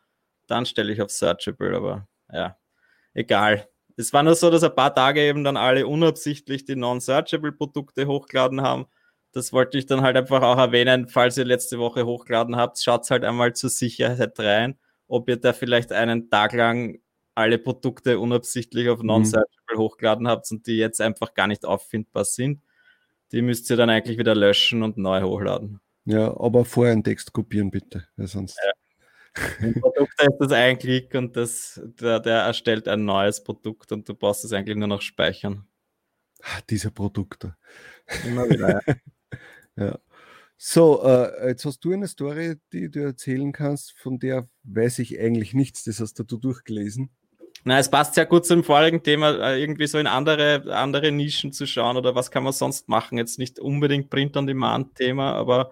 dann 0.46 0.68
stelle 0.68 0.94
ich 0.94 1.02
auf 1.02 1.10
searchable, 1.10 1.76
aber 1.76 2.08
ja, 2.32 2.58
egal 3.16 3.68
es 3.98 4.14
war 4.14 4.22
nur 4.24 4.36
so, 4.36 4.52
dass 4.52 4.64
ein 4.64 4.76
paar 4.76 4.94
Tage 4.94 5.22
eben 5.22 5.44
dann 5.44 5.58
alle 5.58 5.88
unabsichtlich 5.88 6.66
die 6.66 6.76
non-searchable 6.76 7.52
Produkte 7.52 8.06
hochgeladen 8.06 8.62
haben. 8.62 8.86
Das 9.32 9.52
wollte 9.52 9.78
ich 9.78 9.88
dann 9.88 10.02
halt 10.02 10.16
einfach 10.16 10.44
auch 10.44 10.58
erwähnen, 10.58 11.08
falls 11.08 11.38
ihr 11.38 11.46
letzte 11.46 11.80
Woche 11.80 12.06
hochgeladen 12.06 12.56
habt, 12.56 12.82
schaut 12.82 13.10
halt 13.10 13.24
einmal 13.24 13.54
zur 13.54 13.72
Sicherheit 13.72 14.40
rein, 14.40 14.78
ob 15.08 15.28
ihr 15.30 15.38
da 15.38 15.52
vielleicht 15.52 15.92
einen 15.92 16.30
Tag 16.30 16.54
lang 16.54 17.00
alle 17.34 17.58
Produkte 17.58 18.20
unabsichtlich 18.20 18.90
auf 18.90 19.00
mhm. 19.00 19.08
non-searchable 19.08 19.76
mhm. 19.76 19.80
hochgeladen 19.80 20.28
habt 20.28 20.50
und 20.52 20.68
die 20.68 20.78
jetzt 20.78 21.02
einfach 21.02 21.34
gar 21.34 21.48
nicht 21.48 21.66
auffindbar 21.66 22.26
sind. 22.26 22.62
Die 23.32 23.42
müsst 23.42 23.70
ihr 23.70 23.78
dann 23.78 23.90
eigentlich 23.90 24.18
wieder 24.18 24.36
löschen 24.36 24.84
und 24.84 24.98
neu 24.98 25.24
hochladen. 25.24 25.82
Ja, 26.06 26.40
aber 26.40 26.66
vorher 26.66 26.94
einen 26.94 27.04
Text 27.04 27.34
kopieren 27.34 27.70
bitte, 27.70 28.08
sonst. 28.16 28.58
Ja. 28.64 28.72
Im 29.60 29.74
Produkt 29.74 30.22
ist 30.22 30.38
das 30.40 30.52
ein 30.52 30.78
Klick 30.78 31.14
und 31.16 31.36
das, 31.36 31.82
der, 32.00 32.20
der 32.20 32.42
erstellt 32.42 32.88
ein 32.88 33.06
neues 33.06 33.44
Produkt 33.44 33.92
und 33.92 34.08
du 34.08 34.14
brauchst 34.14 34.46
es 34.46 34.54
eigentlich 34.54 34.78
nur 34.78 34.88
noch 34.88 35.02
speichern. 35.02 35.68
Ah, 36.42 36.60
diese 36.70 36.92
Produkte. 36.92 37.56
Immer 38.26 38.50
wieder, 38.50 38.82
ja. 38.88 38.96
ja. 39.76 40.00
So, 40.60 41.04
äh, 41.04 41.50
jetzt 41.50 41.66
hast 41.66 41.82
du 41.82 41.94
eine 41.94 42.08
Story, 42.08 42.56
die 42.74 42.90
du 42.90 43.02
erzählen 43.02 43.52
kannst, 43.52 43.94
von 44.00 44.18
der 44.18 44.48
weiß 44.64 45.00
ich 45.00 45.20
eigentlich 45.20 45.54
nichts. 45.54 45.84
Das 45.84 46.00
hast 46.00 46.16
du 46.16 46.24
durchgelesen. 46.24 47.12
Na, 47.64 47.78
es 47.78 47.90
passt 47.90 48.16
sehr 48.16 48.26
gut 48.26 48.46
zum 48.46 48.64
vorigen 48.64 49.04
Thema, 49.04 49.32
äh, 49.52 49.62
irgendwie 49.62 49.88
so 49.88 50.00
in 50.00 50.08
andere, 50.08 50.74
andere 50.76 51.12
Nischen 51.12 51.52
zu 51.52 51.68
schauen 51.68 51.98
oder 51.98 52.16
was 52.16 52.32
kann 52.32 52.44
man 52.44 52.54
sonst 52.54 52.88
machen. 52.88 53.18
Jetzt 53.18 53.40
nicht 53.40 53.60
unbedingt 53.60 54.10
Print-on-Demand-Thema, 54.10 55.34
aber 55.34 55.72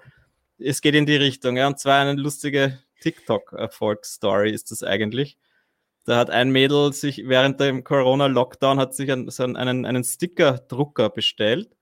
es 0.58 0.82
geht 0.82 0.96
in 0.96 1.06
die 1.06 1.16
Richtung. 1.16 1.58
Ja, 1.58 1.68
und 1.68 1.80
zwar 1.80 2.02
eine 2.02 2.20
lustige 2.20 2.80
TikTok-Erfolgsstory 3.02 4.52
ist 4.52 4.72
das 4.72 4.84
eigentlich. 4.84 5.38
Da 6.06 6.18
hat 6.18 6.30
ein 6.30 6.52
Mädel 6.52 6.94
sich 6.94 7.28
während 7.28 7.60
dem 7.60 7.84
Corona-Lockdown 7.84 8.80
hat 8.80 8.94
sich 8.94 9.12
einen, 9.12 9.30
einen, 9.56 9.86
einen 9.86 10.04
Sticker-Drucker 10.04 11.10
bestellt 11.10 11.76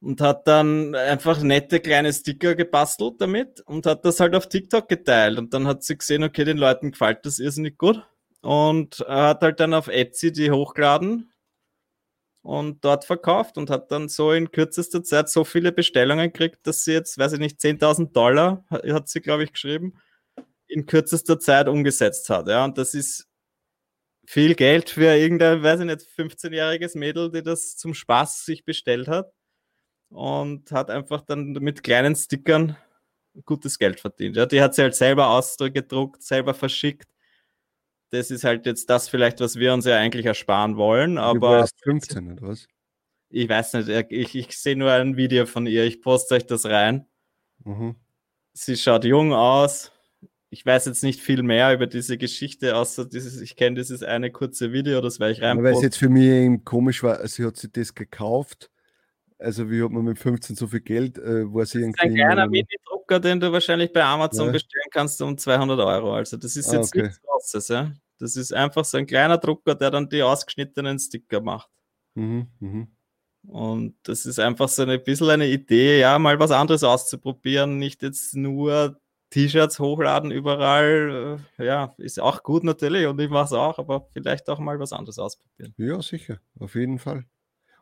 und 0.00 0.20
hat 0.20 0.46
dann 0.48 0.94
einfach 0.94 1.40
nette 1.40 1.80
kleine 1.80 2.12
Sticker 2.12 2.54
gebastelt 2.54 3.20
damit 3.20 3.60
und 3.60 3.86
hat 3.86 4.04
das 4.04 4.20
halt 4.20 4.34
auf 4.34 4.48
TikTok 4.48 4.88
geteilt. 4.88 5.38
Und 5.38 5.54
dann 5.54 5.66
hat 5.66 5.84
sie 5.84 5.96
gesehen, 5.96 6.24
okay, 6.24 6.44
den 6.44 6.58
Leuten 6.58 6.90
gefällt 6.92 7.24
das 7.24 7.38
irrsinnig 7.38 7.78
gut. 7.78 8.04
Und 8.42 9.04
hat 9.08 9.42
halt 9.42 9.60
dann 9.60 9.74
auf 9.74 9.88
Etsy 9.88 10.32
die 10.32 10.50
hochgeladen 10.50 11.32
und 12.46 12.84
dort 12.84 13.04
verkauft 13.04 13.58
und 13.58 13.70
hat 13.70 13.90
dann 13.90 14.08
so 14.08 14.30
in 14.30 14.52
kürzester 14.52 15.02
Zeit 15.02 15.28
so 15.28 15.42
viele 15.42 15.72
Bestellungen 15.72 16.32
gekriegt, 16.32 16.64
dass 16.64 16.84
sie 16.84 16.92
jetzt, 16.92 17.18
weiß 17.18 17.32
ich 17.32 17.38
nicht, 17.40 17.58
10.000 17.58 18.12
Dollar, 18.12 18.64
hat 18.70 19.08
sie, 19.08 19.20
glaube 19.20 19.42
ich, 19.42 19.52
geschrieben, 19.52 19.94
in 20.68 20.86
kürzester 20.86 21.40
Zeit 21.40 21.66
umgesetzt 21.66 22.30
hat. 22.30 22.46
Ja, 22.46 22.64
und 22.64 22.78
das 22.78 22.94
ist 22.94 23.26
viel 24.26 24.54
Geld 24.54 24.90
für 24.90 25.12
irgendein, 25.16 25.64
weiß 25.64 25.80
ich 25.80 25.86
nicht, 25.86 26.02
15-jähriges 26.02 26.96
Mädel, 26.96 27.32
die 27.32 27.42
das 27.42 27.76
zum 27.76 27.94
Spaß 27.94 28.44
sich 28.44 28.64
bestellt 28.64 29.08
hat 29.08 29.32
und 30.08 30.70
hat 30.70 30.88
einfach 30.88 31.22
dann 31.22 31.50
mit 31.52 31.82
kleinen 31.82 32.14
Stickern 32.14 32.76
gutes 33.44 33.76
Geld 33.76 33.98
verdient. 33.98 34.36
Ja, 34.36 34.46
die 34.46 34.62
hat 34.62 34.76
sie 34.76 34.82
halt 34.82 34.94
selber 34.94 35.30
ausgedruckt, 35.30 36.22
selber 36.22 36.54
verschickt 36.54 37.08
das 38.10 38.30
ist 38.30 38.44
halt 38.44 38.66
jetzt 38.66 38.88
das 38.90 39.08
vielleicht, 39.08 39.40
was 39.40 39.56
wir 39.56 39.72
uns 39.72 39.84
ja 39.84 39.96
eigentlich 39.96 40.26
ersparen 40.26 40.76
wollen. 40.76 41.18
Aber. 41.18 41.48
Du 41.48 41.54
erst 41.56 41.82
15 41.82 42.32
oder 42.32 42.48
was? 42.48 42.66
Ich 43.28 43.48
weiß 43.48 43.74
nicht, 43.74 43.88
ich, 44.10 44.34
ich 44.34 44.58
sehe 44.58 44.76
nur 44.76 44.92
ein 44.92 45.16
Video 45.16 45.46
von 45.46 45.66
ihr. 45.66 45.84
Ich 45.84 46.00
poste 46.00 46.36
euch 46.36 46.46
das 46.46 46.64
rein. 46.64 47.06
Mhm. 47.64 47.96
Sie 48.52 48.76
schaut 48.76 49.04
jung 49.04 49.32
aus. 49.32 49.92
Ich 50.48 50.64
weiß 50.64 50.86
jetzt 50.86 51.02
nicht 51.02 51.20
viel 51.20 51.42
mehr 51.42 51.74
über 51.74 51.88
diese 51.88 52.16
Geschichte, 52.16 52.76
außer 52.76 53.04
dieses, 53.04 53.40
ich 53.40 53.56
kenne 53.56 53.76
dieses 53.76 54.02
eine 54.04 54.30
kurze 54.30 54.72
Video, 54.72 55.00
das 55.00 55.18
werde 55.18 55.32
ich 55.32 55.42
rein. 55.42 55.62
Weil 55.62 55.74
es 55.74 55.82
jetzt 55.82 55.98
für 55.98 56.08
mich 56.08 56.64
komisch 56.64 57.02
war, 57.02 57.26
sie 57.26 57.44
hat 57.44 57.56
sich 57.56 57.72
das 57.72 57.94
gekauft. 57.94 58.70
Also, 59.38 59.70
wie 59.70 59.82
hat 59.82 59.90
man 59.90 60.04
mit 60.04 60.18
15 60.18 60.56
so 60.56 60.66
viel 60.66 60.80
Geld, 60.80 61.18
äh, 61.18 61.52
war 61.52 61.66
sie 61.66 61.80
irgendwie. 61.80 62.00
Ein 62.00 62.14
kleiner 62.14 62.46
Mini-Drucker, 62.48 63.20
den 63.20 63.38
du 63.38 63.52
wahrscheinlich 63.52 63.92
bei 63.92 64.02
Amazon 64.02 64.46
ja. 64.46 64.52
bestellen 64.52 64.88
kannst 64.90 65.20
um 65.20 65.36
200 65.36 65.78
Euro. 65.78 66.14
Also, 66.14 66.36
das 66.36 66.56
ist 66.56 66.70
ah, 66.70 66.76
jetzt 66.76 66.94
okay. 66.94 67.02
nichts 67.02 67.20
Großes, 67.20 67.68
ja. 67.68 67.92
Das 68.18 68.36
ist 68.36 68.52
einfach 68.54 68.84
so 68.84 68.96
ein 68.96 69.06
kleiner 69.06 69.36
Drucker, 69.36 69.74
der 69.74 69.90
dann 69.90 70.08
die 70.08 70.22
ausgeschnittenen 70.22 70.98
Sticker 70.98 71.40
macht. 71.40 71.68
Mhm, 72.14 72.46
mh. 72.60 72.86
Und 73.48 73.94
das 74.02 74.26
ist 74.26 74.40
einfach 74.40 74.68
so 74.68 74.82
ein 74.82 75.04
bisschen 75.04 75.30
eine 75.30 75.46
Idee, 75.46 76.00
ja, 76.00 76.18
mal 76.18 76.38
was 76.40 76.50
anderes 76.50 76.82
auszuprobieren, 76.82 77.78
nicht 77.78 78.02
jetzt 78.02 78.34
nur 78.34 78.98
T-Shirts 79.30 79.78
hochladen 79.78 80.30
überall. 80.30 81.38
Äh, 81.58 81.64
ja, 81.64 81.94
ist 81.98 82.20
auch 82.20 82.42
gut 82.42 82.64
natürlich 82.64 83.06
und 83.06 83.20
ich 83.20 83.30
mache 83.30 83.44
es 83.44 83.52
auch, 83.52 83.78
aber 83.78 84.08
vielleicht 84.12 84.48
auch 84.48 84.58
mal 84.58 84.80
was 84.80 84.92
anderes 84.92 85.18
ausprobieren. 85.18 85.74
Ja, 85.76 86.00
sicher, 86.02 86.40
auf 86.58 86.74
jeden 86.74 86.98
Fall. 86.98 87.24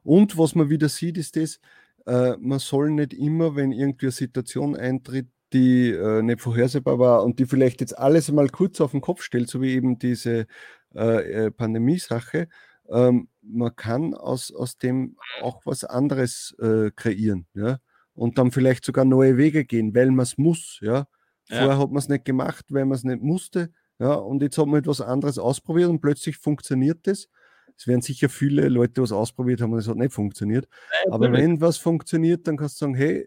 Und 0.05 0.39
was 0.39 0.55
man 0.55 0.71
wieder 0.71 0.89
sieht, 0.89 1.19
ist 1.19 1.37
das, 1.37 1.59
äh, 2.07 2.37
man 2.39 2.61
soll 2.61 2.91
nicht 2.91 3.13
immer, 3.15 3.57
wenn 3.57 3.73
irgendwie 3.73 4.07
eine 4.07 4.13
Situation 4.13 4.77
eintritt, 4.77 5.29
die 5.53 5.91
äh, 5.91 6.23
nicht 6.23 6.41
vorhersehbar 6.41 6.99
war 6.99 7.25
und 7.25 7.39
die 7.39 7.47
vielleicht 7.47 7.81
jetzt 7.81 7.97
alles 7.99 8.31
mal 8.31 8.49
kurz 8.49 8.81
auf 8.81 8.91
den 8.91 9.01
Kopf 9.01 9.23
stellt, 9.23 9.49
so 9.49 9.63
wie 9.63 9.73
eben 9.73 9.99
diese 9.99 10.47
äh, 10.95 11.47
äh, 11.47 11.51
Pandemie-Sache, 11.51 12.49
ähm, 12.91 13.29
man 13.43 13.75
kann 13.75 14.15
aus, 14.15 14.53
aus 14.53 14.79
dem 14.79 15.17
auch 15.43 15.63
was 15.65 15.85
anderes 15.85 16.55
äh, 16.61 16.91
kreieren, 16.95 17.47
ja, 17.55 17.79
und 18.15 18.39
dann 18.39 18.51
vielleicht 18.51 18.85
sogar 18.85 19.05
neue 19.05 19.37
Wege 19.37 19.65
gehen, 19.65 19.95
weil 19.95 20.11
man 20.11 20.25
es 20.25 20.39
muss, 20.39 20.79
ja. 20.83 21.07
Vorher 21.47 21.67
ja. 21.69 21.79
hat 21.79 21.91
man 21.91 21.99
es 21.99 22.09
nicht 22.09 22.25
gemacht, 22.25 22.65
weil 22.71 22.87
man 22.87 22.97
es 22.97 23.05
nicht 23.05 23.23
musste, 23.23 23.71
ja, 23.99 24.13
und 24.15 24.43
jetzt 24.43 24.59
hat 24.59 24.67
man 24.67 24.81
etwas 24.81 25.01
anderes 25.01 25.39
ausprobiert 25.39 25.89
und 25.89 26.01
plötzlich 26.01 26.37
funktioniert 26.37 27.07
das. 27.07 27.29
Es 27.77 27.87
werden 27.87 28.03
sicher 28.03 28.29
viele 28.29 28.69
Leute 28.69 29.03
was 29.03 29.13
ausprobiert 29.13 29.61
haben 29.61 29.73
und 29.73 29.79
es 29.79 29.89
hat 29.89 29.97
nicht 29.97 30.13
funktioniert. 30.13 30.69
Ja, 31.07 31.13
Aber 31.13 31.33
wenn 31.33 31.61
was 31.61 31.77
funktioniert, 31.77 32.47
dann 32.47 32.57
kannst 32.57 32.81
du 32.81 32.85
sagen, 32.85 32.95
hey, 32.95 33.27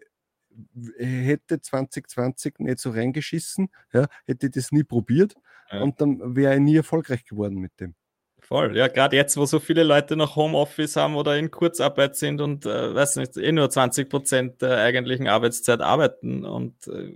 hätte 0.96 1.60
2020 1.60 2.58
nicht 2.60 2.78
so 2.78 2.90
reingeschissen, 2.90 3.70
ja, 3.92 4.06
hätte 4.26 4.50
das 4.50 4.72
nie 4.72 4.84
probiert 4.84 5.34
ja. 5.70 5.82
und 5.82 6.00
dann 6.00 6.36
wäre 6.36 6.54
ich 6.54 6.60
nie 6.60 6.76
erfolgreich 6.76 7.24
geworden 7.24 7.58
mit 7.58 7.78
dem. 7.80 7.94
Voll, 8.40 8.76
ja, 8.76 8.88
gerade 8.88 9.16
jetzt, 9.16 9.36
wo 9.36 9.44
so 9.44 9.60
viele 9.60 9.82
Leute 9.82 10.16
noch 10.16 10.36
Homeoffice 10.36 10.96
haben 10.96 11.16
oder 11.16 11.36
in 11.36 11.50
Kurzarbeit 11.50 12.16
sind 12.16 12.40
und, 12.40 12.64
äh, 12.64 12.94
weiß 12.94 13.16
nicht, 13.16 13.36
eh 13.36 13.52
nur 13.52 13.68
20 13.68 14.08
Prozent 14.08 14.62
der 14.62 14.78
eigentlichen 14.78 15.28
Arbeitszeit 15.28 15.80
arbeiten 15.80 16.44
und 16.44 16.86
äh, 16.88 17.14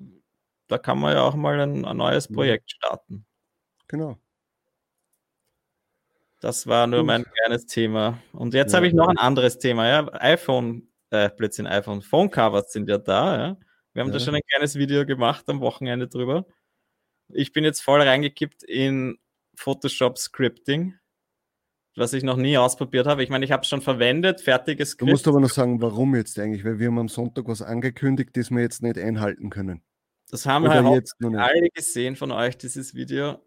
da 0.68 0.79
kann 0.79 0.99
man 0.99 1.14
ja 1.14 1.23
auch 1.23 1.35
mal 1.35 1.59
ein, 1.61 1.85
ein 1.85 1.97
neues 1.97 2.29
Projekt 2.29 2.73
starten. 2.73 3.25
Genau. 3.88 4.18
Das 6.43 6.67
war 6.67 6.89
nur 6.89 7.05
mein 7.05 7.25
kleines 7.25 7.67
Thema. 7.67 8.19
Und 8.33 8.53
jetzt 8.53 8.73
ja, 8.73 8.79
habe 8.79 8.89
ich 8.89 8.95
noch 8.95 9.07
ein 9.07 9.17
anderes 9.17 9.59
Thema, 9.59 9.87
ja. 9.87 10.09
iPhone 10.21 10.89
äh, 11.11 11.31
plötzlich 11.31 11.69
iPhone. 11.69 12.03
Phone 12.03 12.31
Covers 12.31 12.73
sind 12.73 12.89
ja 12.89 12.99
da, 12.99 13.37
ja. 13.37 13.57
Wir 13.93 14.03
haben 14.03 14.09
ja. 14.09 14.15
da 14.15 14.21
schon 14.21 14.35
ein 14.35 14.43
kleines 14.51 14.75
Video 14.75 15.07
gemacht 15.07 15.49
am 15.49 15.61
Wochenende 15.61 16.09
drüber. 16.09 16.45
Ich 17.29 17.53
bin 17.53 17.63
jetzt 17.63 17.81
voll 17.81 18.03
reingekippt 18.03 18.65
in 18.65 19.19
Photoshop 19.55 20.19
Scripting, 20.19 20.99
was 21.95 22.13
ich 22.13 22.25
noch 22.25 22.37
nie 22.37 22.59
ausprobiert 22.59 23.07
habe. 23.07 23.23
Ich 23.23 23.31
meine, 23.31 23.45
ich 23.45 23.53
habe 23.53 23.63
es 23.63 23.69
schon 23.69 23.81
verwendet, 23.81 24.41
fertiges 24.41 24.91
Skript. 24.91 25.11
Du 25.11 25.13
musst 25.13 25.29
aber 25.29 25.39
noch 25.39 25.51
sagen, 25.51 25.81
warum 25.81 26.17
jetzt 26.17 26.41
eigentlich, 26.41 26.65
weil 26.65 26.81
wir 26.81 26.89
haben 26.89 26.99
am 26.99 27.09
Sonntag 27.09 27.47
was 27.47 27.63
angekündigt, 27.63 28.31
das 28.37 28.51
wir 28.51 28.63
jetzt 28.63 28.83
nicht 28.83 28.99
einhalten 28.99 29.49
können. 29.49 29.81
Das 30.29 30.45
haben 30.45 30.65
Oder 30.65 30.83
wir 30.83 30.95
jetzt 30.95 31.15
alle 31.23 31.69
gesehen 31.69 32.17
von 32.17 32.33
euch, 32.33 32.59
dieses 32.59 32.95
Video. 32.95 33.39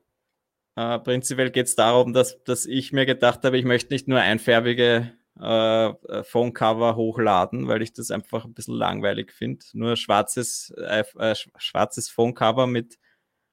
Äh, 0.76 1.00
prinzipiell 1.00 1.52
geht 1.52 1.68
es 1.68 1.76
darum, 1.76 2.14
dass, 2.14 2.44
dass 2.44 2.66
ich 2.66 2.92
mir 2.92 3.06
gedacht 3.06 3.44
habe, 3.44 3.58
ich 3.58 3.66
möchte 3.66 3.94
nicht 3.94 4.08
nur 4.08 4.20
einfärbige 4.20 5.14
äh, 5.40 6.24
Phone-Cover 6.24 6.96
hochladen, 6.96 7.68
weil 7.68 7.82
ich 7.82 7.94
das 7.94 8.12
einfach 8.12 8.46
ein 8.46 8.54
bisschen 8.54 8.76
langweilig 8.76 9.32
finde. 9.32 9.66
Nur 9.74 9.96
schwarzes, 9.96 10.74
äh, 10.78 11.04
äh 11.18 11.36
schwarzes 11.58 12.10
Phone-Cover 12.10 12.68
mit 12.68 12.98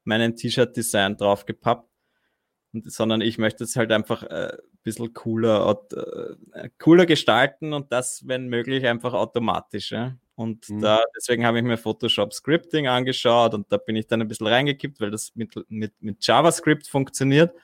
meinem 0.05 0.37
T-Shirt-Design 0.37 1.17
draufgepappt. 1.17 1.89
Und, 2.73 2.91
sondern 2.91 3.21
ich 3.21 3.39
möchte 3.39 3.65
es 3.65 3.77
halt 3.77 3.93
einfach 3.93 4.23
äh, 4.25 4.53
ein 4.55 4.79
bisschen 4.83 5.13
cooler, 5.13 5.81
äh, 6.55 6.71
cooler 6.79 7.07
gestalten 7.07 7.73
und 7.73 7.93
das, 7.93 8.27
wenn 8.27 8.49
möglich, 8.49 8.87
einfach 8.87 9.13
automatisch. 9.13 9.93
Ja? 9.93 10.17
Und 10.35 10.69
mhm. 10.69 10.81
da, 10.81 11.03
deswegen 11.17 11.45
habe 11.45 11.59
ich 11.59 11.65
mir 11.65 11.77
Photoshop 11.77 12.33
Scripting 12.33 12.89
angeschaut 12.89 13.55
und 13.55 13.71
da 13.71 13.77
bin 13.77 13.97
ich 13.97 14.07
dann 14.07 14.23
ein 14.23 14.29
bisschen 14.29 14.47
reingekippt, 14.47 15.01
weil 15.01 15.11
das 15.11 15.33
mit, 15.35 15.55
mit, 15.69 15.93
mit 16.01 16.27
JavaScript 16.27 16.89
funktioniert 16.89 17.55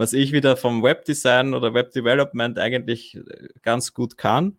was 0.00 0.12
ich 0.12 0.32
wieder 0.32 0.56
vom 0.56 0.82
Webdesign 0.82 1.54
oder 1.54 1.74
Webdevelopment 1.74 2.58
eigentlich 2.58 3.16
äh, 3.16 3.48
ganz 3.62 3.92
gut 3.92 4.16
kann. 4.16 4.58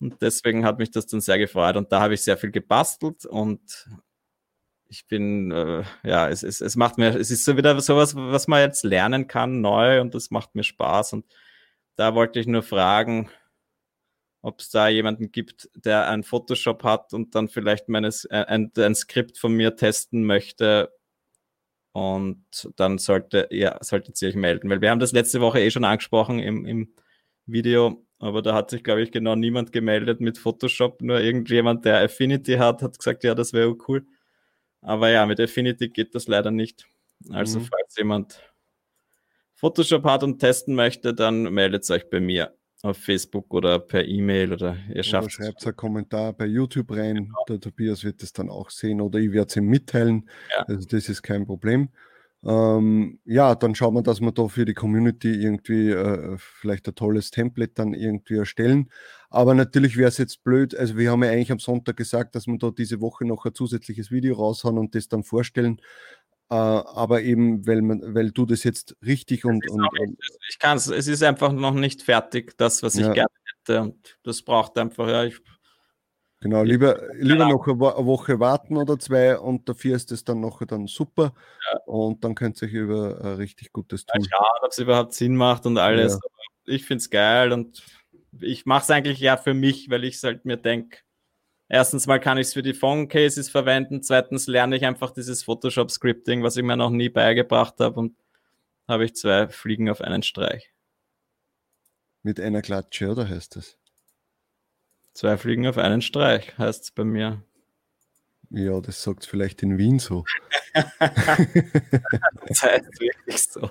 Und 0.00 0.20
deswegen 0.22 0.64
hat 0.64 0.78
mich 0.78 0.90
das 0.90 1.06
dann 1.06 1.20
sehr 1.20 1.38
gefreut. 1.38 1.76
Und 1.76 1.92
da 1.92 2.00
habe 2.00 2.14
ich 2.14 2.22
sehr 2.22 2.36
viel 2.36 2.50
gebastelt 2.50 3.24
und 3.26 3.88
ich 4.88 5.06
bin, 5.08 5.50
äh, 5.50 5.82
ja, 6.04 6.28
es, 6.28 6.42
es, 6.42 6.60
es 6.60 6.76
macht 6.76 6.96
mir, 6.96 7.16
es 7.16 7.30
ist 7.30 7.44
so 7.44 7.56
wieder 7.56 7.78
sowas, 7.80 8.14
was 8.14 8.46
man 8.46 8.60
jetzt 8.60 8.84
lernen 8.84 9.26
kann, 9.26 9.60
neu 9.60 10.00
und 10.00 10.14
das 10.14 10.30
macht 10.30 10.54
mir 10.54 10.64
Spaß. 10.64 11.14
Und 11.14 11.26
da 11.96 12.14
wollte 12.14 12.40
ich 12.40 12.46
nur 12.46 12.62
fragen, 12.62 13.28
ob 14.46 14.60
es 14.60 14.70
da 14.70 14.86
jemanden 14.86 15.32
gibt, 15.32 15.68
der 15.74 16.08
ein 16.08 16.22
Photoshop 16.22 16.84
hat 16.84 17.12
und 17.12 17.34
dann 17.34 17.48
vielleicht 17.48 17.88
meines, 17.88 18.26
äh, 18.26 18.44
ein, 18.46 18.70
ein 18.76 18.94
Skript 18.94 19.38
von 19.38 19.52
mir 19.52 19.74
testen 19.74 20.24
möchte, 20.24 20.92
und 21.90 22.44
dann 22.76 22.98
sollte, 22.98 23.48
ja, 23.50 23.78
solltet 23.80 24.20
ihr 24.20 24.28
euch 24.28 24.34
melden, 24.34 24.68
weil 24.68 24.82
wir 24.82 24.90
haben 24.90 25.00
das 25.00 25.12
letzte 25.12 25.40
Woche 25.40 25.60
eh 25.60 25.70
schon 25.70 25.84
angesprochen 25.84 26.38
im, 26.38 26.66
im 26.66 26.94
Video, 27.46 28.04
aber 28.18 28.42
da 28.42 28.54
hat 28.54 28.68
sich, 28.70 28.84
glaube 28.84 29.02
ich, 29.02 29.10
genau 29.10 29.34
niemand 29.34 29.72
gemeldet 29.72 30.20
mit 30.20 30.36
Photoshop, 30.36 31.00
nur 31.00 31.20
irgendjemand, 31.20 31.86
der 31.86 32.04
Affinity 32.04 32.56
hat, 32.56 32.82
hat 32.82 32.98
gesagt, 32.98 33.24
ja, 33.24 33.34
das 33.34 33.54
wäre 33.54 33.74
cool. 33.88 34.06
Aber 34.82 35.08
ja, 35.08 35.24
mit 35.24 35.40
Affinity 35.40 35.88
geht 35.88 36.14
das 36.14 36.28
leider 36.28 36.50
nicht. 36.50 36.86
Also, 37.30 37.60
mhm. 37.60 37.64
falls 37.64 37.96
jemand 37.96 38.42
Photoshop 39.54 40.04
hat 40.04 40.22
und 40.22 40.38
testen 40.38 40.74
möchte, 40.74 41.14
dann 41.14 41.44
meldet 41.54 41.90
euch 41.90 42.10
bei 42.10 42.20
mir 42.20 42.54
auf 42.82 42.98
Facebook 42.98 43.52
oder 43.54 43.78
per 43.78 44.04
E-Mail 44.04 44.52
oder 44.52 44.76
ihr 44.94 45.02
schafft 45.02 45.24
oder 45.24 45.30
schreibt 45.30 45.66
einen 45.66 45.76
Kommentar 45.76 46.32
bei 46.32 46.46
YouTube 46.46 46.90
rein. 46.92 47.16
Genau. 47.16 47.44
Der 47.48 47.60
Tobias 47.60 48.04
wird 48.04 48.22
es 48.22 48.32
dann 48.32 48.50
auch 48.50 48.70
sehen 48.70 49.00
oder 49.00 49.18
ich 49.18 49.32
werde 49.32 49.48
es 49.48 49.56
ihm 49.56 49.66
mitteilen. 49.66 50.28
Ja. 50.56 50.64
Also 50.66 50.86
das 50.86 51.08
ist 51.08 51.22
kein 51.22 51.46
Problem. 51.46 51.88
Ähm, 52.44 53.18
ja, 53.24 53.54
dann 53.54 53.74
schauen 53.74 53.94
wir, 53.94 54.02
dass 54.02 54.20
wir 54.20 54.30
da 54.30 54.46
für 54.46 54.64
die 54.64 54.74
Community 54.74 55.32
irgendwie 55.32 55.90
äh, 55.90 56.36
vielleicht 56.38 56.86
ein 56.86 56.94
tolles 56.94 57.30
Template 57.30 57.72
dann 57.74 57.92
irgendwie 57.92 58.36
erstellen. 58.36 58.90
Aber 59.30 59.54
natürlich 59.54 59.96
wäre 59.96 60.08
es 60.08 60.18
jetzt 60.18 60.44
blöd, 60.44 60.76
also 60.76 60.96
wir 60.96 61.10
haben 61.10 61.24
ja 61.24 61.30
eigentlich 61.30 61.50
am 61.50 61.58
Sonntag 61.58 61.96
gesagt, 61.96 62.36
dass 62.36 62.46
wir 62.46 62.56
da 62.58 62.70
diese 62.70 63.00
Woche 63.00 63.24
noch 63.24 63.44
ein 63.46 63.54
zusätzliches 63.54 64.10
Video 64.12 64.36
raushauen 64.36 64.78
und 64.78 64.94
das 64.94 65.08
dann 65.08 65.24
vorstellen. 65.24 65.80
Äh, 66.48 66.54
aber 66.54 67.22
eben, 67.22 67.66
weil, 67.66 67.82
man, 67.82 68.14
weil 68.14 68.30
du 68.30 68.46
das 68.46 68.62
jetzt 68.64 68.96
richtig 69.04 69.44
und. 69.44 69.68
und, 69.70 69.84
und 69.98 70.18
ich 70.48 70.58
kann 70.58 70.76
es, 70.76 70.86
es 70.86 71.08
ist 71.08 71.22
einfach 71.22 71.52
noch 71.52 71.74
nicht 71.74 72.02
fertig, 72.02 72.56
das, 72.56 72.82
was 72.82 72.94
ich 72.94 73.06
ja. 73.06 73.12
gerne 73.12 73.30
hätte. 73.58 73.80
Und 73.82 74.18
das 74.22 74.42
braucht 74.42 74.78
einfach, 74.78 75.08
ja, 75.08 75.24
ich 75.24 75.40
Genau, 76.40 76.62
lieber, 76.62 77.00
lieber 77.14 77.48
noch 77.48 77.66
eine 77.66 77.78
Woche 77.78 78.38
warten 78.38 78.76
oder 78.76 78.98
zwei 78.98 79.38
und 79.38 79.68
dafür 79.68 79.96
ist 79.96 80.12
es 80.12 80.22
dann 80.22 80.40
noch 80.40 80.64
dann 80.66 80.86
super 80.86 81.32
ja. 81.72 81.78
und 81.86 82.22
dann 82.22 82.34
könnt 82.34 82.60
ihr 82.60 82.68
euch 82.68 82.74
über 82.74 83.18
ein 83.22 83.34
richtig 83.36 83.72
gutes 83.72 84.04
Tool. 84.04 84.20
Ja, 84.20 84.28
schauen, 84.30 84.58
ob 84.62 84.70
es 84.70 84.78
überhaupt 84.78 85.14
Sinn 85.14 85.34
macht 85.34 85.64
und 85.64 85.78
alles. 85.78 86.12
Ja. 86.12 86.74
Ich 86.74 86.84
finde 86.84 87.00
es 87.00 87.10
geil 87.10 87.52
und 87.52 87.82
ich 88.38 88.66
mache 88.66 88.82
es 88.82 88.90
eigentlich 88.90 89.18
ja 89.18 89.38
für 89.38 89.54
mich, 89.54 89.88
weil 89.88 90.04
ich 90.04 90.16
es 90.16 90.24
halt 90.24 90.44
mir 90.44 90.58
denke, 90.58 90.98
erstens 91.68 92.06
mal 92.06 92.18
kann 92.18 92.38
ich 92.38 92.48
es 92.48 92.54
für 92.54 92.62
die 92.62 92.74
Phone 92.74 93.08
Cases 93.08 93.48
verwenden, 93.48 94.02
zweitens 94.02 94.46
lerne 94.46 94.76
ich 94.76 94.84
einfach 94.84 95.10
dieses 95.10 95.44
Photoshop-Scripting, 95.44 96.42
was 96.42 96.56
ich 96.56 96.62
mir 96.62 96.76
noch 96.76 96.90
nie 96.90 97.08
beigebracht 97.08 97.74
habe 97.80 97.98
und 98.00 98.16
habe 98.88 99.04
ich 99.04 99.14
zwei 99.14 99.48
Fliegen 99.48 99.90
auf 99.90 100.00
einen 100.00 100.22
Streich. 100.22 100.72
Mit 102.22 102.40
einer 102.40 102.62
Klatsche, 102.62 103.10
oder 103.10 103.28
heißt 103.28 103.56
das? 103.56 103.78
Zwei 105.12 105.36
Fliegen 105.36 105.66
auf 105.66 105.78
einen 105.78 106.02
Streich, 106.02 106.56
heißt 106.58 106.84
es 106.84 106.90
bei 106.90 107.04
mir. 107.04 107.42
Ja, 108.50 108.80
das 108.80 109.02
sagt 109.02 109.22
es 109.22 109.28
vielleicht 109.28 109.62
in 109.62 109.78
Wien 109.78 109.98
so. 109.98 110.24
das 110.74 112.62
heißt 112.62 113.00
wirklich 113.00 113.42
so. 113.42 113.70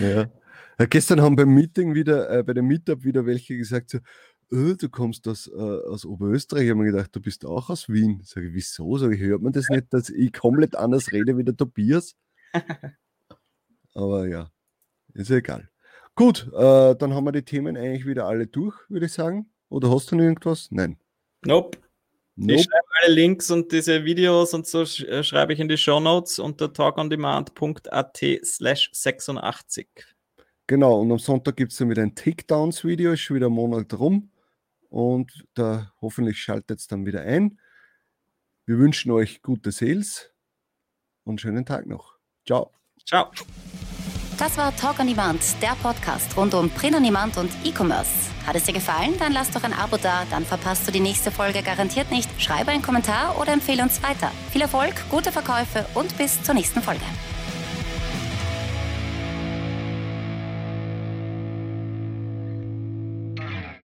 Ja. 0.00 0.30
ja 0.78 0.86
gestern 0.86 1.22
haben 1.22 1.36
beim 1.36 1.50
Meeting 1.50 1.94
wieder, 1.94 2.30
äh, 2.30 2.42
bei 2.42 2.52
dem 2.52 2.66
Meetup 2.66 3.04
wieder 3.04 3.24
welche 3.24 3.56
gesagt, 3.56 3.90
so, 3.90 3.98
oh, 4.50 4.74
du 4.74 4.88
kommst 4.88 5.26
aus, 5.28 5.46
äh, 5.48 5.52
aus 5.52 6.04
Oberösterreich. 6.04 6.64
Ich 6.64 6.70
habe 6.70 6.80
mir 6.80 6.92
gedacht, 6.92 7.14
du 7.14 7.20
bist 7.20 7.44
auch 7.44 7.70
aus 7.70 7.88
Wien. 7.88 8.20
Sag 8.24 8.44
ich, 8.44 8.54
wieso? 8.54 8.96
Sag 8.98 9.12
ich, 9.12 9.20
hört 9.20 9.42
man 9.42 9.52
das 9.52 9.68
nicht, 9.68 9.92
dass 9.92 10.10
ich 10.10 10.32
komplett 10.32 10.76
anders 10.76 11.12
rede 11.12 11.36
wie 11.36 11.44
der 11.44 11.56
Tobias? 11.56 12.14
Aber 13.94 14.26
ja, 14.26 14.50
ist 15.14 15.30
ja 15.30 15.36
egal. 15.36 15.68
Gut, 16.14 16.48
äh, 16.52 16.94
dann 16.94 17.14
haben 17.14 17.24
wir 17.24 17.32
die 17.32 17.42
Themen 17.42 17.76
eigentlich 17.76 18.06
wieder 18.06 18.26
alle 18.26 18.46
durch, 18.46 18.76
würde 18.88 19.06
ich 19.06 19.12
sagen. 19.12 19.50
Oder 19.68 19.90
hast 19.90 20.10
du 20.10 20.16
noch 20.16 20.22
irgendwas? 20.24 20.68
Nein. 20.70 20.96
Nope. 21.44 21.78
nope. 22.36 22.54
Ich 22.54 22.62
schreibe 22.62 22.86
alle 23.02 23.14
Links 23.14 23.50
und 23.50 23.72
diese 23.72 24.04
Videos 24.04 24.54
und 24.54 24.66
so 24.66 24.82
äh, 24.82 25.24
schreibe 25.24 25.52
ich 25.52 25.60
in 25.60 25.68
die 25.68 25.76
Show 25.76 26.00
Notes 26.00 26.38
unter 26.38 26.72
talkondemand.at 26.72 28.20
slash 28.44 28.90
86. 28.92 29.88
Genau, 30.66 31.00
und 31.00 31.12
am 31.12 31.18
Sonntag 31.18 31.56
gibt 31.56 31.72
es 31.72 31.78
dann 31.78 31.90
wieder 31.90 32.02
ein 32.02 32.14
Takedowns-Video, 32.14 33.12
ist 33.12 33.20
schon 33.20 33.36
wieder 33.36 33.46
ein 33.46 33.52
Monat 33.52 33.92
rum. 33.98 34.30
Und 34.94 35.44
da 35.54 35.92
hoffentlich 36.00 36.40
schaltet 36.40 36.78
es 36.78 36.86
dann 36.86 37.04
wieder 37.04 37.22
ein. 37.22 37.58
Wir 38.64 38.78
wünschen 38.78 39.10
euch 39.10 39.42
gute 39.42 39.72
Sales 39.72 40.30
und 41.24 41.40
schönen 41.40 41.66
Tag 41.66 41.86
noch. 41.86 42.14
Ciao. 42.46 42.70
Ciao. 43.04 43.32
Das 44.38 44.56
war 44.56 44.74
Talk 44.76 45.00
on 45.00 45.08
Demand, 45.08 45.40
der 45.60 45.74
Podcast 45.82 46.36
rund 46.36 46.54
um 46.54 46.70
Print 46.70 46.94
on 46.94 47.02
Demand 47.02 47.36
und 47.38 47.50
E-Commerce. 47.64 48.30
Hat 48.46 48.54
es 48.54 48.66
dir 48.66 48.72
gefallen? 48.72 49.14
Dann 49.18 49.32
lass 49.32 49.50
doch 49.50 49.64
ein 49.64 49.72
Abo 49.72 49.96
da, 49.96 50.24
dann 50.30 50.44
verpasst 50.44 50.86
du 50.86 50.92
die 50.92 51.00
nächste 51.00 51.32
Folge 51.32 51.64
garantiert 51.64 52.12
nicht. 52.12 52.30
Schreibe 52.40 52.70
einen 52.70 52.82
Kommentar 52.82 53.36
oder 53.40 53.52
empfehle 53.52 53.82
uns 53.82 54.00
weiter. 54.00 54.30
Viel 54.52 54.62
Erfolg, 54.62 54.94
gute 55.10 55.32
Verkäufe 55.32 55.86
und 55.94 56.16
bis 56.16 56.40
zur 56.40 56.54
nächsten 56.54 56.80
Folge. 56.80 57.04